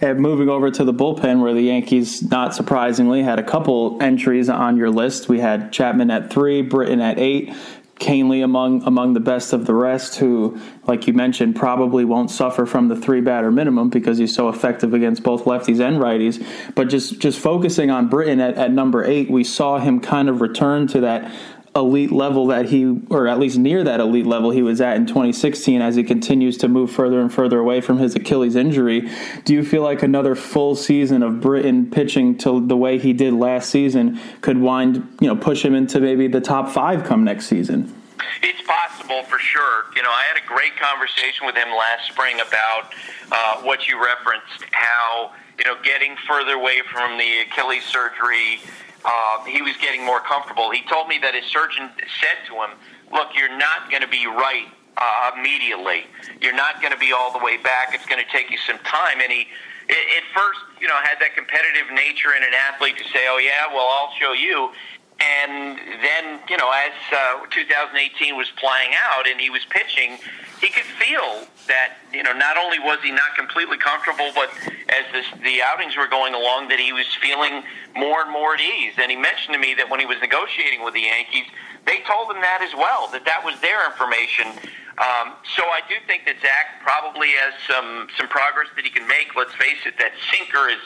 And 0.00 0.20
moving 0.20 0.48
over 0.48 0.70
to 0.70 0.84
the 0.84 0.94
bullpen, 0.94 1.42
where 1.42 1.52
the 1.52 1.62
Yankees, 1.62 2.22
not 2.22 2.54
surprisingly, 2.54 3.22
had 3.22 3.40
a 3.40 3.42
couple 3.42 3.98
entries 4.00 4.48
on 4.48 4.76
your 4.76 4.90
list. 4.90 5.28
We 5.28 5.40
had 5.40 5.72
Chapman 5.72 6.10
at 6.12 6.30
three, 6.30 6.62
Britton 6.62 7.00
at 7.00 7.18
eight, 7.18 7.52
Kahnle 7.98 8.44
among 8.44 8.84
among 8.84 9.14
the 9.14 9.20
best 9.20 9.52
of 9.52 9.66
the 9.66 9.74
rest, 9.74 10.16
who, 10.16 10.60
like 10.86 11.08
you 11.08 11.12
mentioned, 11.12 11.56
probably 11.56 12.04
won't 12.04 12.30
suffer 12.30 12.64
from 12.64 12.86
the 12.86 12.94
three 12.94 13.20
batter 13.20 13.50
minimum 13.50 13.88
because 13.88 14.18
he's 14.18 14.32
so 14.32 14.48
effective 14.48 14.94
against 14.94 15.24
both 15.24 15.44
lefties 15.44 15.80
and 15.80 15.98
righties. 15.98 16.44
But 16.76 16.88
just 16.88 17.18
just 17.18 17.40
focusing 17.40 17.90
on 17.90 18.08
Britton 18.08 18.38
at, 18.40 18.54
at 18.54 18.70
number 18.70 19.04
eight, 19.04 19.28
we 19.30 19.42
saw 19.42 19.78
him 19.78 19.98
kind 19.98 20.28
of 20.28 20.40
return 20.40 20.86
to 20.88 21.00
that 21.00 21.32
elite 21.78 22.12
level 22.12 22.48
that 22.48 22.66
he, 22.66 23.00
or 23.08 23.28
at 23.28 23.38
least 23.38 23.58
near 23.58 23.84
that 23.84 24.00
elite 24.00 24.26
level 24.26 24.50
he 24.50 24.62
was 24.62 24.80
at 24.80 24.96
in 24.96 25.06
2016 25.06 25.80
as 25.80 25.96
he 25.96 26.04
continues 26.04 26.56
to 26.58 26.68
move 26.68 26.90
further 26.90 27.20
and 27.20 27.32
further 27.32 27.58
away 27.58 27.80
from 27.80 27.98
his 27.98 28.14
Achilles 28.14 28.56
injury. 28.56 29.08
Do 29.44 29.54
you 29.54 29.64
feel 29.64 29.82
like 29.82 30.02
another 30.02 30.34
full 30.34 30.76
season 30.76 31.22
of 31.22 31.40
Britton 31.40 31.90
pitching 31.90 32.36
to 32.38 32.66
the 32.66 32.76
way 32.76 32.98
he 32.98 33.12
did 33.12 33.32
last 33.32 33.70
season 33.70 34.20
could 34.40 34.58
wind, 34.58 34.96
you 35.20 35.28
know, 35.28 35.36
push 35.36 35.64
him 35.64 35.74
into 35.74 36.00
maybe 36.00 36.28
the 36.28 36.40
top 36.40 36.70
five 36.70 37.04
come 37.04 37.24
next 37.24 37.46
season? 37.46 37.97
It's 38.42 38.62
possible 38.66 39.22
for 39.24 39.38
sure. 39.38 39.86
You 39.94 40.02
know, 40.02 40.10
I 40.10 40.24
had 40.24 40.42
a 40.42 40.46
great 40.46 40.76
conversation 40.76 41.46
with 41.46 41.54
him 41.54 41.68
last 41.70 42.08
spring 42.08 42.40
about 42.40 42.92
uh, 43.30 43.62
what 43.62 43.86
you 43.88 44.02
referenced, 44.02 44.64
how, 44.72 45.32
you 45.58 45.64
know, 45.64 45.76
getting 45.82 46.16
further 46.26 46.52
away 46.52 46.82
from 46.90 47.18
the 47.18 47.46
Achilles 47.46 47.84
surgery 47.84 48.60
uh, 49.04 49.44
he 49.44 49.62
was 49.62 49.76
getting 49.78 50.04
more 50.04 50.20
comfortable. 50.20 50.70
He 50.70 50.82
told 50.90 51.08
me 51.08 51.18
that 51.22 51.34
his 51.34 51.44
surgeon 51.46 51.90
said 52.20 52.38
to 52.48 52.54
him, 52.54 52.70
"Look, 53.12 53.34
you're 53.34 53.56
not 53.56 53.90
going 53.90 54.02
to 54.02 54.08
be 54.08 54.26
right 54.26 54.66
uh, 54.96 55.30
immediately. 55.38 56.06
You're 56.40 56.56
not 56.56 56.80
going 56.80 56.92
to 56.92 56.98
be 56.98 57.12
all 57.12 57.32
the 57.32 57.42
way 57.44 57.56
back. 57.58 57.94
It's 57.94 58.06
going 58.06 58.22
to 58.22 58.30
take 58.30 58.50
you 58.50 58.58
some 58.66 58.78
time." 58.78 59.20
And 59.22 59.30
he, 59.30 59.46
at 59.88 60.24
first, 60.34 60.60
you 60.80 60.88
know, 60.88 60.98
had 61.02 61.18
that 61.20 61.36
competitive 61.36 61.94
nature 61.94 62.34
in 62.34 62.42
an 62.42 62.54
athlete 62.54 62.98
to 62.98 63.04
say, 63.04 63.30
"Oh 63.30 63.38
yeah, 63.38 63.72
well 63.72 63.86
I'll 63.86 64.12
show 64.18 64.32
you." 64.32 64.72
And 65.18 65.78
then, 66.00 66.38
you 66.48 66.56
know, 66.56 66.70
as 66.70 66.94
uh, 67.10 67.46
2018 67.50 68.36
was 68.36 68.46
playing 68.56 68.94
out 68.94 69.26
and 69.26 69.40
he 69.40 69.50
was 69.50 69.64
pitching, 69.68 70.18
he 70.60 70.70
could 70.70 70.86
feel 70.98 71.46
that 71.66 71.98
you 72.12 72.22
know 72.22 72.32
not 72.32 72.56
only 72.56 72.78
was 72.78 72.98
he 73.02 73.10
not 73.10 73.34
completely 73.36 73.78
comfortable, 73.78 74.30
but 74.34 74.50
as 74.90 75.04
this, 75.12 75.26
the 75.42 75.62
outings 75.62 75.96
were 75.96 76.06
going 76.06 76.34
along, 76.34 76.68
that 76.68 76.78
he 76.78 76.92
was 76.92 77.06
feeling 77.22 77.62
more 77.94 78.22
and 78.22 78.30
more 78.30 78.54
at 78.54 78.60
ease. 78.60 78.94
And 78.98 79.10
he 79.10 79.16
mentioned 79.16 79.54
to 79.54 79.60
me 79.60 79.74
that 79.74 79.90
when 79.90 79.98
he 79.98 80.06
was 80.06 80.18
negotiating 80.20 80.82
with 80.82 80.94
the 80.94 81.06
Yankees, 81.10 81.46
they 81.86 82.02
told 82.06 82.30
him 82.30 82.40
that 82.42 82.62
as 82.62 82.74
well, 82.74 83.08
that 83.10 83.24
that 83.24 83.42
was 83.44 83.58
their 83.60 83.86
information. 83.86 84.54
Um, 84.98 85.38
so 85.54 85.62
I 85.70 85.82
do 85.86 85.94
think 86.06 86.26
that 86.26 86.42
Zach 86.42 86.82
probably 86.82 87.34
has 87.38 87.54
some 87.70 88.06
some 88.18 88.26
progress 88.26 88.66
that 88.74 88.84
he 88.84 88.90
can 88.90 89.06
make. 89.06 89.34
Let's 89.34 89.54
face 89.54 89.82
it, 89.86 89.94
that 89.98 90.14
sinker 90.30 90.68
is 90.68 90.82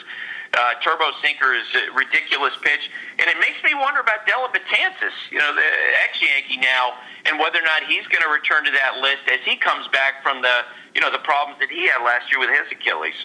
uh, 0.53 0.77
turbo 0.83 1.11
sinker 1.21 1.53
is 1.53 1.65
a 1.73 1.91
ridiculous 1.97 2.53
pitch, 2.61 2.89
and 3.19 3.25
it 3.29 3.37
makes 3.39 3.57
me 3.63 3.73
wonder 3.73 3.99
about 3.99 4.25
Dellin 4.27 4.53
Betances, 4.53 5.15
you 5.31 5.39
know, 5.39 5.53
the 5.53 5.69
ex-Yankee 6.05 6.61
now, 6.61 6.93
and 7.25 7.39
whether 7.39 7.59
or 7.59 7.65
not 7.65 7.83
he's 7.89 8.05
going 8.07 8.21
to 8.21 8.29
return 8.29 8.63
to 8.65 8.71
that 8.71 9.01
list 9.01 9.25
as 9.31 9.39
he 9.45 9.57
comes 9.57 9.87
back 9.89 10.21
from 10.21 10.41
the, 10.41 10.61
you 10.93 11.01
know, 11.01 11.11
the 11.11 11.23
problems 11.25 11.59
that 11.59 11.69
he 11.69 11.87
had 11.87 12.05
last 12.05 12.29
year 12.31 12.39
with 12.39 12.49
his 12.49 12.69
Achilles. 12.71 13.17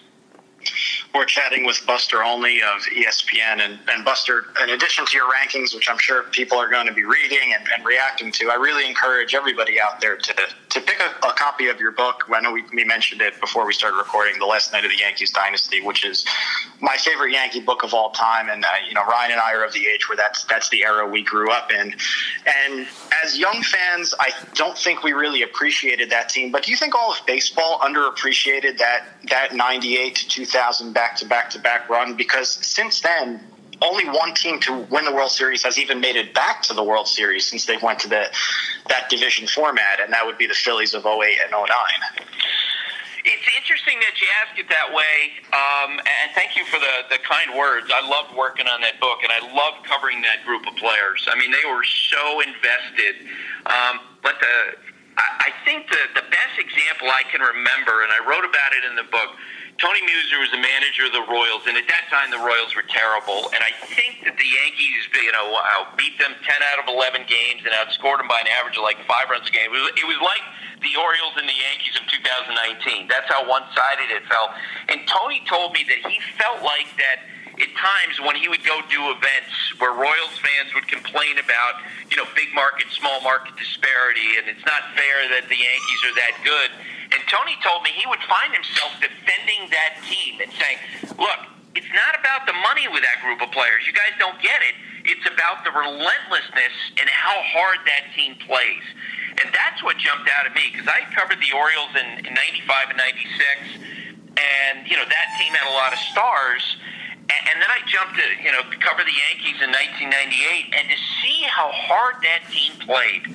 We're 1.13 1.25
chatting 1.25 1.65
with 1.65 1.83
Buster 1.87 2.23
Olney 2.23 2.61
of 2.61 2.81
ESPN. 2.93 3.61
And, 3.61 3.79
and 3.89 4.05
Buster, 4.05 4.45
in 4.61 4.69
addition 4.69 5.05
to 5.07 5.17
your 5.17 5.27
rankings, 5.31 5.73
which 5.73 5.89
I'm 5.89 5.97
sure 5.97 6.23
people 6.23 6.57
are 6.59 6.69
going 6.69 6.85
to 6.85 6.93
be 6.93 7.03
reading 7.03 7.53
and, 7.57 7.67
and 7.75 7.83
reacting 7.85 8.31
to, 8.33 8.49
I 8.51 8.55
really 8.55 8.87
encourage 8.87 9.33
everybody 9.33 9.81
out 9.81 10.01
there 10.01 10.17
to, 10.17 10.33
to 10.69 10.81
pick 10.81 10.99
a, 10.99 11.27
a 11.27 11.33
copy 11.33 11.67
of 11.67 11.79
your 11.79 11.91
book. 11.91 12.25
I 12.31 12.41
know 12.41 12.51
we, 12.51 12.63
we 12.73 12.83
mentioned 12.83 13.21
it 13.21 13.39
before 13.39 13.65
we 13.65 13.73
started 13.73 13.97
recording, 13.97 14.37
The 14.37 14.45
Last 14.45 14.71
Night 14.71 14.85
of 14.85 14.91
the 14.91 14.97
Yankees 14.97 15.31
Dynasty, 15.31 15.81
which 15.81 16.05
is 16.05 16.25
my 16.79 16.95
favorite 16.97 17.31
Yankee 17.31 17.61
book 17.61 17.83
of 17.83 17.93
all 17.93 18.11
time. 18.11 18.49
And, 18.49 18.63
uh, 18.63 18.67
you 18.87 18.93
know, 18.93 19.03
Ryan 19.05 19.31
and 19.31 19.41
I 19.41 19.53
are 19.53 19.65
of 19.65 19.73
the 19.73 19.87
age 19.87 20.07
where 20.09 20.17
that's, 20.17 20.43
that's 20.43 20.69
the 20.69 20.83
era 20.83 21.07
we 21.09 21.23
grew 21.23 21.51
up 21.51 21.71
in. 21.71 21.95
And 22.67 22.87
as 23.23 23.37
young 23.37 23.63
fans, 23.63 24.13
I 24.19 24.29
don't 24.53 24.77
think 24.77 25.03
we 25.03 25.13
really 25.13 25.41
appreciated 25.41 26.11
that 26.11 26.29
team. 26.29 26.51
But 26.51 26.63
do 26.63 26.71
you 26.71 26.77
think 26.77 26.93
all 26.93 27.11
of 27.11 27.25
baseball 27.25 27.79
underappreciated 27.79 28.77
that, 28.77 29.05
that 29.29 29.55
98 29.55 30.15
to 30.15 30.27
2000 30.27 30.48
back 30.93 31.15
to 31.17 31.25
back 31.25 31.49
to 31.51 31.59
back 31.59 31.89
run 31.89 32.15
because 32.15 32.49
since 32.49 33.01
then, 33.01 33.41
only 33.81 34.05
one 34.09 34.33
team 34.33 34.59
to 34.61 34.73
win 34.91 35.05
the 35.05 35.13
World 35.13 35.31
Series 35.31 35.63
has 35.63 35.77
even 35.77 35.99
made 35.99 36.15
it 36.15 36.33
back 36.33 36.61
to 36.63 36.73
the 36.73 36.83
World 36.83 37.07
Series 37.07 37.45
since 37.45 37.65
they 37.65 37.77
went 37.77 37.99
to 37.99 38.09
the 38.09 38.25
that 38.89 39.09
division 39.09 39.47
format, 39.47 39.99
and 40.01 40.11
that 40.13 40.25
would 40.25 40.37
be 40.37 40.47
the 40.47 40.53
Phillies 40.53 40.93
of 40.93 41.05
08 41.05 41.37
and 41.43 41.51
09. 41.51 41.67
It's 43.25 43.49
interesting 43.59 43.99
that 43.99 44.15
you 44.21 44.27
ask 44.41 44.57
it 44.57 44.67
that 44.71 44.89
way, 44.95 45.35
um, 45.51 45.99
and 45.99 46.31
thank 46.33 46.55
you 46.55 46.63
for 46.65 46.79
the, 46.79 47.05
the 47.11 47.19
kind 47.21 47.51
words. 47.51 47.91
I 47.93 48.01
loved 48.01 48.35
working 48.35 48.65
on 48.65 48.81
that 48.81 48.99
book, 48.99 49.19
and 49.21 49.31
I 49.31 49.43
loved 49.53 49.85
covering 49.85 50.21
that 50.23 50.43
group 50.47 50.65
of 50.65 50.75
players. 50.79 51.27
I 51.29 51.37
mean, 51.37 51.51
they 51.51 51.67
were 51.67 51.83
so 51.83 52.39
invested. 52.39 53.27
Um, 53.67 53.99
but 54.23 54.39
the, 54.39 54.55
I, 55.19 55.51
I 55.51 55.65
think 55.67 55.91
the, 55.91 55.99
the 56.15 56.25
best 56.31 56.55
example 56.57 57.11
I 57.11 57.27
can 57.27 57.43
remember, 57.43 58.01
and 58.07 58.09
I 58.09 58.23
wrote 58.23 58.47
about 58.47 58.71
it 58.71 58.87
in 58.87 58.95
the 58.95 59.07
book, 59.11 59.35
Tony 59.79 60.03
Muser 60.03 60.43
was 60.43 60.51
the 60.51 60.59
manager 60.59 61.07
of 61.07 61.15
the 61.15 61.23
Royals, 61.23 61.63
and 61.63 61.79
at 61.79 61.87
that 61.87 62.11
time 62.11 62.27
the 62.35 62.43
Royals 62.43 62.75
were 62.75 62.83
terrible. 62.83 63.47
And 63.55 63.63
I 63.63 63.71
think 63.87 64.27
that 64.27 64.35
the 64.35 64.49
Yankees, 64.51 65.07
you 65.15 65.31
know, 65.31 65.55
uh, 65.55 65.87
beat 65.95 66.19
them 66.19 66.35
10 66.35 66.43
out 66.75 66.83
of 66.83 66.91
11 66.91 67.23
games 67.31 67.63
and 67.63 67.71
outscored 67.79 68.19
them 68.19 68.27
by 68.27 68.43
an 68.43 68.51
average 68.59 68.75
of 68.75 68.83
like 68.83 68.99
five 69.07 69.31
runs 69.31 69.47
a 69.47 69.53
game. 69.55 69.71
It 69.71 69.79
was, 69.79 69.95
it 69.95 70.03
was 70.03 70.19
like 70.19 70.43
the 70.83 70.99
Orioles 70.99 71.35
and 71.39 71.47
the 71.47 71.55
Yankees 71.55 71.95
of 71.95 72.03
2019. 72.11 73.07
That's 73.07 73.31
how 73.31 73.47
one-sided 73.47 74.11
it 74.11 74.27
felt. 74.27 74.51
And 74.91 74.99
Tony 75.07 75.39
told 75.47 75.71
me 75.71 75.87
that 75.87 76.03
he 76.11 76.19
felt 76.35 76.59
like 76.59 76.91
that 76.99 77.23
at 77.59 77.71
times 77.75 78.19
when 78.23 78.35
he 78.35 78.47
would 78.47 78.63
go 78.63 78.79
do 78.89 79.11
events 79.11 79.53
where 79.77 79.91
Royals 79.91 80.35
fans 80.39 80.71
would 80.75 80.87
complain 80.87 81.39
about, 81.39 81.83
you 82.09 82.17
know, 82.17 82.25
big 82.35 82.49
market, 82.55 82.87
small 82.95 83.19
market 83.21 83.55
disparity, 83.59 84.39
and 84.39 84.47
it's 84.47 84.63
not 84.65 84.95
fair 84.95 85.27
that 85.35 85.47
the 85.51 85.59
Yankees 85.59 86.01
are 86.07 86.15
that 86.15 86.35
good 86.43 86.71
and 87.11 87.21
Tony 87.25 87.57
told 87.65 87.81
me 87.81 87.89
he 87.89 88.05
would 88.05 88.21
find 88.29 88.53
himself 88.53 88.93
defending 89.01 89.69
that 89.73 89.97
team 90.05 90.37
and 90.41 90.51
saying, 90.53 90.77
look, 91.17 91.41
it's 91.73 91.89
not 91.93 92.13
about 92.13 92.45
the 92.45 92.53
money 92.53 92.85
with 92.89 93.01
that 93.01 93.21
group 93.25 93.41
of 93.41 93.49
players. 93.49 93.85
You 93.89 93.93
guys 93.93 94.13
don't 94.21 94.37
get 94.41 94.61
it. 94.61 94.77
It's 95.09 95.25
about 95.25 95.65
the 95.65 95.73
relentlessness 95.73 96.75
and 97.01 97.09
how 97.09 97.33
hard 97.49 97.81
that 97.89 98.13
team 98.13 98.37
plays. 98.45 98.85
And 99.41 99.49
that's 99.53 99.81
what 99.81 99.97
jumped 99.97 100.29
out 100.29 100.45
at 100.45 100.53
me 100.53 100.69
because 100.69 100.85
I 100.85 101.01
covered 101.17 101.41
the 101.41 101.49
Orioles 101.55 101.93
in, 101.97 102.29
in 102.29 102.33
95 102.33 102.93
and 102.93 102.97
96. 102.97 103.89
And, 104.37 104.85
you 104.85 104.97
know, 104.97 105.07
that 105.07 105.27
team 105.41 105.53
had 105.57 105.65
a 105.65 105.73
lot 105.73 105.93
of 105.93 105.99
stars. 106.13 106.61
And, 107.29 107.41
and 107.53 107.55
then 107.61 107.69
I 107.69 107.85
jumped 107.85 108.17
to, 108.17 108.25
you 108.41 108.51
know, 108.51 108.65
cover 108.81 109.05
the 109.05 109.13
Yankees 109.13 109.61
in 109.61 109.69
1998 109.69 110.73
and 110.73 110.85
to 110.89 110.97
see 111.21 111.45
how 111.45 111.69
hard 111.69 112.21
that 112.25 112.49
team 112.49 112.73
played 112.81 113.29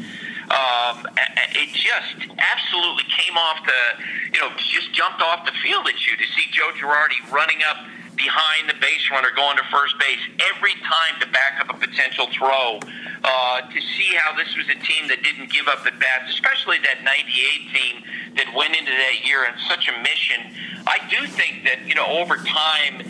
um, 0.51 1.09
it 1.57 1.73
just 1.73 2.29
absolutely 2.37 3.05
came 3.09 3.37
off 3.37 3.65
the, 3.65 4.05
you 4.35 4.41
know, 4.41 4.53
just 4.59 4.93
jumped 4.93 5.23
off 5.23 5.47
the 5.47 5.57
field 5.65 5.89
at 5.89 5.97
you 6.07 6.17
to 6.17 6.27
see 6.37 6.45
Joe 6.53 6.71
Girardi 6.77 7.17
running 7.33 7.65
up 7.65 7.79
behind 8.17 8.69
the 8.69 8.75
base 8.75 9.11
runner 9.11 9.31
going 9.35 9.57
to 9.57 9.65
first 9.73 9.99
base 9.99 10.21
every 10.55 10.75
time 10.85 11.19
to 11.21 11.27
back 11.33 11.59
up 11.61 11.75
a 11.75 11.79
potential 11.79 12.29
throw. 12.37 12.79
Uh, 13.25 13.63
to 13.73 13.81
see 13.81 14.13
how 14.21 14.37
this 14.37 14.55
was 14.55 14.69
a 14.69 14.79
team 14.85 15.09
that 15.09 15.23
didn't 15.23 15.51
give 15.51 15.67
up 15.67 15.81
at 15.87 15.99
bats, 15.99 16.29
especially 16.29 16.77
that 16.85 17.03
98 17.03 17.73
team 17.73 18.05
that 18.37 18.55
went 18.55 18.77
into 18.77 18.91
that 18.91 19.25
year 19.25 19.47
on 19.47 19.55
such 19.67 19.89
a 19.89 19.97
mission. 20.03 20.53
I 20.87 20.99
do 21.09 21.27
think 21.29 21.65
that, 21.65 21.89
you 21.89 21.95
know, 21.95 22.05
over 22.05 22.37
time, 22.37 23.01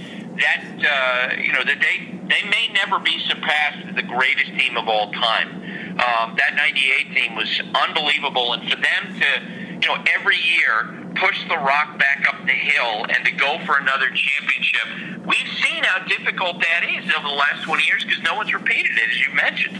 that, 0.41 0.65
uh, 0.65 1.41
you 1.41 1.53
know, 1.53 1.65
that 1.65 1.81
they, 1.81 2.19
they 2.29 2.49
may 2.49 2.69
never 2.73 2.99
be 2.99 3.19
surpassed 3.29 3.87
as 3.89 3.95
the 3.95 4.03
greatest 4.03 4.51
team 4.59 4.77
of 4.77 4.89
all 4.89 5.13
time. 5.13 5.63
Um, 5.95 6.35
that 6.39 6.55
98 6.57 7.15
team 7.15 7.37
was 7.37 7.61
unbelievable, 7.75 8.53
and 8.53 8.69
for 8.69 8.77
them 8.77 9.21
to, 9.21 9.79
you 9.81 9.89
know, 9.89 10.03
every 10.19 10.37
year 10.37 11.05
push 11.15 11.47
the 11.49 11.57
rock 11.57 11.99
back 11.99 12.27
up 12.29 12.45
the 12.47 12.53
hill 12.53 13.07
and 13.09 13.25
to 13.25 13.33
go 13.33 13.59
for 13.65 13.79
another 13.79 14.11
championship, 14.11 15.25
we've 15.25 15.53
seen 15.63 15.85
how 15.85 16.05
difficult 16.07 16.61
that 16.61 16.85
is 16.85 17.05
over 17.17 17.29
the 17.29 17.35
last 17.35 17.63
20 17.63 17.85
years 17.85 18.05
because 18.05 18.23
no 18.23 18.35
one's 18.35 18.53
repeated 18.53 18.91
it, 18.97 19.11
as 19.11 19.21
you 19.21 19.35
mentioned. 19.35 19.77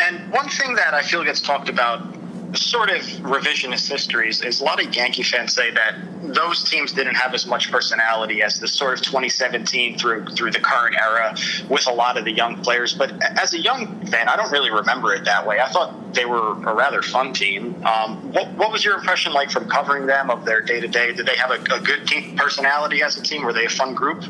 And 0.00 0.32
one 0.32 0.48
thing 0.48 0.76
that 0.76 0.94
I 0.94 1.02
feel 1.02 1.24
gets 1.24 1.40
talked 1.40 1.68
about 1.68 2.09
sort 2.54 2.90
of 2.90 3.02
revisionist 3.22 3.88
histories 3.88 4.42
is 4.42 4.60
a 4.60 4.64
lot 4.64 4.84
of 4.84 4.94
Yankee 4.94 5.22
fans 5.22 5.54
say 5.54 5.70
that 5.70 5.96
those 6.22 6.68
teams 6.68 6.92
didn't 6.92 7.14
have 7.14 7.34
as 7.34 7.46
much 7.46 7.70
personality 7.70 8.42
as 8.42 8.58
the 8.58 8.68
sort 8.68 8.94
of 8.94 9.04
2017 9.04 9.98
through 9.98 10.26
through 10.26 10.50
the 10.50 10.60
current 10.60 10.96
era 10.96 11.34
with 11.68 11.86
a 11.86 11.92
lot 11.92 12.18
of 12.18 12.24
the 12.24 12.32
young 12.32 12.62
players. 12.62 12.94
But 12.94 13.12
as 13.38 13.54
a 13.54 13.60
young 13.60 14.04
fan, 14.06 14.28
I 14.28 14.36
don't 14.36 14.50
really 14.50 14.70
remember 14.70 15.14
it 15.14 15.24
that 15.24 15.46
way. 15.46 15.60
I 15.60 15.68
thought 15.68 16.14
they 16.14 16.24
were 16.24 16.52
a 16.52 16.74
rather 16.74 17.02
fun 17.02 17.32
team. 17.32 17.84
Um, 17.84 18.32
what, 18.32 18.52
what 18.54 18.72
was 18.72 18.84
your 18.84 18.96
impression 18.96 19.32
like 19.32 19.50
from 19.50 19.68
covering 19.68 20.06
them 20.06 20.30
of 20.30 20.44
their 20.44 20.60
day 20.60 20.80
to 20.80 20.88
day? 20.88 21.12
Did 21.12 21.26
they 21.26 21.36
have 21.36 21.50
a, 21.50 21.74
a 21.74 21.80
good 21.80 22.06
team 22.06 22.36
personality 22.36 23.02
as 23.02 23.16
a 23.16 23.22
team? 23.22 23.44
Were 23.44 23.52
they 23.52 23.66
a 23.66 23.70
fun 23.70 23.94
group? 23.94 24.24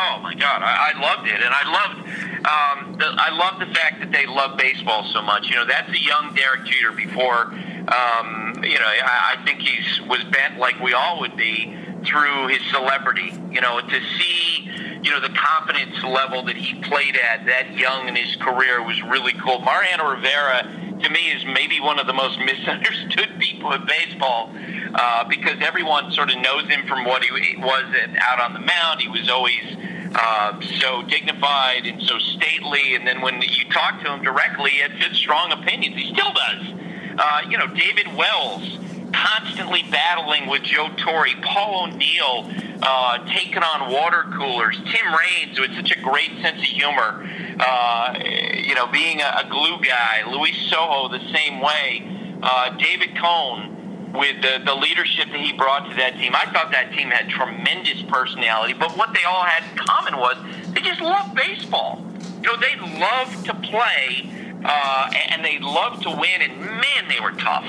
Oh 0.00 0.20
my 0.22 0.34
God, 0.34 0.62
I, 0.62 0.92
I 0.94 1.00
loved 1.00 1.26
it, 1.26 1.40
and 1.42 1.52
I 1.52 1.64
loved, 1.66 1.98
um, 2.46 2.98
the, 2.98 3.06
I 3.18 3.30
loved 3.30 3.60
the 3.60 3.74
fact 3.74 3.98
that 3.98 4.12
they 4.12 4.26
love 4.26 4.56
baseball 4.56 5.04
so 5.12 5.20
much. 5.20 5.48
You 5.48 5.56
know, 5.56 5.66
that's 5.66 5.90
a 5.90 6.00
young 6.00 6.34
Derek 6.34 6.64
Jeter 6.66 6.92
before. 6.92 7.46
Um, 7.46 8.62
you 8.62 8.78
know, 8.78 8.86
I, 8.86 9.34
I 9.34 9.44
think 9.44 9.60
he's 9.60 10.00
was 10.02 10.22
bent 10.24 10.58
like 10.58 10.78
we 10.78 10.92
all 10.92 11.18
would 11.20 11.36
be 11.36 11.76
through 12.04 12.46
his 12.46 12.62
celebrity. 12.70 13.32
You 13.50 13.60
know, 13.60 13.80
to 13.80 14.00
see, 14.18 14.70
you 15.02 15.10
know, 15.10 15.20
the 15.20 15.34
confidence 15.34 16.02
level 16.04 16.44
that 16.44 16.56
he 16.56 16.80
played 16.82 17.16
at 17.16 17.46
that 17.46 17.76
young 17.76 18.08
in 18.08 18.14
his 18.14 18.36
career 18.36 18.82
was 18.82 19.02
really 19.02 19.32
cool. 19.44 19.60
Mariano 19.60 20.10
Rivera, 20.14 20.87
to 21.00 21.10
me, 21.10 21.30
is 21.30 21.44
maybe 21.46 21.80
one 21.80 21.98
of 21.98 22.06
the 22.06 22.12
most 22.12 22.38
misunderstood 22.44 23.38
people 23.38 23.72
in 23.72 23.86
baseball 23.86 24.50
uh, 24.94 25.24
because 25.24 25.56
everyone 25.60 26.12
sort 26.12 26.30
of 26.30 26.38
knows 26.38 26.64
him 26.64 26.86
from 26.86 27.04
what 27.04 27.22
he 27.22 27.56
was 27.56 27.84
out 28.20 28.40
on 28.40 28.52
the 28.52 28.60
mound. 28.60 29.00
He 29.00 29.08
was 29.08 29.28
always 29.28 29.76
uh, 30.14 30.60
so 30.80 31.02
dignified 31.02 31.86
and 31.86 32.02
so 32.02 32.18
stately, 32.18 32.94
and 32.94 33.06
then 33.06 33.20
when 33.20 33.40
you 33.40 33.64
talk 33.70 34.02
to 34.02 34.12
him 34.12 34.22
directly, 34.22 34.70
he 34.70 34.78
had 34.78 35.14
strong 35.14 35.52
opinions. 35.52 35.96
He 35.96 36.12
still 36.12 36.32
does. 36.32 36.74
Uh, 37.18 37.42
you 37.48 37.58
know, 37.58 37.66
David 37.66 38.14
Wells 38.14 38.78
constantly 39.12 39.84
battling 39.90 40.48
with 40.48 40.62
Joe 40.62 40.88
Torre, 40.96 41.28
Paul 41.42 41.84
O'Neill 41.84 42.50
uh, 42.82 43.18
taking 43.34 43.62
on 43.62 43.92
water 43.92 44.24
coolers, 44.36 44.76
Tim 44.76 45.06
Raines 45.12 45.58
with 45.58 45.74
such 45.74 45.90
a 45.96 46.00
great 46.00 46.30
sense 46.42 46.58
of 46.58 46.64
humor, 46.64 47.28
uh, 47.60 48.14
you 48.54 48.74
know, 48.74 48.86
being 48.86 49.20
a, 49.20 49.42
a 49.44 49.48
glue 49.48 49.78
guy, 49.80 50.22
Luis 50.26 50.56
Sojo 50.70 51.10
the 51.10 51.32
same 51.32 51.60
way, 51.60 52.38
uh, 52.42 52.70
David 52.76 53.16
Cone 53.16 54.12
with 54.12 54.40
the, 54.40 54.62
the 54.64 54.74
leadership 54.74 55.28
that 55.30 55.40
he 55.40 55.52
brought 55.52 55.88
to 55.90 55.96
that 55.96 56.14
team. 56.14 56.34
I 56.34 56.50
thought 56.52 56.70
that 56.72 56.92
team 56.92 57.10
had 57.10 57.28
tremendous 57.28 58.02
personality, 58.02 58.74
but 58.74 58.96
what 58.96 59.12
they 59.12 59.24
all 59.24 59.42
had 59.42 59.70
in 59.70 59.78
common 59.78 60.16
was 60.16 60.36
they 60.72 60.80
just 60.80 61.00
loved 61.00 61.34
baseball. 61.34 62.04
You 62.42 62.42
know, 62.42 62.56
they 62.56 62.98
loved 62.98 63.44
to 63.46 63.54
play 63.54 64.30
uh, 64.64 65.10
and 65.30 65.44
they 65.44 65.58
loved 65.58 66.02
to 66.02 66.10
win, 66.10 66.42
and 66.42 66.60
man, 66.60 67.08
they 67.08 67.20
were 67.20 67.32
tough. 67.32 67.66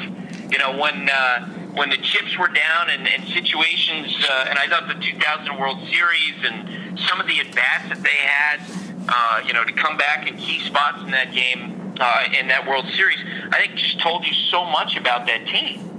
You 0.49 0.57
know, 0.57 0.77
when 0.77 1.09
uh, 1.09 1.45
when 1.73 1.89
the 1.89 1.97
chips 1.97 2.37
were 2.37 2.47
down 2.47 2.89
and, 2.89 3.07
and 3.07 3.27
situations, 3.27 4.15
uh, 4.27 4.45
and 4.49 4.57
I 4.57 4.67
thought 4.67 4.87
the 4.87 4.95
2000 4.95 5.57
World 5.57 5.77
Series 5.89 6.35
and 6.43 6.99
some 6.99 7.21
of 7.21 7.27
the 7.27 7.39
at 7.39 7.53
bats 7.53 7.89
that 7.89 8.01
they 8.01 8.09
had, 8.09 8.59
uh, 9.07 9.41
you 9.45 9.53
know, 9.53 9.63
to 9.63 9.73
come 9.73 9.97
back 9.97 10.27
in 10.27 10.37
key 10.37 10.59
spots 10.65 11.01
in 11.03 11.11
that 11.11 11.33
game, 11.33 11.93
uh, 11.99 12.23
in 12.39 12.47
that 12.47 12.67
World 12.67 12.85
Series, 12.95 13.19
I 13.51 13.59
think 13.59 13.75
just 13.75 13.99
told 14.01 14.25
you 14.25 14.33
so 14.33 14.65
much 14.65 14.97
about 14.97 15.27
that 15.27 15.45
team 15.47 15.89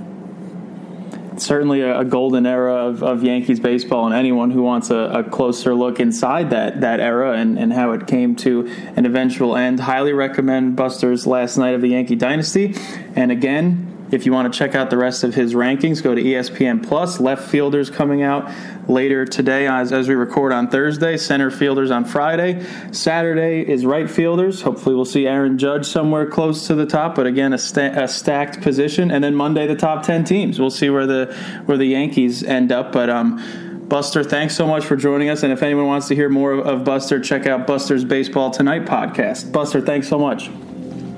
certainly 1.41 1.81
a, 1.81 2.05
golden 2.05 2.47
era 2.47 2.75
of, 2.75 3.03
of, 3.03 3.23
Yankees 3.23 3.61
baseball, 3.61 4.07
and 4.07 4.15
anyone 4.15 4.51
who 4.51 4.63
wants 4.63 4.91
a, 4.91 4.97
a, 4.97 5.25
closer 5.25 5.75
look 5.75 6.01
inside 6.01 6.51
that 6.51 6.81
that 6.81 7.01
era 7.01 7.33
and, 7.33 7.59
and 7.59 7.73
how 7.73 7.93
it 7.93 8.07
came 8.07 8.37
to 8.37 8.67
an 8.97 9.07
eventual 9.07 9.57
end, 9.57 9.81
highly 9.81 10.13
recommend 10.13 10.77
Buster's 10.77 11.27
Last 11.27 11.57
Night 11.57 11.75
of 11.75 11.81
the 11.81 11.89
Yankee 11.89 12.17
Dynasty. 12.17 12.75
And 13.17 13.33
again, 13.33 13.90
if 14.13 14.27
you 14.27 14.33
want 14.33 14.53
to 14.53 14.59
check 14.59 14.75
out 14.75 14.91
the 14.91 14.97
rest 14.97 15.25
of 15.25 15.35
his 15.35 15.55
rankings, 15.55 16.03
go 16.03 16.15
to 16.15 16.23
ESPN 16.23 16.87
Plus. 16.87 17.21
Left 17.21 17.49
fielders 17.49 17.91
coming 17.91 18.23
out 18.23 18.51
later 18.89 19.25
today 19.25 19.67
as, 19.67 19.93
as 19.93 20.09
we 20.09 20.15
record 20.15 20.53
on 20.53 20.69
Thursday. 20.69 21.17
Center 21.17 21.51
fielders 21.51 21.91
on 21.91 22.05
Friday. 22.05 22.65
Saturday 22.93 23.61
is 23.69 23.87
right 23.87 24.11
fielders. 24.11 24.63
Hopefully, 24.63 24.95
we'll 24.95 25.05
see 25.05 25.27
Aaron 25.27 25.59
Judge 25.59 25.87
somewhere 25.87 26.27
close 26.27 26.67
to 26.67 26.75
the 26.75 26.87
top, 26.87 27.15
but 27.15 27.27
again, 27.27 27.53
a, 27.53 27.59
sta- 27.59 27.93
a 28.03 28.09
stacked 28.09 28.61
position. 28.61 29.11
And 29.11 29.23
then 29.23 29.35
Monday, 29.35 29.67
the 29.67 29.77
top 29.77 30.05
ten 30.05 30.25
teams. 30.25 30.59
We'll 30.59 30.71
see 30.71 30.91
where 30.91 31.07
the 31.07 31.35
where 31.67 31.79
the 31.79 31.87
Yankees 31.87 32.43
end 32.43 32.73
up, 32.73 32.93
but 32.93 33.11
um. 33.11 33.67
Buster, 33.91 34.23
thanks 34.23 34.55
so 34.55 34.69
much 34.69 34.85
for 34.85 34.95
joining 34.95 35.31
us. 35.31 35.43
And 35.43 35.53
if 35.53 35.65
anyone 35.65 35.87
wants 35.87 36.07
to 36.07 36.15
hear 36.15 36.29
more 36.29 36.53
of 36.53 36.85
Buster, 36.85 37.19
check 37.19 37.47
out 37.47 37.67
Buster's 37.67 38.05
Baseball 38.05 38.53
Tonight 38.53 38.85
podcast. 38.85 39.51
Buster, 39.51 39.81
thanks 39.81 40.09
so 40.09 40.17
much. 40.17 40.49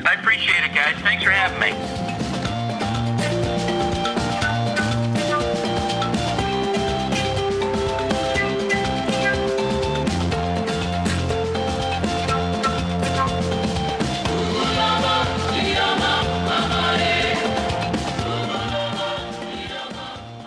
I 0.06 0.14
appreciate 0.14 0.64
it, 0.64 0.74
guys. 0.74 0.96
Thanks 1.02 1.22
for 1.22 1.30
having 1.30 1.60
me. 1.60 2.11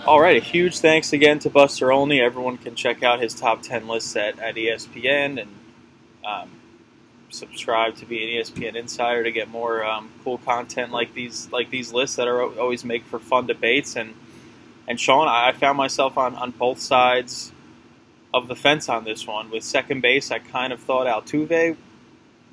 All 0.07 0.21
right, 0.21 0.37
a 0.37 0.45
huge 0.45 0.81
thanks 0.81 1.13
again 1.13 1.39
to 1.39 1.49
Buster 1.49 1.91
Olney. 1.91 2.21
Everyone 2.21 2.59
can 2.59 2.75
check 2.75 3.01
out 3.01 3.19
his 3.19 3.33
top 3.33 3.63
10 3.63 3.87
lists 3.87 4.15
at, 4.15 4.37
at 4.37 4.53
ESPN 4.53 5.41
and 5.41 5.49
um, 6.23 6.51
subscribe 7.31 7.95
to 7.95 8.05
be 8.05 8.21
an 8.23 8.43
ESPN 8.43 8.75
insider 8.75 9.23
to 9.23 9.31
get 9.31 9.49
more 9.49 9.83
um, 9.83 10.11
cool 10.23 10.37
content 10.37 10.91
like 10.91 11.15
these 11.15 11.51
like 11.51 11.71
these 11.71 11.91
lists 11.91 12.17
that 12.17 12.27
are 12.27 12.43
always 12.43 12.85
make 12.85 13.03
for 13.05 13.17
fun 13.17 13.47
debates. 13.47 13.95
And 13.95 14.13
and 14.87 14.99
Sean, 14.99 15.27
I 15.27 15.53
found 15.53 15.75
myself 15.75 16.19
on, 16.19 16.35
on 16.35 16.51
both 16.51 16.79
sides 16.79 17.51
of 18.31 18.47
the 18.47 18.55
fence 18.55 18.87
on 18.89 19.05
this 19.05 19.25
one. 19.25 19.49
With 19.49 19.63
second 19.63 20.01
base, 20.01 20.29
I 20.29 20.37
kind 20.37 20.71
of 20.71 20.79
thought 20.81 21.07
Altuve 21.07 21.77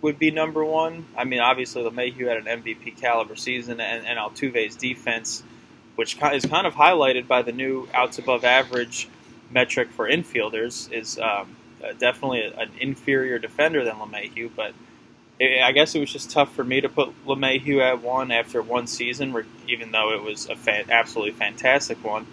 would 0.00 0.18
be 0.18 0.30
number 0.30 0.64
one. 0.64 1.05
I 1.18 1.24
mean, 1.24 1.40
obviously, 1.40 1.82
LeMahieu 1.82 2.28
had 2.28 2.46
an 2.46 2.62
MVP 2.62 2.98
caliber 2.98 3.36
season, 3.36 3.78
and, 3.78 4.07
and 4.07 4.18
Altuve's 4.18 4.74
defense– 4.74 5.42
which 5.97 6.16
is 6.32 6.47
kind 6.47 6.66
of 6.66 6.74
highlighted 6.74 7.26
by 7.26 7.43
the 7.43 7.53
new 7.53 7.88
outs 7.95 8.18
above 8.18 8.45
average 8.45 9.09
metric 9.51 9.90
for 9.90 10.09
infielders, 10.09 10.90
is 10.93 11.18
um, 11.18 11.57
uh, 11.84 11.93
definitely 11.99 12.43
an 12.43 12.70
inferior 12.80 13.38
defender 13.38 13.84
than 13.84 13.97
LeMahieu. 13.97 14.51
But 14.55 14.74
it, 15.38 15.62
I 15.62 15.72
guess 15.72 15.95
it 15.95 16.01
was 16.01 16.12
just 16.12 16.30
tough 16.30 16.55
for 16.55 16.64
me 16.64 16.80
to 16.80 16.88
put 16.88 17.11
LeMahieu 17.26 17.80
at 17.80 18.03
one 18.03 18.30
after 18.30 18.62
one 18.62 18.86
season, 18.86 19.34
even 19.68 19.90
though 19.93 20.12
it 20.12 20.22
was 20.22 20.49
a 20.49 20.57
fan, 20.57 20.90
absolutely 20.90 21.32
fantastic 21.32 22.03
one. 22.03 22.26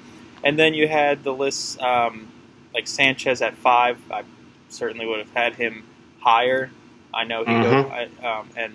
And 0.43 0.57
then 0.57 0.73
you 0.73 0.87
had 0.87 1.23
the 1.23 1.33
list 1.33 1.79
um, 1.81 2.31
like 2.73 2.87
Sanchez 2.87 3.41
at 3.41 3.55
five. 3.55 3.99
I 4.11 4.23
certainly 4.69 5.05
would 5.05 5.19
have 5.19 5.33
had 5.33 5.55
him 5.55 5.83
higher. 6.19 6.71
I 7.13 7.23
know 7.23 7.43
he 7.43 7.51
mm-hmm. 7.51 7.63
goes, 7.63 8.09
I, 8.21 8.39
um, 8.39 8.49
and 8.55 8.73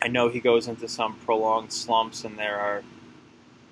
I 0.00 0.08
know 0.08 0.28
he 0.28 0.40
goes 0.40 0.68
into 0.68 0.88
some 0.88 1.16
prolonged 1.26 1.72
slumps, 1.72 2.24
and 2.24 2.38
there 2.38 2.58
are 2.58 2.82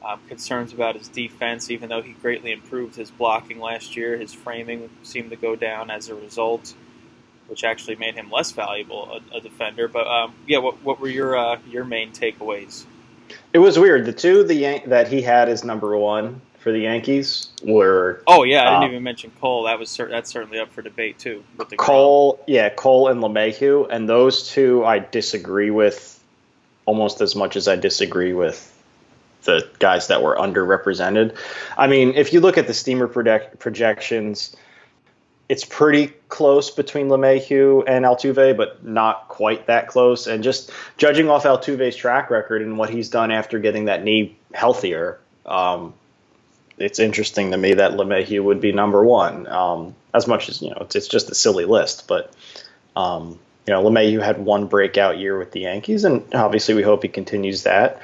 um, 0.04 0.20
concerns 0.28 0.72
about 0.72 0.96
his 0.96 1.08
defense, 1.08 1.70
even 1.70 1.88
though 1.88 2.02
he 2.02 2.12
greatly 2.12 2.52
improved 2.52 2.96
his 2.96 3.10
blocking 3.10 3.58
last 3.58 3.96
year. 3.96 4.16
His 4.16 4.32
framing 4.32 4.90
seemed 5.02 5.30
to 5.30 5.36
go 5.36 5.56
down 5.56 5.90
as 5.90 6.08
a 6.08 6.14
result, 6.14 6.74
which 7.48 7.64
actually 7.64 7.96
made 7.96 8.14
him 8.14 8.30
less 8.30 8.52
valuable 8.52 9.20
a, 9.32 9.38
a 9.38 9.40
defender. 9.40 9.88
But 9.88 10.06
um, 10.06 10.34
yeah, 10.46 10.58
what, 10.58 10.82
what 10.82 11.00
were 11.00 11.08
your 11.08 11.36
uh, 11.36 11.58
your 11.68 11.84
main 11.84 12.12
takeaways? 12.12 12.84
It 13.52 13.58
was 13.58 13.78
weird. 13.78 14.04
The 14.06 14.12
two 14.12 14.44
the 14.44 14.54
Yan- 14.54 14.88
that 14.90 15.08
he 15.08 15.22
had 15.22 15.48
as 15.48 15.64
number 15.64 15.96
one 15.96 16.40
for 16.58 16.72
the 16.72 16.80
Yankees 16.80 17.48
were. 17.62 18.22
Oh 18.26 18.44
yeah, 18.44 18.62
I 18.62 18.64
didn't 18.70 18.84
um, 18.84 18.90
even 18.90 19.02
mention 19.02 19.32
Cole. 19.40 19.64
That 19.64 19.78
was 19.78 19.90
cer- 19.90 20.08
that's 20.08 20.30
certainly 20.30 20.58
up 20.58 20.72
for 20.72 20.82
debate 20.82 21.18
too. 21.18 21.42
Cole, 21.76 22.42
yeah, 22.46 22.68
Cole 22.68 23.08
and 23.08 23.20
LeMahieu, 23.20 23.88
and 23.90 24.08
those 24.08 24.48
two 24.48 24.84
I 24.84 25.00
disagree 25.00 25.70
with 25.70 26.22
almost 26.86 27.20
as 27.20 27.34
much 27.34 27.56
as 27.56 27.68
I 27.68 27.76
disagree 27.76 28.32
with 28.32 28.77
the 29.44 29.68
guys 29.78 30.08
that 30.08 30.22
were 30.22 30.36
underrepresented. 30.36 31.36
I 31.76 31.86
mean, 31.86 32.14
if 32.14 32.32
you 32.32 32.40
look 32.40 32.58
at 32.58 32.66
the 32.66 32.74
steamer 32.74 33.06
project- 33.06 33.58
projections, 33.58 34.54
it's 35.48 35.64
pretty 35.64 36.12
close 36.28 36.70
between 36.70 37.08
LeMahieu 37.08 37.84
and 37.86 38.04
Altuve, 38.04 38.56
but 38.56 38.84
not 38.84 39.28
quite 39.28 39.66
that 39.66 39.88
close. 39.88 40.26
And 40.26 40.44
just 40.44 40.70
judging 40.98 41.30
off 41.30 41.44
Altuve's 41.44 41.96
track 41.96 42.30
record 42.30 42.60
and 42.62 42.76
what 42.76 42.90
he's 42.90 43.08
done 43.08 43.30
after 43.30 43.58
getting 43.58 43.86
that 43.86 44.04
knee 44.04 44.36
healthier, 44.52 45.18
um, 45.46 45.94
it's 46.76 46.98
interesting 46.98 47.52
to 47.52 47.56
me 47.56 47.74
that 47.74 47.92
LeMahieu 47.92 48.42
would 48.42 48.60
be 48.60 48.72
number 48.72 49.02
one. 49.02 49.46
Um, 49.46 49.94
as 50.12 50.26
much 50.26 50.48
as 50.48 50.60
you 50.60 50.70
know, 50.70 50.78
it's, 50.82 50.96
it's 50.96 51.08
just 51.08 51.30
a 51.30 51.34
silly 51.34 51.64
list, 51.64 52.06
but 52.06 52.32
um, 52.94 53.38
you 53.66 53.72
know, 53.72 53.82
LeMahieu 53.82 54.22
had 54.22 54.38
one 54.38 54.66
breakout 54.66 55.18
year 55.18 55.38
with 55.38 55.52
the 55.52 55.60
Yankees, 55.60 56.04
and 56.04 56.34
obviously 56.34 56.74
we 56.74 56.82
hope 56.82 57.02
he 57.02 57.08
continues 57.08 57.62
that 57.62 58.00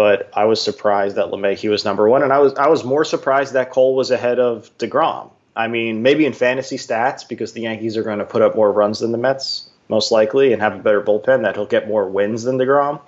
but 0.00 0.30
I 0.32 0.46
was 0.46 0.62
surprised 0.62 1.16
that 1.16 1.26
LeMahieu 1.26 1.68
was 1.68 1.84
number 1.84 2.08
one, 2.08 2.22
and 2.22 2.32
I 2.32 2.38
was 2.38 2.54
I 2.54 2.68
was 2.68 2.84
more 2.84 3.04
surprised 3.04 3.52
that 3.52 3.68
Cole 3.70 3.94
was 3.94 4.10
ahead 4.10 4.38
of 4.38 4.70
Degrom. 4.78 5.28
I 5.54 5.68
mean, 5.68 6.00
maybe 6.00 6.24
in 6.24 6.32
fantasy 6.32 6.78
stats 6.78 7.28
because 7.28 7.52
the 7.52 7.60
Yankees 7.60 7.98
are 7.98 8.02
going 8.02 8.20
to 8.20 8.24
put 8.24 8.40
up 8.40 8.56
more 8.56 8.72
runs 8.72 9.00
than 9.00 9.12
the 9.12 9.18
Mets 9.18 9.68
most 9.90 10.10
likely 10.10 10.54
and 10.54 10.62
have 10.62 10.74
a 10.74 10.78
better 10.78 11.02
bullpen 11.02 11.42
that 11.42 11.54
he'll 11.54 11.66
get 11.66 11.86
more 11.86 12.08
wins 12.08 12.44
than 12.44 12.56
Degrom. 12.56 13.02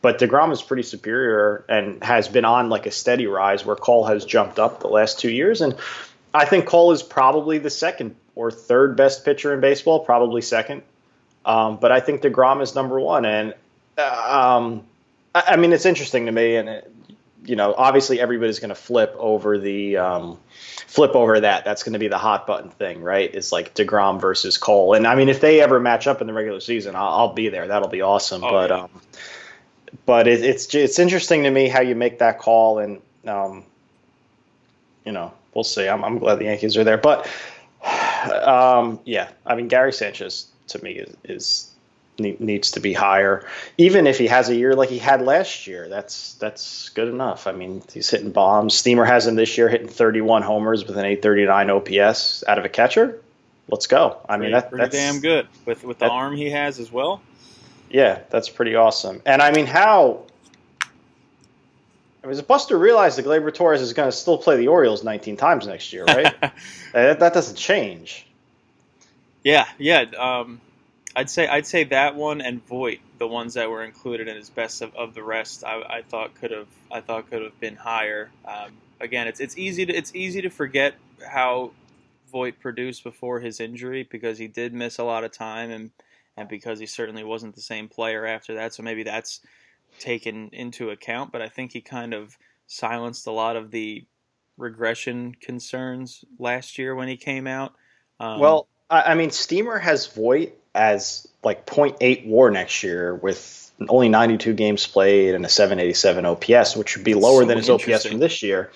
But 0.00 0.18
DeGrom 0.18 0.50
is 0.50 0.62
pretty 0.62 0.82
superior 0.82 1.62
and 1.68 2.02
has 2.02 2.26
been 2.26 2.46
on 2.46 2.70
like 2.70 2.86
a 2.86 2.90
steady 2.90 3.26
rise 3.26 3.66
where 3.66 3.76
Cole 3.76 4.06
has 4.06 4.24
jumped 4.24 4.58
up 4.58 4.80
the 4.80 4.88
last 4.88 5.20
two 5.20 5.30
years. 5.30 5.60
And 5.60 5.76
I 6.32 6.46
think 6.46 6.64
Cole 6.64 6.92
is 6.92 7.02
probably 7.02 7.58
the 7.58 7.68
second 7.68 8.16
or 8.34 8.50
third 8.50 8.96
best 8.96 9.26
pitcher 9.26 9.52
in 9.52 9.60
baseball, 9.60 10.06
probably 10.06 10.40
second. 10.40 10.84
Um, 11.44 11.76
but 11.76 11.92
I 11.92 12.00
think 12.00 12.22
DeGrom 12.22 12.62
is 12.62 12.74
number 12.74 12.98
one. 12.98 13.26
And 13.26 13.52
uh, 13.98 14.56
um, 14.56 14.86
I, 15.34 15.42
I 15.48 15.56
mean, 15.56 15.72
it's 15.72 15.86
interesting 15.86 16.26
to 16.26 16.32
me. 16.32 16.56
And, 16.56 16.68
it, 16.68 16.92
you 17.44 17.56
know, 17.56 17.74
obviously 17.76 18.20
everybody's 18.20 18.58
going 18.58 18.70
to 18.70 18.74
flip 18.74 19.14
over 19.18 19.58
the. 19.58 19.96
Um, 19.96 20.38
flip 20.90 21.14
over 21.14 21.38
that. 21.40 21.64
That's 21.64 21.84
going 21.84 21.92
to 21.92 22.00
be 22.00 22.08
the 22.08 22.18
hot 22.18 22.48
button 22.48 22.70
thing, 22.70 23.00
right? 23.00 23.32
It's 23.32 23.52
like 23.52 23.74
Degrom 23.74 24.20
versus 24.20 24.58
Cole, 24.58 24.94
and 24.94 25.06
I 25.06 25.14
mean, 25.14 25.28
if 25.28 25.40
they 25.40 25.60
ever 25.60 25.78
match 25.78 26.08
up 26.08 26.20
in 26.20 26.26
the 26.26 26.32
regular 26.32 26.58
season, 26.58 26.96
I'll, 26.96 27.08
I'll 27.08 27.32
be 27.32 27.48
there. 27.48 27.68
That'll 27.68 27.88
be 27.88 28.02
awesome. 28.02 28.42
Oh, 28.42 28.50
but 28.50 28.70
yeah. 28.70 28.76
um, 28.76 28.90
but 30.04 30.26
it, 30.26 30.42
it's 30.42 30.74
it's 30.74 30.98
interesting 30.98 31.44
to 31.44 31.50
me 31.50 31.68
how 31.68 31.80
you 31.80 31.94
make 31.94 32.18
that 32.18 32.40
call, 32.40 32.80
and 32.80 33.00
um, 33.24 33.64
you 35.04 35.12
know, 35.12 35.32
we'll 35.54 35.64
see. 35.64 35.88
I'm 35.88 36.04
I'm 36.04 36.18
glad 36.18 36.40
the 36.40 36.46
Yankees 36.46 36.76
are 36.76 36.84
there, 36.84 36.98
but 36.98 37.28
um, 38.44 38.98
yeah, 39.04 39.30
I 39.46 39.54
mean, 39.54 39.68
Gary 39.68 39.92
Sanchez 39.92 40.48
to 40.68 40.82
me 40.82 40.92
is, 40.92 41.16
is 41.24 41.69
needs 42.20 42.72
to 42.72 42.80
be 42.80 42.92
higher. 42.92 43.46
Even 43.78 44.06
if 44.06 44.18
he 44.18 44.26
has 44.28 44.48
a 44.48 44.54
year 44.54 44.74
like 44.74 44.88
he 44.88 44.98
had 44.98 45.22
last 45.22 45.66
year, 45.66 45.88
that's 45.88 46.34
that's 46.34 46.88
good 46.90 47.08
enough. 47.08 47.46
I 47.46 47.52
mean, 47.52 47.82
he's 47.92 48.08
hitting 48.10 48.30
bombs. 48.30 48.74
Steamer 48.74 49.04
has 49.04 49.26
him 49.26 49.34
this 49.34 49.56
year 49.58 49.68
hitting 49.68 49.88
31 49.88 50.42
homers 50.42 50.86
with 50.86 50.96
an 50.96 51.04
839 51.04 51.70
OPS 51.70 52.44
out 52.46 52.58
of 52.58 52.64
a 52.64 52.68
catcher. 52.68 53.20
Let's 53.68 53.86
go. 53.86 54.18
I 54.28 54.36
mean, 54.36 54.50
pretty, 54.50 54.52
that, 54.52 54.70
pretty 54.70 54.84
that's 54.84 54.96
damn 54.96 55.20
good 55.20 55.46
with 55.64 55.84
with 55.84 55.98
the 55.98 56.06
that- 56.06 56.12
arm 56.12 56.36
he 56.36 56.50
has 56.50 56.78
as 56.78 56.90
well. 56.92 57.22
yeah, 57.90 58.20
that's 58.30 58.48
pretty 58.48 58.74
awesome. 58.76 59.22
And 59.24 59.40
I 59.40 59.52
mean, 59.52 59.66
how? 59.66 60.24
I 62.22 62.26
mean, 62.26 62.36
does 62.36 62.42
Buster 62.42 62.76
realize 62.76 63.16
that 63.16 63.24
Gleyber 63.24 63.54
Torres 63.54 63.80
is 63.80 63.94
going 63.94 64.08
to 64.08 64.12
still 64.16 64.36
play 64.36 64.58
the 64.58 64.68
Orioles 64.68 65.02
19 65.02 65.36
times 65.38 65.66
next 65.66 65.92
year, 65.92 66.04
right? 66.04 66.34
That, 66.92 67.20
that 67.20 67.32
doesn't 67.34 67.54
change. 67.54 68.26
Yeah, 69.44 69.64
yeah. 69.78 70.00
Um, 70.18 70.60
I'd 71.16 71.30
say 71.30 71.48
I'd 71.48 71.66
say 71.66 71.84
that 71.84 72.14
one 72.14 72.40
and 72.40 72.64
Voit, 72.66 72.98
the 73.18 73.26
ones 73.26 73.54
that 73.54 73.68
were 73.68 73.84
included 73.84 74.28
in 74.28 74.36
his 74.36 74.50
best 74.50 74.80
of, 74.82 74.94
of 74.94 75.14
the 75.14 75.22
rest, 75.22 75.64
I, 75.64 75.82
I 75.82 76.02
thought 76.02 76.34
could 76.34 76.52
have 76.52 76.68
I 76.90 77.00
thought 77.00 77.30
could 77.30 77.42
have 77.42 77.58
been 77.58 77.76
higher. 77.76 78.30
Um, 78.44 78.72
again, 79.00 79.26
it's 79.26 79.40
it's 79.40 79.58
easy 79.58 79.86
to 79.86 79.94
it's 79.94 80.14
easy 80.14 80.42
to 80.42 80.50
forget 80.50 80.94
how 81.26 81.72
Voit 82.30 82.60
produced 82.60 83.02
before 83.02 83.40
his 83.40 83.60
injury 83.60 84.06
because 84.08 84.38
he 84.38 84.46
did 84.46 84.72
miss 84.72 84.98
a 84.98 85.04
lot 85.04 85.24
of 85.24 85.32
time 85.32 85.70
and 85.70 85.90
and 86.36 86.48
because 86.48 86.78
he 86.78 86.86
certainly 86.86 87.24
wasn't 87.24 87.54
the 87.54 87.60
same 87.60 87.88
player 87.88 88.24
after 88.24 88.54
that. 88.54 88.72
So 88.72 88.82
maybe 88.82 89.02
that's 89.02 89.40
taken 89.98 90.50
into 90.52 90.90
account. 90.90 91.32
But 91.32 91.42
I 91.42 91.48
think 91.48 91.72
he 91.72 91.80
kind 91.80 92.14
of 92.14 92.38
silenced 92.66 93.26
a 93.26 93.32
lot 93.32 93.56
of 93.56 93.72
the 93.72 94.06
regression 94.56 95.34
concerns 95.40 96.24
last 96.38 96.78
year 96.78 96.94
when 96.94 97.08
he 97.08 97.16
came 97.16 97.46
out. 97.46 97.74
Um, 98.20 98.38
Well, 98.38 98.68
I, 98.88 99.14
mean, 99.14 99.30
Steamer 99.30 99.78
has 99.78 100.06
Voit 100.06 100.52
as 100.74 101.26
like 101.42 101.66
0.8 101.66 102.26
WAR 102.26 102.50
next 102.50 102.82
year 102.82 103.14
with 103.14 103.72
only 103.88 104.08
92 104.08 104.52
games 104.54 104.86
played 104.86 105.34
and 105.34 105.44
a 105.44 105.48
787 105.48 106.26
OPS, 106.26 106.76
which 106.76 106.96
would 106.96 107.04
be 107.04 107.14
lower 107.14 107.42
So 107.42 107.46
than 107.46 107.56
his 107.58 107.70
OPS 107.70 108.06
from 108.06 108.18
this 108.18 108.42
year 108.42 108.70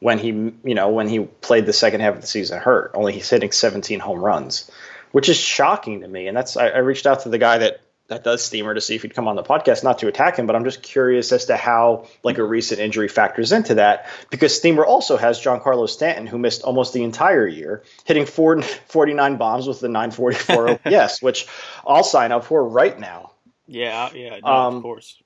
when 0.00 0.18
he, 0.18 0.28
you 0.28 0.74
know, 0.74 0.90
when 0.90 1.08
he 1.08 1.20
played 1.20 1.66
the 1.66 1.72
second 1.72 2.00
half 2.00 2.14
of 2.14 2.20
the 2.20 2.26
season 2.26 2.58
hurt. 2.58 2.92
Only 2.94 3.12
he's 3.12 3.30
hitting 3.30 3.52
17 3.52 4.00
home 4.00 4.20
runs, 4.20 4.70
which 5.12 5.28
is 5.28 5.36
shocking 5.36 6.00
to 6.00 6.08
me. 6.08 6.26
And 6.26 6.36
that's 6.36 6.56
I, 6.56 6.68
I 6.68 6.78
reached 6.78 7.06
out 7.06 7.20
to 7.20 7.28
the 7.28 7.38
guy 7.38 7.58
that 7.58 7.80
that 8.10 8.22
does 8.24 8.44
Steamer 8.44 8.74
to 8.74 8.80
see 8.80 8.94
if 8.96 9.02
he'd 9.02 9.14
come 9.14 9.26
on 9.28 9.36
the 9.36 9.42
podcast, 9.42 9.82
not 9.82 10.00
to 10.00 10.08
attack 10.08 10.36
him, 10.36 10.46
but 10.46 10.54
I'm 10.56 10.64
just 10.64 10.82
curious 10.82 11.32
as 11.32 11.46
to 11.46 11.56
how 11.56 12.06
like 12.22 12.38
a 12.38 12.44
recent 12.44 12.80
injury 12.80 13.08
factors 13.08 13.52
into 13.52 13.76
that 13.76 14.08
because 14.30 14.54
Steamer 14.54 14.84
also 14.84 15.16
has 15.16 15.40
Giancarlo 15.40 15.88
Stanton, 15.88 16.26
who 16.26 16.36
missed 16.36 16.62
almost 16.62 16.92
the 16.92 17.02
entire 17.04 17.46
year, 17.46 17.82
hitting 18.04 18.26
four, 18.26 18.60
49 18.88 19.36
bombs 19.36 19.66
with 19.66 19.80
the 19.80 19.88
944 19.88 20.70
OPS, 20.70 21.22
which 21.22 21.46
I'll 21.86 22.04
sign 22.04 22.32
up 22.32 22.44
for 22.44 22.62
right 22.68 22.98
now. 22.98 23.30
yeah, 23.66 24.10
yeah, 24.12 24.38
no, 24.44 24.48
Um, 24.48 24.76
of 24.76 24.82
course. 24.82 25.22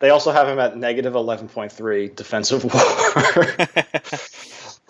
They 0.00 0.10
also 0.10 0.32
have 0.32 0.48
him 0.48 0.58
at 0.58 0.76
negative 0.76 1.12
11.3 1.14 2.16
defensive 2.16 2.64
WAR 2.74 4.18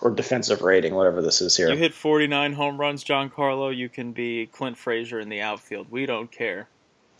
or 0.01 0.11
defensive 0.11 0.61
rating, 0.61 0.95
whatever 0.95 1.21
this 1.21 1.41
is 1.41 1.55
here. 1.55 1.69
You 1.69 1.77
hit 1.77 1.93
49 1.93 2.53
home 2.53 2.79
runs, 2.79 3.03
Giancarlo. 3.03 3.75
You 3.75 3.87
can 3.87 4.11
be 4.13 4.47
Clint 4.47 4.77
Frazier 4.77 5.19
in 5.19 5.29
the 5.29 5.41
outfield. 5.41 5.91
We 5.91 6.05
don't 6.05 6.31
care. 6.31 6.67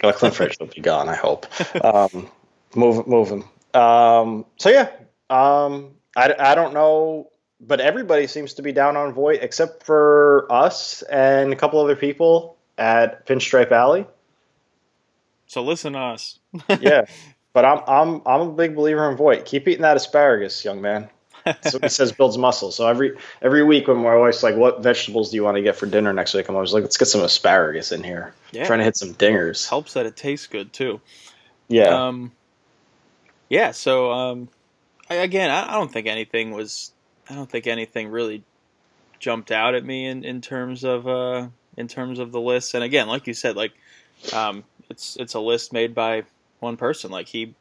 Well, 0.06 0.14
Clint 0.14 0.36
Frazier 0.36 0.58
will 0.60 0.68
be 0.68 0.82
gone, 0.82 1.10
I 1.10 1.16
hope. 1.16 1.48
Um, 1.84 2.30
move, 2.76 3.08
move 3.08 3.30
him. 3.30 3.44
Um, 3.80 4.46
so 4.58 4.70
yeah, 4.70 4.90
um, 5.30 5.92
I, 6.16 6.34
I 6.38 6.56
don't 6.56 6.74
know, 6.74 7.30
but 7.60 7.80
everybody 7.82 8.28
seems 8.28 8.54
to 8.56 8.62
be 8.62 8.72
down 8.72 8.96
on 8.98 9.14
Voit 9.14 9.40
except 9.42 9.84
for 9.84 10.48
us 10.52 11.02
and 11.04 11.52
a 11.52 11.56
couple 11.56 11.80
other 11.80 11.96
people 11.96 12.58
at 12.78 13.26
Pinstripe 13.26 13.72
Alley. 13.72 14.06
So 15.48 15.64
listen 15.64 15.94
to 15.94 16.00
us. 16.00 16.40
Yeah, 16.80 17.06
but 17.54 17.66
I'm 17.66 17.82
I'm 17.88 18.22
I'm 18.26 18.42
a 18.42 18.52
big 18.52 18.76
believer 18.76 19.10
in 19.10 19.18
Voit. 19.18 19.46
Keep 19.46 19.68
eating 19.68 19.82
that 19.84 19.98
asparagus, 19.98 20.64
young 20.64 20.82
man. 20.82 21.10
What 21.46 21.84
it 21.84 21.92
says 21.92 22.12
builds 22.12 22.38
muscle. 22.38 22.72
So 22.72 22.88
every 22.88 23.18
every 23.42 23.64
week 23.64 23.88
when 23.88 23.98
my 23.98 24.16
wife's 24.16 24.42
like, 24.42 24.56
"What 24.56 24.82
vegetables 24.82 25.30
do 25.30 25.36
you 25.36 25.44
want 25.44 25.58
to 25.58 25.62
get 25.62 25.76
for 25.76 25.86
dinner 25.86 26.12
next 26.12 26.34
week?" 26.34 26.50
I'm 26.50 26.56
always 26.56 26.74
like, 26.74 26.84
"Let's 26.84 26.98
get 26.98 27.08
some 27.08 27.22
asparagus 27.22 27.92
in 27.92 28.04
here." 28.04 28.34
Yeah. 28.52 28.66
Trying 28.66 28.80
to 28.80 28.86
hit 28.86 28.98
some 28.98 29.14
dingers. 29.14 29.70
Helps 29.70 29.94
that 29.94 30.06
it 30.06 30.16
tastes 30.16 30.48
good 30.48 30.74
too. 30.74 31.02
Yeah. 31.68 32.08
Um, 32.08 32.32
yeah. 33.48 33.72
So 33.72 34.12
um, 34.12 34.50
I, 35.10 35.16
again, 35.16 35.52
I, 35.52 35.70
I 35.70 35.74
don't 35.74 35.92
think 35.92 36.08
anything 36.08 36.52
was. 36.52 36.92
I 37.30 37.36
don't 37.36 37.50
think 37.50 37.68
anything 37.68 38.10
really 38.10 38.44
jumped 39.20 39.52
out 39.52 39.76
at 39.76 39.84
me 39.84 40.06
in, 40.06 40.24
in 40.24 40.42
terms 40.42 40.84
of 40.84 41.08
uh, 41.08 41.48
in 41.78 41.88
terms 41.88 42.20
of 42.20 42.32
the 42.32 42.42
list. 42.42 42.74
And 42.74 42.84
again, 42.84 43.08
like 43.08 43.28
you 43.28 43.34
said, 43.34 43.56
like 43.56 43.74
um, 44.34 44.64
it's 44.90 45.16
it's 45.18 45.36
a 45.36 45.40
list 45.40 45.74
made 45.74 45.94
by 45.94 46.24
one 46.60 46.78
person. 46.78 47.12
Like 47.12 47.28
he 47.28 47.54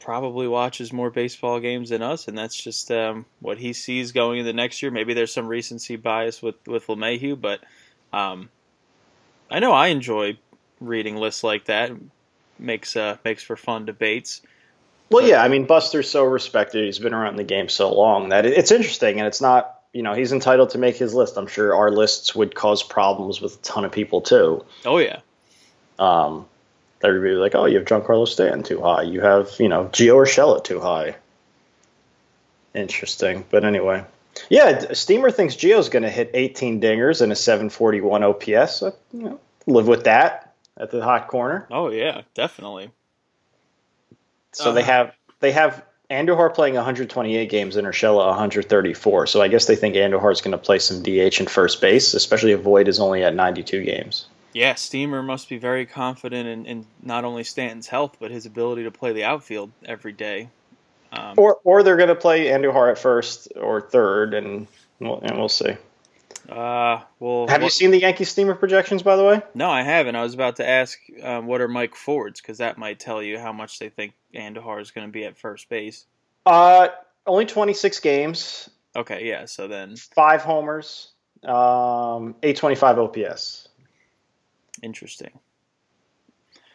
probably 0.00 0.48
watches 0.48 0.92
more 0.92 1.10
baseball 1.10 1.60
games 1.60 1.90
than 1.90 2.02
us, 2.02 2.28
and 2.28 2.36
that's 2.36 2.56
just 2.60 2.90
um, 2.90 3.24
what 3.40 3.58
he 3.58 3.72
sees 3.72 4.12
going 4.12 4.38
into 4.40 4.52
next 4.52 4.82
year. 4.82 4.90
Maybe 4.90 5.14
there's 5.14 5.32
some 5.32 5.46
recency 5.48 5.96
bias 5.96 6.42
with 6.42 6.56
with 6.66 6.86
LeMahieu, 6.86 7.40
but 7.40 7.60
um, 8.12 8.48
I 9.50 9.58
know 9.60 9.72
I 9.72 9.88
enjoy 9.88 10.38
reading 10.80 11.16
lists 11.16 11.44
like 11.44 11.66
that. 11.66 11.90
makes 12.58 12.96
uh, 12.96 13.16
makes 13.24 13.42
for 13.42 13.56
fun 13.56 13.84
debates. 13.86 14.42
Well, 15.10 15.26
yeah, 15.26 15.42
I 15.42 15.48
mean, 15.48 15.66
Buster's 15.66 16.08
so 16.10 16.24
respected. 16.24 16.84
He's 16.86 16.98
been 16.98 17.12
around 17.12 17.36
the 17.36 17.44
game 17.44 17.68
so 17.68 17.92
long 17.92 18.30
that 18.30 18.46
it- 18.46 18.56
it's 18.56 18.70
interesting, 18.70 19.18
and 19.18 19.26
it's 19.26 19.40
not. 19.40 19.78
You 19.92 20.02
know, 20.02 20.14
he's 20.14 20.32
entitled 20.32 20.70
to 20.70 20.78
make 20.78 20.96
his 20.96 21.12
list. 21.12 21.36
I'm 21.36 21.46
sure 21.46 21.74
our 21.74 21.90
lists 21.90 22.34
would 22.34 22.54
cause 22.54 22.82
problems 22.82 23.42
with 23.42 23.56
a 23.56 23.58
ton 23.58 23.84
of 23.84 23.92
people 23.92 24.22
too. 24.22 24.64
Oh 24.86 24.96
yeah, 24.96 25.20
Um, 25.98 26.46
everybody 27.04 27.34
like, 27.34 27.54
oh, 27.54 27.66
you 27.66 27.78
have 27.78 27.86
Giancarlo 27.86 28.26
Stanton 28.28 28.62
too 28.62 28.80
high. 28.80 29.02
You 29.02 29.20
have, 29.20 29.50
you 29.58 29.68
know, 29.68 29.84
Gio 29.86 30.14
Urshela 30.16 30.62
too 30.62 30.80
high. 30.80 31.16
Interesting, 32.74 33.44
but 33.50 33.64
anyway, 33.64 34.04
yeah, 34.48 34.92
Steamer 34.94 35.30
thinks 35.30 35.56
Gio's 35.56 35.90
going 35.90 36.04
to 36.04 36.10
hit 36.10 36.30
18 36.32 36.80
dingers 36.80 37.20
and 37.20 37.30
a 37.30 37.36
741 37.36 38.22
OPS. 38.22 38.76
So, 38.76 38.94
you 39.12 39.22
know, 39.22 39.40
live 39.66 39.86
with 39.86 40.04
that 40.04 40.54
at 40.78 40.90
the 40.90 41.02
hot 41.02 41.28
corner. 41.28 41.66
oh 41.70 41.90
yeah, 41.90 42.22
definitely. 42.34 42.90
So 44.52 44.72
they 44.72 44.80
Uh, 44.82 44.86
have 44.86 45.12
they 45.40 45.52
have 45.52 45.84
Andujar 46.10 46.54
playing 46.54 46.74
128 46.74 47.50
games 47.50 47.76
and 47.76 47.86
Urshela 47.86 48.26
134. 48.28 49.26
So 49.26 49.42
I 49.42 49.48
guess 49.48 49.66
they 49.66 49.76
think 49.76 49.94
Andujar 49.94 50.32
is 50.32 50.40
going 50.40 50.52
to 50.52 50.58
play 50.58 50.78
some 50.78 51.02
DH 51.02 51.40
in 51.40 51.46
first 51.46 51.80
base, 51.82 52.14
especially 52.14 52.52
if 52.52 52.60
Voit 52.60 52.88
is 52.88 53.00
only 53.00 53.22
at 53.24 53.34
92 53.34 53.82
games. 53.84 54.26
Yeah, 54.52 54.74
Steamer 54.74 55.22
must 55.22 55.48
be 55.48 55.58
very 55.58 55.86
confident 55.86 56.48
in, 56.48 56.66
in 56.66 56.86
not 57.02 57.24
only 57.24 57.44
Stanton's 57.44 57.86
health 57.88 58.16
but 58.20 58.30
his 58.30 58.46
ability 58.46 58.84
to 58.84 58.90
play 58.90 59.12
the 59.12 59.24
outfield 59.24 59.70
every 59.84 60.12
day. 60.12 60.48
Um, 61.12 61.34
Or 61.36 61.58
or 61.64 61.82
they're 61.82 61.96
going 61.96 62.08
to 62.08 62.14
play 62.14 62.46
Andujar 62.46 62.90
at 62.90 62.98
first 62.98 63.48
or 63.56 63.80
third, 63.80 64.34
and 64.34 64.66
we'll, 64.98 65.20
and 65.20 65.36
we'll 65.38 65.48
see. 65.48 65.76
uh, 66.48 67.00
well, 67.20 67.46
Have 67.48 67.62
you 67.62 67.68
seen 67.70 67.90
the 67.90 68.00
Yankee 68.00 68.24
Steamer 68.24 68.54
projections, 68.54 69.02
by 69.02 69.16
the 69.16 69.24
way? 69.24 69.42
No, 69.54 69.70
I 69.70 69.82
haven't. 69.82 70.16
I 70.16 70.22
was 70.22 70.32
about 70.34 70.56
to 70.56 70.68
ask 70.68 70.98
um, 71.22 71.46
what 71.46 71.60
are 71.60 71.68
Mike 71.68 71.94
Ford's 71.94 72.40
because 72.40 72.58
that 72.58 72.78
might 72.78 72.98
tell 72.98 73.22
you 73.22 73.38
how 73.38 73.52
much 73.52 73.78
they 73.78 73.90
think 73.90 74.14
Andujar 74.34 74.80
is 74.80 74.90
going 74.90 75.06
to 75.06 75.12
be 75.12 75.24
at 75.24 75.36
first 75.36 75.68
base. 75.68 76.06
Uh, 76.46 76.88
only 77.26 77.44
26 77.46 78.00
games, 78.00 78.70
Okay, 78.94 79.26
yeah. 79.26 79.46
So 79.46 79.68
then, 79.68 79.96
five 79.96 80.42
homers, 80.42 81.12
um, 81.44 82.34
825 82.42 82.98
OPS. 82.98 83.68
Interesting. 84.82 85.38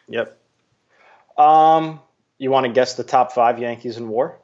Yep. 0.08 0.38
Um, 1.36 2.00
you 2.38 2.50
want 2.50 2.66
to 2.66 2.72
guess 2.72 2.94
the 2.94 3.04
top 3.04 3.32
five 3.32 3.58
Yankees 3.58 3.96
in 3.96 4.08
WAR? 4.08 4.38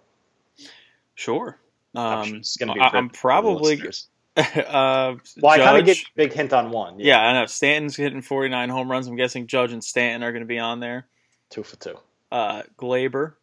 Sure. 1.15 1.59
Um, 1.95 2.37
it's 2.37 2.57
gonna 2.57 2.75
be 2.75 2.81
I, 2.81 2.89
I'm 2.89 3.09
probably. 3.09 3.77
listeners. 3.77 4.09
uh, 4.37 5.15
Well, 5.41 5.53
I 5.53 5.59
kind 5.59 5.79
of 5.79 5.87
Judge- 5.87 6.05
get 6.05 6.15
big 6.17 6.33
hint 6.33 6.53
on 6.53 6.71
one. 6.71 6.99
Yeah, 6.99 7.21
I 7.21 7.33
know. 7.35 7.47
Stanton's 7.47 7.95
hitting 7.97 8.21
49 8.21 8.69
home 8.69 8.91
runs. 8.91 9.07
I'm 9.07 9.17
guessing 9.17 9.47
Judge 9.47 9.73
and 9.73 9.83
Stanton 9.83 10.23
are 10.25 10.33
going 10.33 10.43
to 10.43 10.47
be 10.47 10.59
on 10.59 10.81
there. 10.81 11.07
Two 11.51 11.63
for 11.63 11.77
two. 11.77 11.95
Uh, 12.33 12.63
Gleyber. 12.77 13.35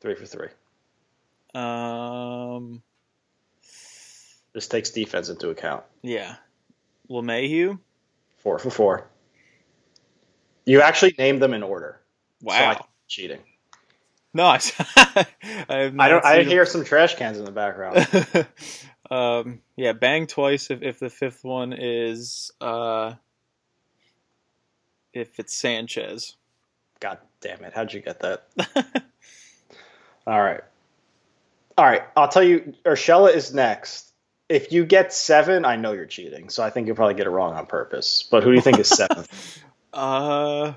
Three 0.00 0.14
for 0.14 0.26
three. 0.26 0.48
Um, 1.54 2.82
This 4.52 4.68
takes 4.68 4.90
defense 4.90 5.30
into 5.30 5.48
account. 5.50 5.84
yeah. 6.02 6.36
LeMahieu. 7.08 7.78
Four 8.38 8.58
for 8.58 8.68
four. 8.70 9.06
You 10.66 10.82
actually 10.82 11.14
named 11.16 11.40
them 11.40 11.54
in 11.54 11.62
order. 11.62 12.00
So 12.42 12.48
I 12.48 12.58
Wow. 12.60 12.74
think 12.74 12.86
cheating. 13.08 13.40
No, 14.34 14.44
I, 14.44 14.60
I 14.96 15.26
have 15.76 15.94
I 15.98 16.08
not 16.08 16.08
don't. 16.10 16.24
I 16.24 16.42
hear 16.42 16.66
some 16.66 16.84
trash 16.84 17.14
cans 17.14 17.38
in 17.38 17.44
the 17.46 17.52
background. 17.52 18.06
um, 19.10 19.60
yeah, 19.76 19.92
bang 19.92 20.26
twice 20.26 20.70
if, 20.70 20.82
if 20.82 20.98
the 20.98 21.08
fifth 21.08 21.42
one 21.42 21.72
is 21.72 22.50
uh, 22.60 23.14
if 25.14 25.38
it's 25.40 25.54
Sanchez. 25.54 26.36
God 27.00 27.18
damn 27.40 27.64
it! 27.64 27.72
How'd 27.72 27.94
you 27.94 28.00
get 28.00 28.20
that? 28.20 28.46
All 30.26 30.42
right. 30.42 30.60
All 31.78 31.84
right. 31.86 32.02
I'll 32.16 32.28
tell 32.28 32.42
you. 32.42 32.74
Urshela 32.84 33.34
is 33.34 33.54
next. 33.54 34.12
If 34.48 34.70
you 34.70 34.84
get 34.84 35.12
seven, 35.12 35.64
I 35.64 35.76
know 35.76 35.92
you're 35.92 36.06
cheating. 36.06 36.50
So 36.50 36.62
I 36.62 36.70
think 36.70 36.86
you'll 36.86 36.96
probably 36.96 37.14
get 37.14 37.26
it 37.26 37.30
wrong 37.30 37.54
on 37.54 37.66
purpose. 37.66 38.26
But 38.30 38.42
who 38.42 38.50
do 38.50 38.56
you 38.56 38.60
think 38.62 38.78
is 38.78 38.88
seventh? 38.88 39.62
Uh, 39.96 40.74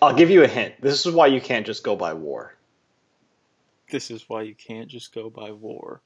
I'll 0.00 0.14
give 0.14 0.30
you 0.30 0.42
a 0.42 0.48
hint. 0.48 0.74
This 0.80 1.04
is 1.06 1.12
why 1.14 1.26
you 1.28 1.40
can't 1.40 1.66
just 1.66 1.82
go 1.84 1.96
by 1.96 2.14
war. 2.14 2.54
this 3.90 4.10
is 4.10 4.28
why 4.28 4.42
you 4.42 4.54
can't 4.54 4.88
just 4.88 5.14
go 5.14 5.30
by 5.30 5.52
war. 5.52 6.00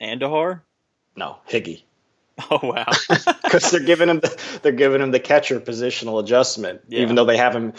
Andujar? 0.00 0.60
No, 1.16 1.38
Higgy. 1.48 1.82
Oh 2.52 2.60
wow. 2.62 2.86
because 3.42 3.72
they're 3.72 3.80
giving 3.80 4.08
him 4.08 4.20
the, 4.20 4.60
they're 4.62 4.70
giving 4.70 5.00
him 5.02 5.10
the 5.10 5.18
catcher 5.18 5.58
positional 5.58 6.22
adjustment, 6.22 6.82
Yeah. 6.88 7.00
even 7.00 7.16
though 7.16 7.24
they 7.24 7.36
have 7.36 7.52
him 7.52 7.72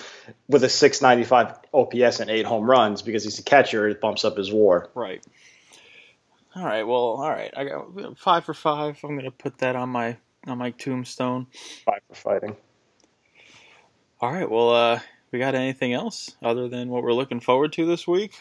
with 0.49 0.66
a 0.66 0.70
695 0.70 1.57
OPS 1.74 2.20
and 2.20 2.30
eight 2.30 2.45
home 2.45 2.70
runs 2.70 3.01
because 3.01 3.24
he's 3.24 3.39
a 3.39 3.43
catcher. 3.43 3.88
It 3.88 4.01
bumps 4.01 4.26
up 4.26 4.36
his 4.36 4.51
WAR. 4.51 4.89
Right. 4.95 5.26
All 6.60 6.66
right. 6.66 6.84
Well, 6.84 6.97
all 6.97 7.30
right. 7.30 7.53
I 7.55 7.64
got 7.64 8.18
five 8.18 8.43
for 8.43 8.53
five. 8.53 8.99
I'm 9.01 9.16
gonna 9.16 9.32
put 9.32 9.60
that 9.60 9.78
on 9.78 9.88
my 9.89 10.18
on 10.45 10.57
my 10.57 10.72
tombstone. 10.72 11.47
Five 11.86 12.01
for 12.10 12.16
fighting. 12.16 12.57
All 14.20 14.34
right. 14.34 14.49
Well, 14.49 14.72
uh, 14.72 14.99
we 15.32 15.39
got 15.39 15.55
anything 15.55 15.93
else 15.93 16.36
other 16.43 16.68
than 16.68 16.89
what 16.89 17.03
we're 17.03 17.14
looking 17.14 17.39
forward 17.39 17.72
to 17.74 17.86
this 17.86 18.05
week? 18.05 18.34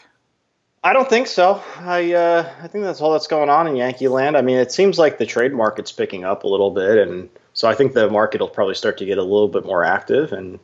I 0.83 0.91
don't 0.91 1.09
think 1.09 1.27
so. 1.27 1.63
I 1.77 2.11
uh, 2.11 2.51
I 2.61 2.67
think 2.67 2.83
that's 2.83 2.99
all 2.99 3.13
that's 3.13 3.27
going 3.27 3.49
on 3.49 3.67
in 3.67 3.77
Yankee 3.77 4.09
land. 4.09 4.35
I 4.35 4.41
mean, 4.41 4.57
it 4.57 4.73
seems 4.73 4.99
like 4.99 5.17
the 5.17 5.25
trade 5.25 5.53
market's 5.53 5.93
picking 5.93 6.25
up 6.25 6.43
a 6.43 6.47
little 6.47 6.71
bit, 6.71 6.97
and 6.97 7.29
so 7.53 7.69
I 7.69 7.73
think 7.73 7.93
the 7.93 8.09
market 8.09 8.41
will 8.41 8.49
probably 8.49 8.75
start 8.75 8.97
to 8.97 9.05
get 9.05 9.17
a 9.17 9.23
little 9.23 9.47
bit 9.47 9.65
more 9.65 9.85
active. 9.85 10.33
And 10.33 10.59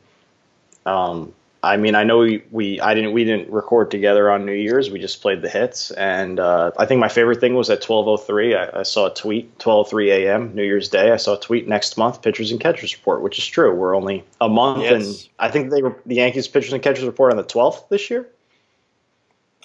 um, 0.84 1.32
I 1.66 1.76
mean, 1.76 1.94
I 1.94 2.04
know 2.04 2.18
we, 2.18 2.42
we 2.50 2.80
I 2.80 2.94
didn't 2.94 3.12
we 3.12 3.24
didn't 3.24 3.50
record 3.50 3.90
together 3.90 4.30
on 4.30 4.46
New 4.46 4.52
Year's. 4.52 4.90
We 4.90 5.00
just 5.00 5.20
played 5.20 5.42
the 5.42 5.48
hits, 5.48 5.90
and 5.90 6.38
uh, 6.38 6.70
I 6.78 6.86
think 6.86 7.00
my 7.00 7.08
favorite 7.08 7.40
thing 7.40 7.54
was 7.54 7.68
at 7.70 7.82
twelve 7.82 8.06
oh 8.06 8.16
three. 8.16 8.54
I 8.54 8.84
saw 8.84 9.06
a 9.06 9.14
tweet 9.14 9.58
twelve 9.58 9.90
three 9.90 10.10
a.m. 10.12 10.54
New 10.54 10.62
Year's 10.62 10.88
Day. 10.88 11.10
I 11.10 11.16
saw 11.16 11.34
a 11.34 11.40
tweet 11.40 11.66
next 11.66 11.96
month 11.96 12.22
pitchers 12.22 12.52
and 12.52 12.60
catchers 12.60 12.94
report, 12.96 13.22
which 13.22 13.38
is 13.38 13.46
true. 13.46 13.74
We're 13.74 13.96
only 13.96 14.24
a 14.40 14.48
month, 14.48 14.82
Yes. 14.82 14.92
and 14.92 15.28
I 15.38 15.50
think 15.50 15.70
they 15.70 15.82
were 15.82 16.00
the 16.06 16.16
Yankees 16.16 16.46
pitchers 16.48 16.72
and 16.72 16.82
catchers 16.82 17.04
report 17.04 17.32
on 17.32 17.36
the 17.36 17.42
twelfth 17.42 17.88
this 17.88 18.10
year. 18.10 18.28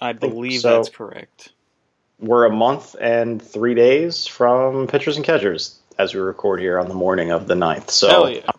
I 0.01 0.13
think 0.13 0.33
believe 0.33 0.61
so. 0.61 0.77
that's 0.77 0.89
correct. 0.89 1.51
we're 2.19 2.45
a 2.45 2.51
month 2.51 2.95
and 2.99 3.39
three 3.41 3.75
days 3.75 4.25
from 4.25 4.87
pitchers 4.87 5.15
and 5.17 5.25
catchers 5.25 5.77
as 5.99 6.15
we 6.15 6.19
record 6.21 6.59
here 6.59 6.79
on 6.79 6.87
the 6.87 6.95
morning 6.95 7.31
of 7.31 7.47
the 7.47 7.53
9th. 7.53 7.91
So 7.91 8.27
yeah. 8.27 8.49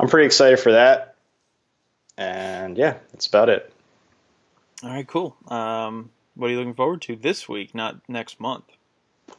I'm 0.00 0.08
pretty 0.08 0.24
excited 0.26 0.58
for 0.58 0.72
that. 0.72 1.13
And 2.16 2.76
yeah, 2.78 2.94
that's 3.12 3.26
about 3.26 3.48
it. 3.48 3.72
All 4.82 4.90
right. 4.90 5.06
Cool. 5.06 5.36
Um, 5.48 6.10
what 6.34 6.48
are 6.48 6.50
you 6.50 6.58
looking 6.58 6.74
forward 6.74 7.02
to 7.02 7.16
this 7.16 7.48
week? 7.48 7.74
Not 7.74 7.96
next 8.08 8.40
month. 8.40 8.64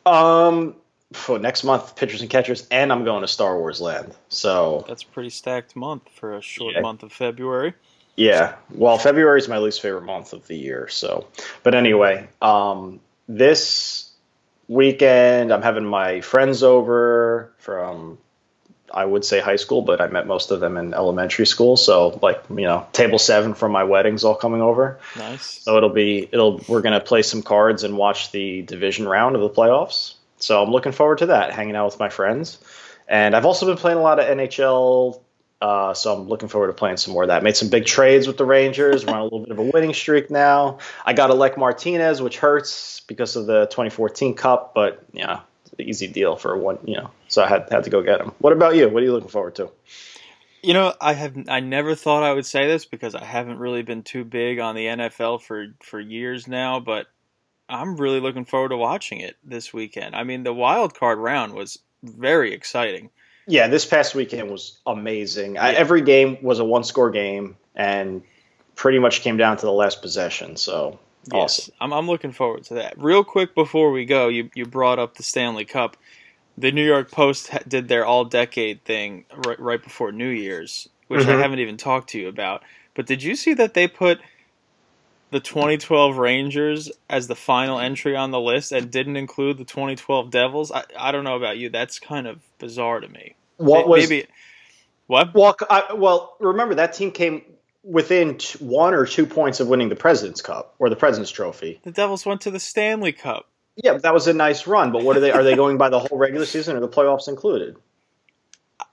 Um, 0.05 0.75
for 1.13 1.37
next 1.39 1.63
month, 1.63 1.95
pitchers 1.95 2.21
and 2.21 2.29
catchers, 2.29 2.67
and 2.71 2.91
I'm 2.91 3.03
going 3.05 3.21
to 3.21 3.27
Star 3.27 3.57
Wars 3.57 3.79
Land. 3.79 4.13
So 4.29 4.85
That's 4.87 5.03
a 5.03 5.07
pretty 5.07 5.29
stacked 5.29 5.75
month 5.75 6.09
for 6.13 6.35
a 6.35 6.41
short 6.41 6.73
Yeah. 6.75 6.81
month 6.81 7.03
of 7.03 7.11
February. 7.13 7.73
Yeah. 8.15 8.55
Well, 8.71 8.97
February 8.97 9.39
is 9.39 9.47
my 9.47 9.57
least 9.57 9.81
favorite 9.81 10.03
month 10.03 10.33
of 10.33 10.47
the 10.47 10.55
year. 10.57 10.87
So, 10.87 11.27
but 11.63 11.75
anyway, 11.75 12.27
um, 12.41 12.99
this 13.27 14.09
weekend 14.67 15.51
I'm 15.53 15.61
having 15.61 15.85
my 15.85 16.21
friends 16.21 16.63
over 16.63 17.53
from, 17.59 18.17
I 18.93 19.03
would 19.03 19.25
say 19.25 19.39
high 19.39 19.55
school, 19.55 19.81
but 19.81 19.99
I 20.01 20.07
met 20.07 20.27
most 20.27 20.51
of 20.51 20.59
them 20.59 20.77
in 20.77 20.93
elementary 20.93 21.45
school. 21.45 21.75
So, 21.75 22.19
like, 22.21 22.43
you 22.49 22.63
know, 22.63 22.87
table 22.93 23.19
seven 23.19 23.53
from 23.53 23.71
my 23.71 23.83
wedding's 23.83 24.23
all 24.23 24.35
coming 24.35 24.61
over. 24.61 24.99
Nice. 25.17 25.61
So 25.63 25.77
it'll 25.77 25.89
be, 25.89 26.29
it'll, 26.31 26.63
we're 26.67 26.81
going 26.81 26.93
to 26.93 27.05
play 27.05 27.21
some 27.21 27.41
cards 27.41 27.83
and 27.83 27.97
watch 27.97 28.31
the 28.31 28.61
division 28.61 29.07
round 29.07 29.35
of 29.35 29.41
the 29.41 29.49
playoffs. 29.49 30.13
So 30.37 30.61
I'm 30.61 30.71
looking 30.71 30.91
forward 30.91 31.19
to 31.19 31.27
that, 31.27 31.51
hanging 31.51 31.75
out 31.75 31.85
with 31.85 31.99
my 31.99 32.09
friends. 32.09 32.59
And 33.07 33.35
I've 33.35 33.45
also 33.45 33.65
been 33.65 33.77
playing 33.77 33.97
a 33.97 34.01
lot 34.01 34.19
of 34.19 34.25
NHL 34.25 35.19
uh, 35.61 35.93
so 35.93 36.13
I'm 36.13 36.27
looking 36.27 36.49
forward 36.49 36.67
to 36.67 36.73
playing 36.73 36.97
some 36.97 37.13
more 37.13 37.23
of 37.23 37.29
that. 37.29 37.41
Made 37.41 37.55
some 37.55 37.69
big 37.69 37.85
trades 37.85 38.27
with 38.27 38.37
the 38.37 38.45
Rangers. 38.45 39.05
We're 39.05 39.13
on 39.13 39.21
a 39.21 39.23
little 39.23 39.39
bit 39.39 39.51
of 39.51 39.57
a 39.57 39.63
winning 39.63 39.93
streak 39.93 40.29
now. 40.29 40.79
I 41.05 41.13
got 41.13 41.29
Alec 41.29 41.57
Martinez, 41.57 42.21
which 42.21 42.37
hurts 42.37 42.99
because 43.07 43.35
of 43.35 43.45
the 43.45 43.65
2014 43.67 44.35
Cup, 44.35 44.73
but 44.75 45.03
yeah, 45.13 45.39
an 45.79 45.85
easy 45.87 46.07
deal 46.07 46.35
for 46.35 46.57
one. 46.57 46.79
You 46.85 46.97
know, 46.97 47.11
so 47.27 47.43
I 47.43 47.47
had 47.47 47.67
had 47.71 47.83
to 47.85 47.89
go 47.89 48.01
get 48.01 48.21
him. 48.21 48.31
What 48.39 48.53
about 48.53 48.75
you? 48.75 48.89
What 48.89 49.01
are 49.03 49.05
you 49.05 49.13
looking 49.13 49.29
forward 49.29 49.55
to? 49.55 49.71
You 50.63 50.73
know, 50.73 50.93
I 50.99 51.13
have 51.13 51.37
I 51.47 51.59
never 51.59 51.95
thought 51.95 52.23
I 52.23 52.33
would 52.33 52.45
say 52.45 52.67
this 52.67 52.85
because 52.85 53.15
I 53.15 53.23
haven't 53.23 53.59
really 53.59 53.83
been 53.83 54.03
too 54.03 54.23
big 54.23 54.59
on 54.59 54.75
the 54.75 54.85
NFL 54.85 55.41
for 55.41 55.67
for 55.81 55.99
years 55.99 56.47
now, 56.47 56.79
but 56.79 57.07
I'm 57.69 57.97
really 57.97 58.19
looking 58.19 58.45
forward 58.45 58.69
to 58.69 58.77
watching 58.77 59.19
it 59.19 59.35
this 59.43 59.73
weekend. 59.73 60.15
I 60.15 60.23
mean, 60.23 60.43
the 60.43 60.53
wild 60.53 60.93
card 60.93 61.17
round 61.19 61.53
was 61.53 61.79
very 62.03 62.53
exciting. 62.53 63.09
Yeah, 63.47 63.67
this 63.67 63.85
past 63.85 64.15
weekend 64.15 64.49
was 64.49 64.79
amazing. 64.85 65.57
I, 65.57 65.73
every 65.73 66.01
game 66.01 66.37
was 66.41 66.59
a 66.59 66.65
one 66.65 66.83
score 66.83 67.11
game 67.11 67.57
and 67.75 68.23
pretty 68.75 68.99
much 68.99 69.21
came 69.21 69.37
down 69.37 69.57
to 69.57 69.65
the 69.65 69.71
last 69.71 70.01
possession. 70.01 70.57
So 70.57 70.99
awesome. 71.31 71.65
Yes, 71.65 71.69
I'm 71.81 71.93
I'm 71.93 72.07
looking 72.07 72.31
forward 72.33 72.63
to 72.65 72.75
that. 72.75 72.95
Real 72.97 73.23
quick 73.23 73.55
before 73.55 73.91
we 73.91 74.05
go, 74.05 74.27
you 74.29 74.49
you 74.55 74.65
brought 74.65 74.99
up 74.99 75.15
the 75.17 75.23
Stanley 75.23 75.65
Cup. 75.65 75.97
The 76.57 76.71
New 76.71 76.85
York 76.85 77.11
Post 77.11 77.49
ha- 77.49 77.59
did 77.67 77.87
their 77.89 78.05
all 78.05 78.25
decade 78.25 78.83
thing 78.85 79.25
right, 79.45 79.59
right 79.59 79.83
before 79.83 80.11
New 80.11 80.29
Year's, 80.29 80.89
which 81.07 81.27
I 81.27 81.33
Mhm. 81.33 81.39
haven't 81.41 81.59
even 81.59 81.77
talked 81.77 82.09
to 82.11 82.19
you 82.19 82.29
about. 82.29 82.63
But 82.95 83.07
did 83.07 83.23
you 83.23 83.35
see 83.35 83.53
that 83.55 83.73
they 83.73 83.87
put 83.87 84.19
the 85.31 85.39
2012 85.41 86.17
Rangers 86.17 86.91
as 87.09 87.27
the 87.27 87.35
final 87.35 87.79
entry 87.79 88.15
on 88.15 88.31
the 88.31 88.39
list 88.41 88.71
and 88.71 88.91
didn't 88.91 89.17
include 89.17 89.57
the 89.57 89.65
2012 89.65 90.31
Devils? 90.31 90.71
I, 90.71 90.85
I 90.97 91.11
don't 91.11 91.25
know 91.25 91.37
about 91.37 91.57
you. 91.57 91.69
That's 91.69 91.99
kind 91.99 92.27
of 92.27 92.41
bizarre 92.59 93.01
to 93.01 93.09
me. 93.09 93.35
What 93.57 93.87
May- 93.87 93.87
was 93.87 94.09
maybe 94.09 94.27
what? 95.07 95.29
Well, 95.33 95.55
I, 95.69 95.93
well, 95.93 96.37
remember 96.39 96.75
that 96.75 96.93
team 96.93 97.11
came 97.11 97.43
within 97.85 98.37
t- 98.37 98.57
one 98.59 98.93
or 98.93 99.05
two 99.05 99.25
points 99.25 99.59
of 99.59 99.67
winning 99.67 99.89
the 99.89 99.95
President's 99.95 100.41
Cup 100.41 100.75
or 100.79 100.89
the 100.89 100.95
President's 100.95 101.31
Trophy. 101.31 101.79
The 101.83 101.91
Devils 101.91 102.25
went 102.25 102.41
to 102.41 102.51
the 102.51 102.59
Stanley 102.59 103.11
Cup. 103.11 103.47
Yeah, 103.75 103.97
that 103.97 104.13
was 104.13 104.27
a 104.27 104.33
nice 104.33 104.67
run. 104.67 104.91
But 104.91 105.03
what 105.03 105.17
are 105.17 105.19
they? 105.19 105.31
Are 105.31 105.43
they 105.43 105.55
going 105.55 105.77
by 105.77 105.89
the 105.89 105.99
whole 105.99 106.17
regular 106.17 106.45
season 106.45 106.75
or 106.75 106.79
the 106.79 106.87
playoffs 106.87 107.27
included? 107.27 107.75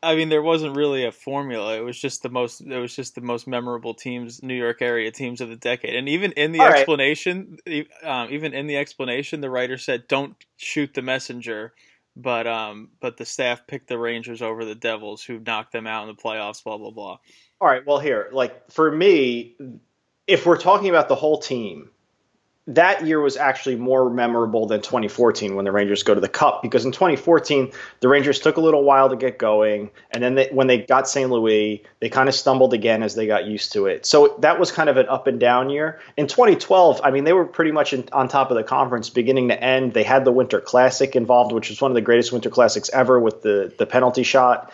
I 0.03 0.17
mean, 0.17 0.29
there 0.29 0.43
wasn't 0.43 0.77
really 0.77 1.05
a 1.05 1.13
formula. 1.13 1.77
It 1.77 1.81
was 1.85 1.99
just 1.99 2.23
the 2.23 2.29
most. 2.29 2.61
It 2.61 2.79
was 2.79 2.95
just 2.95 3.15
the 3.15 3.21
most 3.21 3.47
memorable 3.47 3.95
teams, 3.95 4.43
New 4.43 4.55
York 4.55 4.83
area 4.83 5.11
teams 5.13 5.41
of 5.41 5.49
the 5.49 5.57
decade. 5.57 5.95
And 5.95 6.09
even 6.09 6.33
in 6.33 6.51
the 6.51 6.61
All 6.61 6.71
right. 6.71 6.79
explanation, 6.79 7.59
e- 7.67 7.87
um, 8.03 8.29
even 8.31 8.53
in 8.53 8.67
the 8.67 8.77
explanation, 8.77 9.41
the 9.41 9.51
writer 9.51 9.79
said, 9.79 10.09
"Don't 10.09 10.35
shoot 10.57 10.95
the 10.95 11.03
messenger." 11.03 11.73
But 12.15 12.47
um, 12.47 12.91
but 13.01 13.17
the 13.17 13.25
staff 13.25 13.67
picked 13.67 13.89
the 13.89 13.99
Rangers 13.99 14.43
over 14.43 14.65
the 14.65 14.75
Devils, 14.75 15.23
who 15.23 15.39
knocked 15.39 15.73
them 15.73 15.87
out 15.87 16.09
in 16.09 16.15
the 16.15 16.23
playoffs. 16.23 16.63
Blah 16.63 16.79
blah 16.79 16.91
blah. 16.91 17.19
All 17.61 17.69
right. 17.69 17.87
Well, 17.87 17.99
here, 17.99 18.29
like 18.33 18.71
for 18.71 18.91
me, 18.91 19.57
if 20.27 20.45
we're 20.45 20.59
talking 20.59 20.91
about 20.91 21.09
the 21.09 21.15
whole 21.15 21.39
team, 21.39 21.91
that 22.69 23.05
year 23.05 23.21
was 23.21 23.37
actually 23.37 23.75
more 23.75 24.09
memorable 24.09 24.67
than 24.67 24.81
2014 24.81 25.57
when 25.57 25.65
the 25.65 25.73
Rangers 25.73 26.05
go 26.05 26.15
to 26.15 26.21
the 26.21 26.29
Cup 26.29 26.63
because 26.63 26.85
in 26.85 26.93
2014 26.93 27.73
the 27.99 28.07
Rangers 28.09 28.39
took 28.39 28.57
a 28.57 28.61
little 28.61 28.85
while 28.85 29.09
to 29.09 29.17
get 29.17 29.37
going, 29.37 29.91
and 30.13 30.23
then 30.23 30.37
they, 30.37 30.49
when 30.53 30.69
they 30.69 30.79
got 30.79 31.09
St. 31.09 31.29
Louis, 31.29 31.83
they 31.99 32.09
kind 32.09 32.29
of 32.29 32.37
stumbled 32.37 32.73
again 32.73 33.03
as 33.03 33.17
they 33.17 33.27
got 33.27 33.47
used 33.47 33.73
to 33.73 33.87
it. 33.87 34.07
So 34.07 34.37
that 34.41 34.61
was 34.61 34.71
kind 34.71 34.89
of 34.89 34.97
an 34.97 35.09
up 35.09 35.27
and 35.27 35.41
down 35.41 35.71
year. 35.71 36.01
In 36.17 36.29
2012, 36.29 37.01
I 37.03 37.11
mean, 37.11 37.25
they 37.25 37.33
were 37.33 37.47
pretty 37.47 37.73
much 37.73 37.93
in, 37.93 38.09
on 38.13 38.29
top 38.29 38.53
of 38.53 38.57
the 38.57 38.63
conference 38.63 39.11
beginning 39.11 39.49
to 39.49 39.61
end. 39.61 39.93
They 39.93 40.05
had 40.05 40.25
the 40.25 40.33
Winter 40.33 40.61
Classic 40.61 41.17
involved, 41.17 41.53
which 41.53 41.69
was 41.69 41.81
one 41.81 41.91
of 41.91 41.97
the 41.97 42.01
greatest 42.01 42.33
Winter 42.33 42.51
Classics 42.51 42.91
ever 42.93 43.19
with 43.19 43.43
the 43.43 43.75
the 43.77 43.87
penalty 43.87 44.23
shot 44.23 44.73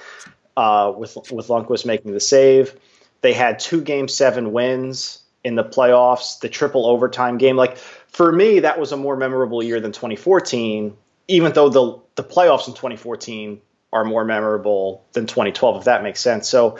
uh, 0.58 0.92
with 0.94 1.16
with 1.32 1.48
Lundqvist 1.48 1.86
making 1.86 2.12
the 2.12 2.20
save. 2.20 2.78
They 3.22 3.32
had 3.32 3.60
two 3.60 3.80
Game 3.80 4.08
Seven 4.08 4.52
wins 4.52 5.22
in 5.48 5.54
the 5.54 5.64
playoffs, 5.64 6.38
the 6.40 6.48
triple 6.48 6.86
overtime 6.86 7.38
game. 7.38 7.56
Like 7.56 7.78
for 7.78 8.30
me, 8.30 8.60
that 8.60 8.78
was 8.78 8.92
a 8.92 8.96
more 8.96 9.16
memorable 9.16 9.62
year 9.62 9.80
than 9.80 9.92
2014. 9.92 10.94
Even 11.26 11.52
though 11.52 11.68
the 11.68 11.98
the 12.22 12.22
playoffs 12.22 12.68
in 12.68 12.74
2014 12.74 13.60
are 13.92 14.04
more 14.04 14.24
memorable 14.24 15.04
than 15.12 15.26
2012, 15.26 15.78
if 15.78 15.84
that 15.84 16.02
makes 16.02 16.20
sense. 16.20 16.48
So 16.48 16.78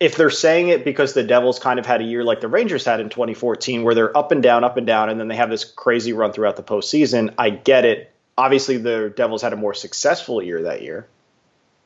if 0.00 0.16
they're 0.16 0.30
saying 0.30 0.68
it 0.68 0.84
because 0.84 1.12
the 1.12 1.22
Devils 1.22 1.58
kind 1.58 1.78
of 1.78 1.84
had 1.84 2.00
a 2.00 2.04
year 2.04 2.24
like 2.24 2.40
the 2.40 2.48
Rangers 2.48 2.84
had 2.84 3.00
in 3.00 3.10
2014, 3.10 3.82
where 3.82 3.94
they're 3.94 4.16
up 4.16 4.32
and 4.32 4.42
down, 4.42 4.64
up 4.64 4.76
and 4.78 4.86
down, 4.86 5.10
and 5.10 5.20
then 5.20 5.28
they 5.28 5.36
have 5.36 5.50
this 5.50 5.64
crazy 5.64 6.12
run 6.12 6.32
throughout 6.32 6.56
the 6.56 6.62
postseason, 6.62 7.34
I 7.38 7.50
get 7.50 7.84
it. 7.84 8.10
Obviously, 8.36 8.78
the 8.78 9.12
Devils 9.14 9.42
had 9.42 9.52
a 9.52 9.56
more 9.56 9.74
successful 9.74 10.42
year 10.42 10.62
that 10.62 10.82
year. 10.82 11.06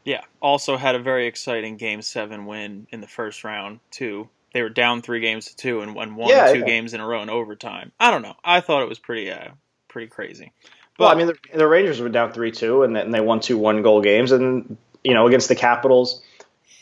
Yeah. 0.05 0.23
Also 0.41 0.77
had 0.77 0.95
a 0.95 1.01
very 1.01 1.27
exciting 1.27 1.77
Game 1.77 2.01
Seven 2.01 2.47
win 2.47 2.87
in 2.91 3.01
the 3.01 3.07
first 3.07 3.45
round 3.45 3.81
too. 3.91 4.29
They 4.53 4.63
were 4.63 4.69
down 4.71 5.03
three 5.03 5.21
games 5.21 5.47
to 5.47 5.57
two 5.57 5.81
and 5.83 5.95
won 5.95 6.17
one 6.17 6.31
Yeah, 6.31 6.53
two 6.53 6.61
yeah. 6.61 6.65
games 6.65 6.95
in 6.95 7.01
a 7.01 7.07
row 7.07 7.23
in 7.23 7.31
overtime. 7.31 7.93
I 8.01 8.11
don't 8.11 8.23
know. 8.23 8.35
I 8.45 8.61
thought 8.61 8.83
it 8.83 8.89
was 8.89 8.99
pretty 8.99 9.31
uh 9.31 9.49
pretty 9.89 10.09
crazy. 10.09 10.53
well, 10.99 11.09
I 11.09 11.15
mean, 11.15 11.27
the, 11.29 11.37
the 11.55 11.67
Rangers 11.67 12.01
were 12.01 12.09
down 12.09 12.33
three 12.33 12.51
two, 12.53 12.83
and 12.83 12.95
then 12.97 13.11
they 13.11 13.21
won 13.21 13.41
two 13.41 13.59
one 13.59 13.83
goal 13.83 14.01
games, 14.01 14.33
and 14.33 14.77
you 15.05 15.15
know 15.15 15.27
against 15.27 15.49
the 15.49 15.55
Capitals, 15.55 16.23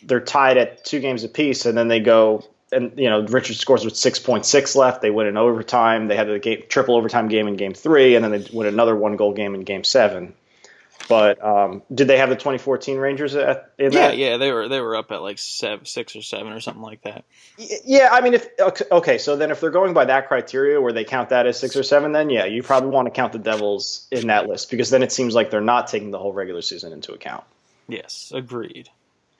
they're 0.03 0.21
tied 0.21 0.57
at 0.57 0.85
two 0.85 1.01
games 1.01 1.25
apiece, 1.25 1.67
and 1.67 1.77
then 1.77 1.89
they 1.89 2.01
go 2.01 2.45
and 2.73 2.93
you 2.99 3.09
know 3.11 3.23
Richard 3.23 3.57
scores 3.57 3.85
with 3.85 3.97
six 3.97 4.19
point 4.19 4.47
six 4.47 4.75
left. 4.77 5.03
They 5.03 5.11
win 5.11 5.27
in 5.27 5.37
overtime. 5.37 6.09
They 6.09 6.17
had 6.17 6.29
a 6.31 6.39
game, 6.39 6.63
triple 6.69 6.97
overtime 6.97 7.29
game 7.29 7.49
in 7.49 7.57
game 7.57 7.75
three, 7.75 8.15
and 8.17 8.25
then 8.25 8.33
they 8.33 8.47
win 8.53 8.67
another 8.67 8.95
one 8.97 9.17
goal 9.17 9.33
game 9.33 9.55
in 9.55 9.63
game 9.63 9.85
seven. 9.85 10.35
But 11.09 11.45
um, 11.45 11.83
did 11.95 12.09
they 12.09 12.19
have 12.19 12.31
the 12.31 12.35
2014 12.35 12.99
Rangers 12.99 13.35
at, 13.37 13.73
in 13.79 13.93
Yeah, 13.93 14.09
that? 14.09 14.19
yeah, 14.19 14.37
they 14.39 14.51
were 14.51 14.69
they 14.69 14.81
were 14.81 14.97
up 14.97 15.13
at 15.13 15.23
like 15.23 15.39
seven, 15.39 15.85
six 15.85 16.17
or 16.17 16.23
seven 16.23 16.53
or 16.53 16.61
something 16.61 16.83
like 16.83 17.03
that. 17.03 17.25
Yeah, 17.59 18.09
I 18.11 18.21
mean, 18.23 18.35
if 18.35 18.49
okay, 18.59 18.85
okay, 18.91 19.19
so 19.19 19.37
then 19.37 19.51
if 19.51 19.61
they're 19.61 19.71
going 19.71 19.95
by 19.95 20.07
that 20.07 20.27
criteria 20.29 20.81
where 20.81 20.93
they 20.93 21.05
count 21.05 21.29
that 21.29 21.47
as 21.47 21.59
six 21.61 21.77
or 21.77 21.83
seven, 21.85 22.13
then 22.13 22.29
yeah, 22.31 22.47
you 22.47 22.63
probably 22.63 22.91
want 22.91 23.07
to 23.07 23.13
count 23.13 23.33
the 23.33 23.39
Devils 23.39 24.09
in 24.11 24.27
that 24.29 24.49
list 24.49 24.71
because 24.71 24.91
then 24.91 25.03
it 25.03 25.13
seems 25.13 25.35
like 25.35 25.51
they're 25.51 25.61
not 25.61 25.87
taking 25.87 26.11
the 26.11 26.19
whole 26.19 26.33
regular 26.33 26.63
season 26.63 26.93
into 26.93 27.13
account. 27.13 27.45
Yes, 27.89 28.33
agreed. 28.35 28.89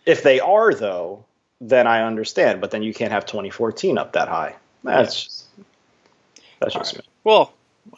If 0.05 0.23
they 0.23 0.39
are, 0.39 0.73
though, 0.73 1.25
then 1.61 1.89
I 1.89 2.05
understand. 2.05 2.61
But 2.61 2.71
then 2.71 2.85
you 2.85 2.95
can't 2.95 3.11
have 3.11 3.27
2014 3.27 3.99
up 3.99 4.13
that 4.13 4.29
high. 4.29 4.55
That's 4.85 5.25
just, 5.25 5.45
that's 6.61 6.75
just 6.75 6.97
me. 6.97 7.03
Well, 7.25 7.53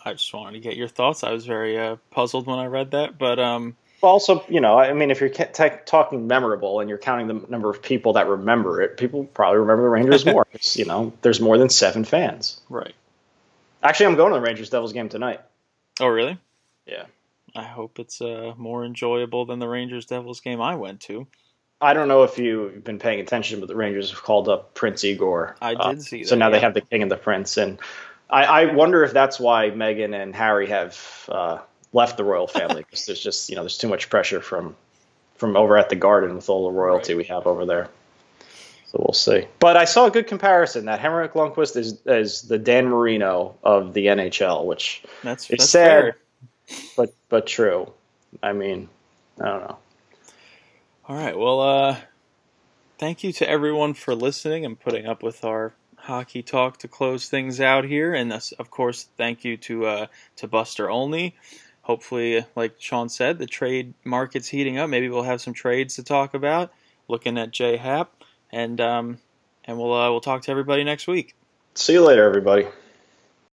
I 0.05 0.13
just 0.13 0.33
wanted 0.33 0.53
to 0.53 0.61
get 0.61 0.77
your 0.77 0.89
thoughts. 0.89 1.25
I 1.25 1.33
was 1.33 1.47
very 1.47 1.79
uh, 1.79 1.97
puzzled 2.11 2.47
when 2.47 2.59
I 2.59 2.67
read 2.67 2.93
that, 2.93 3.19
but 3.19 3.39
um, 3.39 3.77
also, 4.03 4.45
you 4.49 4.61
know, 4.61 4.79
I 4.79 4.93
mean, 4.93 5.11
if 5.11 5.21
you're 5.21 5.29
ta- 5.31 5.79
talking 5.85 6.27
memorable 6.27 6.81
and 6.81 6.89
you're 6.89 6.99
counting 6.99 7.27
the 7.27 7.47
number 7.49 7.69
of 7.71 7.83
people 7.83 8.13
that 8.15 8.29
remember 8.29 8.81
it, 8.83 8.97
people 8.97 9.25
probably 9.25 9.59
remember 9.61 9.83
the 9.83 9.89
Rangers 9.89 10.25
more. 10.33 10.47
you 10.75 10.85
know, 10.85 11.13
there's 11.23 11.41
more 11.41 11.59
than 11.59 11.69
seven 11.69 12.05
fans. 12.05 12.61
right. 12.69 12.95
Actually, 13.83 14.07
I'm 14.07 14.17
going 14.17 14.33
to 14.33 14.39
the 14.41 14.45
Rangers 14.45 14.71
Devils 14.71 14.93
game 14.93 15.09
tonight. 15.09 15.41
Oh, 16.01 16.09
really? 16.09 16.37
Yeah. 16.87 17.05
I 17.55 17.63
hope 17.63 17.99
it's 18.01 18.21
uh, 18.21 18.55
more 18.57 18.85
enjoyable 18.85 19.47
than 19.47 19.61
the 19.61 19.69
Rangers 19.69 20.05
Devils 20.07 20.41
game 20.41 20.61
I 20.61 20.75
went 20.75 21.01
to. 21.03 21.27
I 21.81 21.95
don't 21.95 22.09
know 22.09 22.25
if 22.25 22.39
you've 22.39 22.83
been 22.83 22.99
paying 22.99 23.21
attention, 23.21 23.61
but 23.61 23.69
the 23.69 23.77
Rangers 23.77 24.11
have 24.11 24.21
called 24.23 24.49
up 24.49 24.75
Prince 24.75 25.05
Igor. 25.05 25.57
I 25.63 25.75
did 25.75 25.81
Uh, 25.81 25.97
see 26.01 26.23
that. 26.23 26.29
So 26.29 26.35
now 26.35 26.51
they 26.51 26.59
have 26.59 26.75
the 26.75 26.81
King 26.81 27.03
and 27.03 27.11
the 27.11 27.17
Prince, 27.17 27.57
and 27.57 27.79
I, 28.31 28.45
I 28.45 28.65
wonder 28.75 29.03
if 29.05 29.13
that's 29.13 29.41
why 29.41 29.71
Meghan 29.71 30.15
and 30.15 30.35
Harry 30.35 30.69
have 30.69 31.29
uh, 31.29 31.59
left 31.93 32.17
the 32.17 32.25
royal 32.25 32.47
family 32.47 32.83
because 32.83 33.07
there's 33.07 33.21
just 33.21 33.49
you 33.49 33.57
know 33.57 33.63
there's 33.63 33.79
too 33.79 33.89
much 33.89 34.11
pressure 34.11 34.41
from 34.41 34.77
from 35.37 35.57
over 35.57 35.79
at 35.79 35.89
the 35.89 35.97
Garden 35.97 36.37
with 36.37 36.49
all 36.49 36.65
the 36.71 36.77
royalty 36.79 37.15
we 37.15 37.25
have 37.25 37.47
over 37.47 37.65
there. 37.65 37.89
So 38.87 38.99
we'll 39.07 39.15
see. 39.15 39.47
But 39.59 39.77
I 39.77 39.85
saw 39.85 40.07
a 40.07 40.11
good 40.11 40.27
comparison 40.27 40.87
that 40.87 40.99
Henrik 41.01 41.35
Lundqvist 41.35 41.77
is 41.77 42.01
is 42.07 42.43
the 42.43 42.59
Dan 42.59 42.87
Marino 42.89 43.55
of 43.63 43.95
the 43.95 44.07
NHL, 44.07 44.65
which 44.65 45.03
That's 45.23 45.51
it's 45.51 45.65
that's 45.65 45.71
sad, 45.71 46.15
fair. 46.69 46.87
but 46.97 47.15
but 47.29 47.47
true. 47.47 47.93
I 48.43 48.53
mean, 48.53 48.89
I 49.41 49.45
don't 49.47 49.61
know. 49.61 49.79
All 51.07 51.17
right. 51.17 51.39
Well, 51.39 51.61
uh, 51.61 51.97
thank 52.99 53.25
you 53.25 53.33
to 53.33 53.49
everyone 53.49 53.95
for 53.95 54.15
listening 54.15 54.67
and 54.67 54.79
putting 54.79 55.07
up 55.07 55.23
with 55.23 55.45
our 55.45 55.73
hockey 56.09 56.43
talk 56.43 56.79
to 56.79 56.89
close 56.89 57.29
things 57.29 57.61
out 57.61 57.85
here, 57.85 58.15
and 58.15 58.33
thus, 58.33 58.53
of 58.53 58.71
course, 58.71 59.09
thank 59.17 59.45
you 59.45 59.57
to 59.59 59.87
uh, 59.87 60.07
to 60.37 60.49
Buster 60.49 60.91
Olney. 60.91 61.37
Hopefully, 61.83 62.45
like 62.57 62.75
Sean 62.79 63.09
said, 63.09 63.39
the 63.39 63.47
trade 63.47 63.95
market's 64.05 64.49
heating 64.49 64.79
up. 64.79 64.91
Maybe 64.91 65.09
we'll 65.09 65.23
have 65.23 65.41
some 65.41 65.55
trades 65.55 65.97
to 65.97 66.03
talk 66.03 66.35
about. 66.35 66.73
Looking 67.07 67.39
at 67.39 67.51
J 67.51 67.77
Hap, 67.77 68.11
and 68.51 68.81
um, 68.81 69.19
and 69.65 69.79
we'll 69.79 69.93
uh, 69.93 70.11
we'll 70.11 70.21
talk 70.21 70.43
to 70.43 70.51
everybody 70.51 70.83
next 70.83 71.07
week. 71.07 71.35
See 71.75 71.93
you 71.93 72.05
later, 72.05 72.25
everybody. 72.25 72.67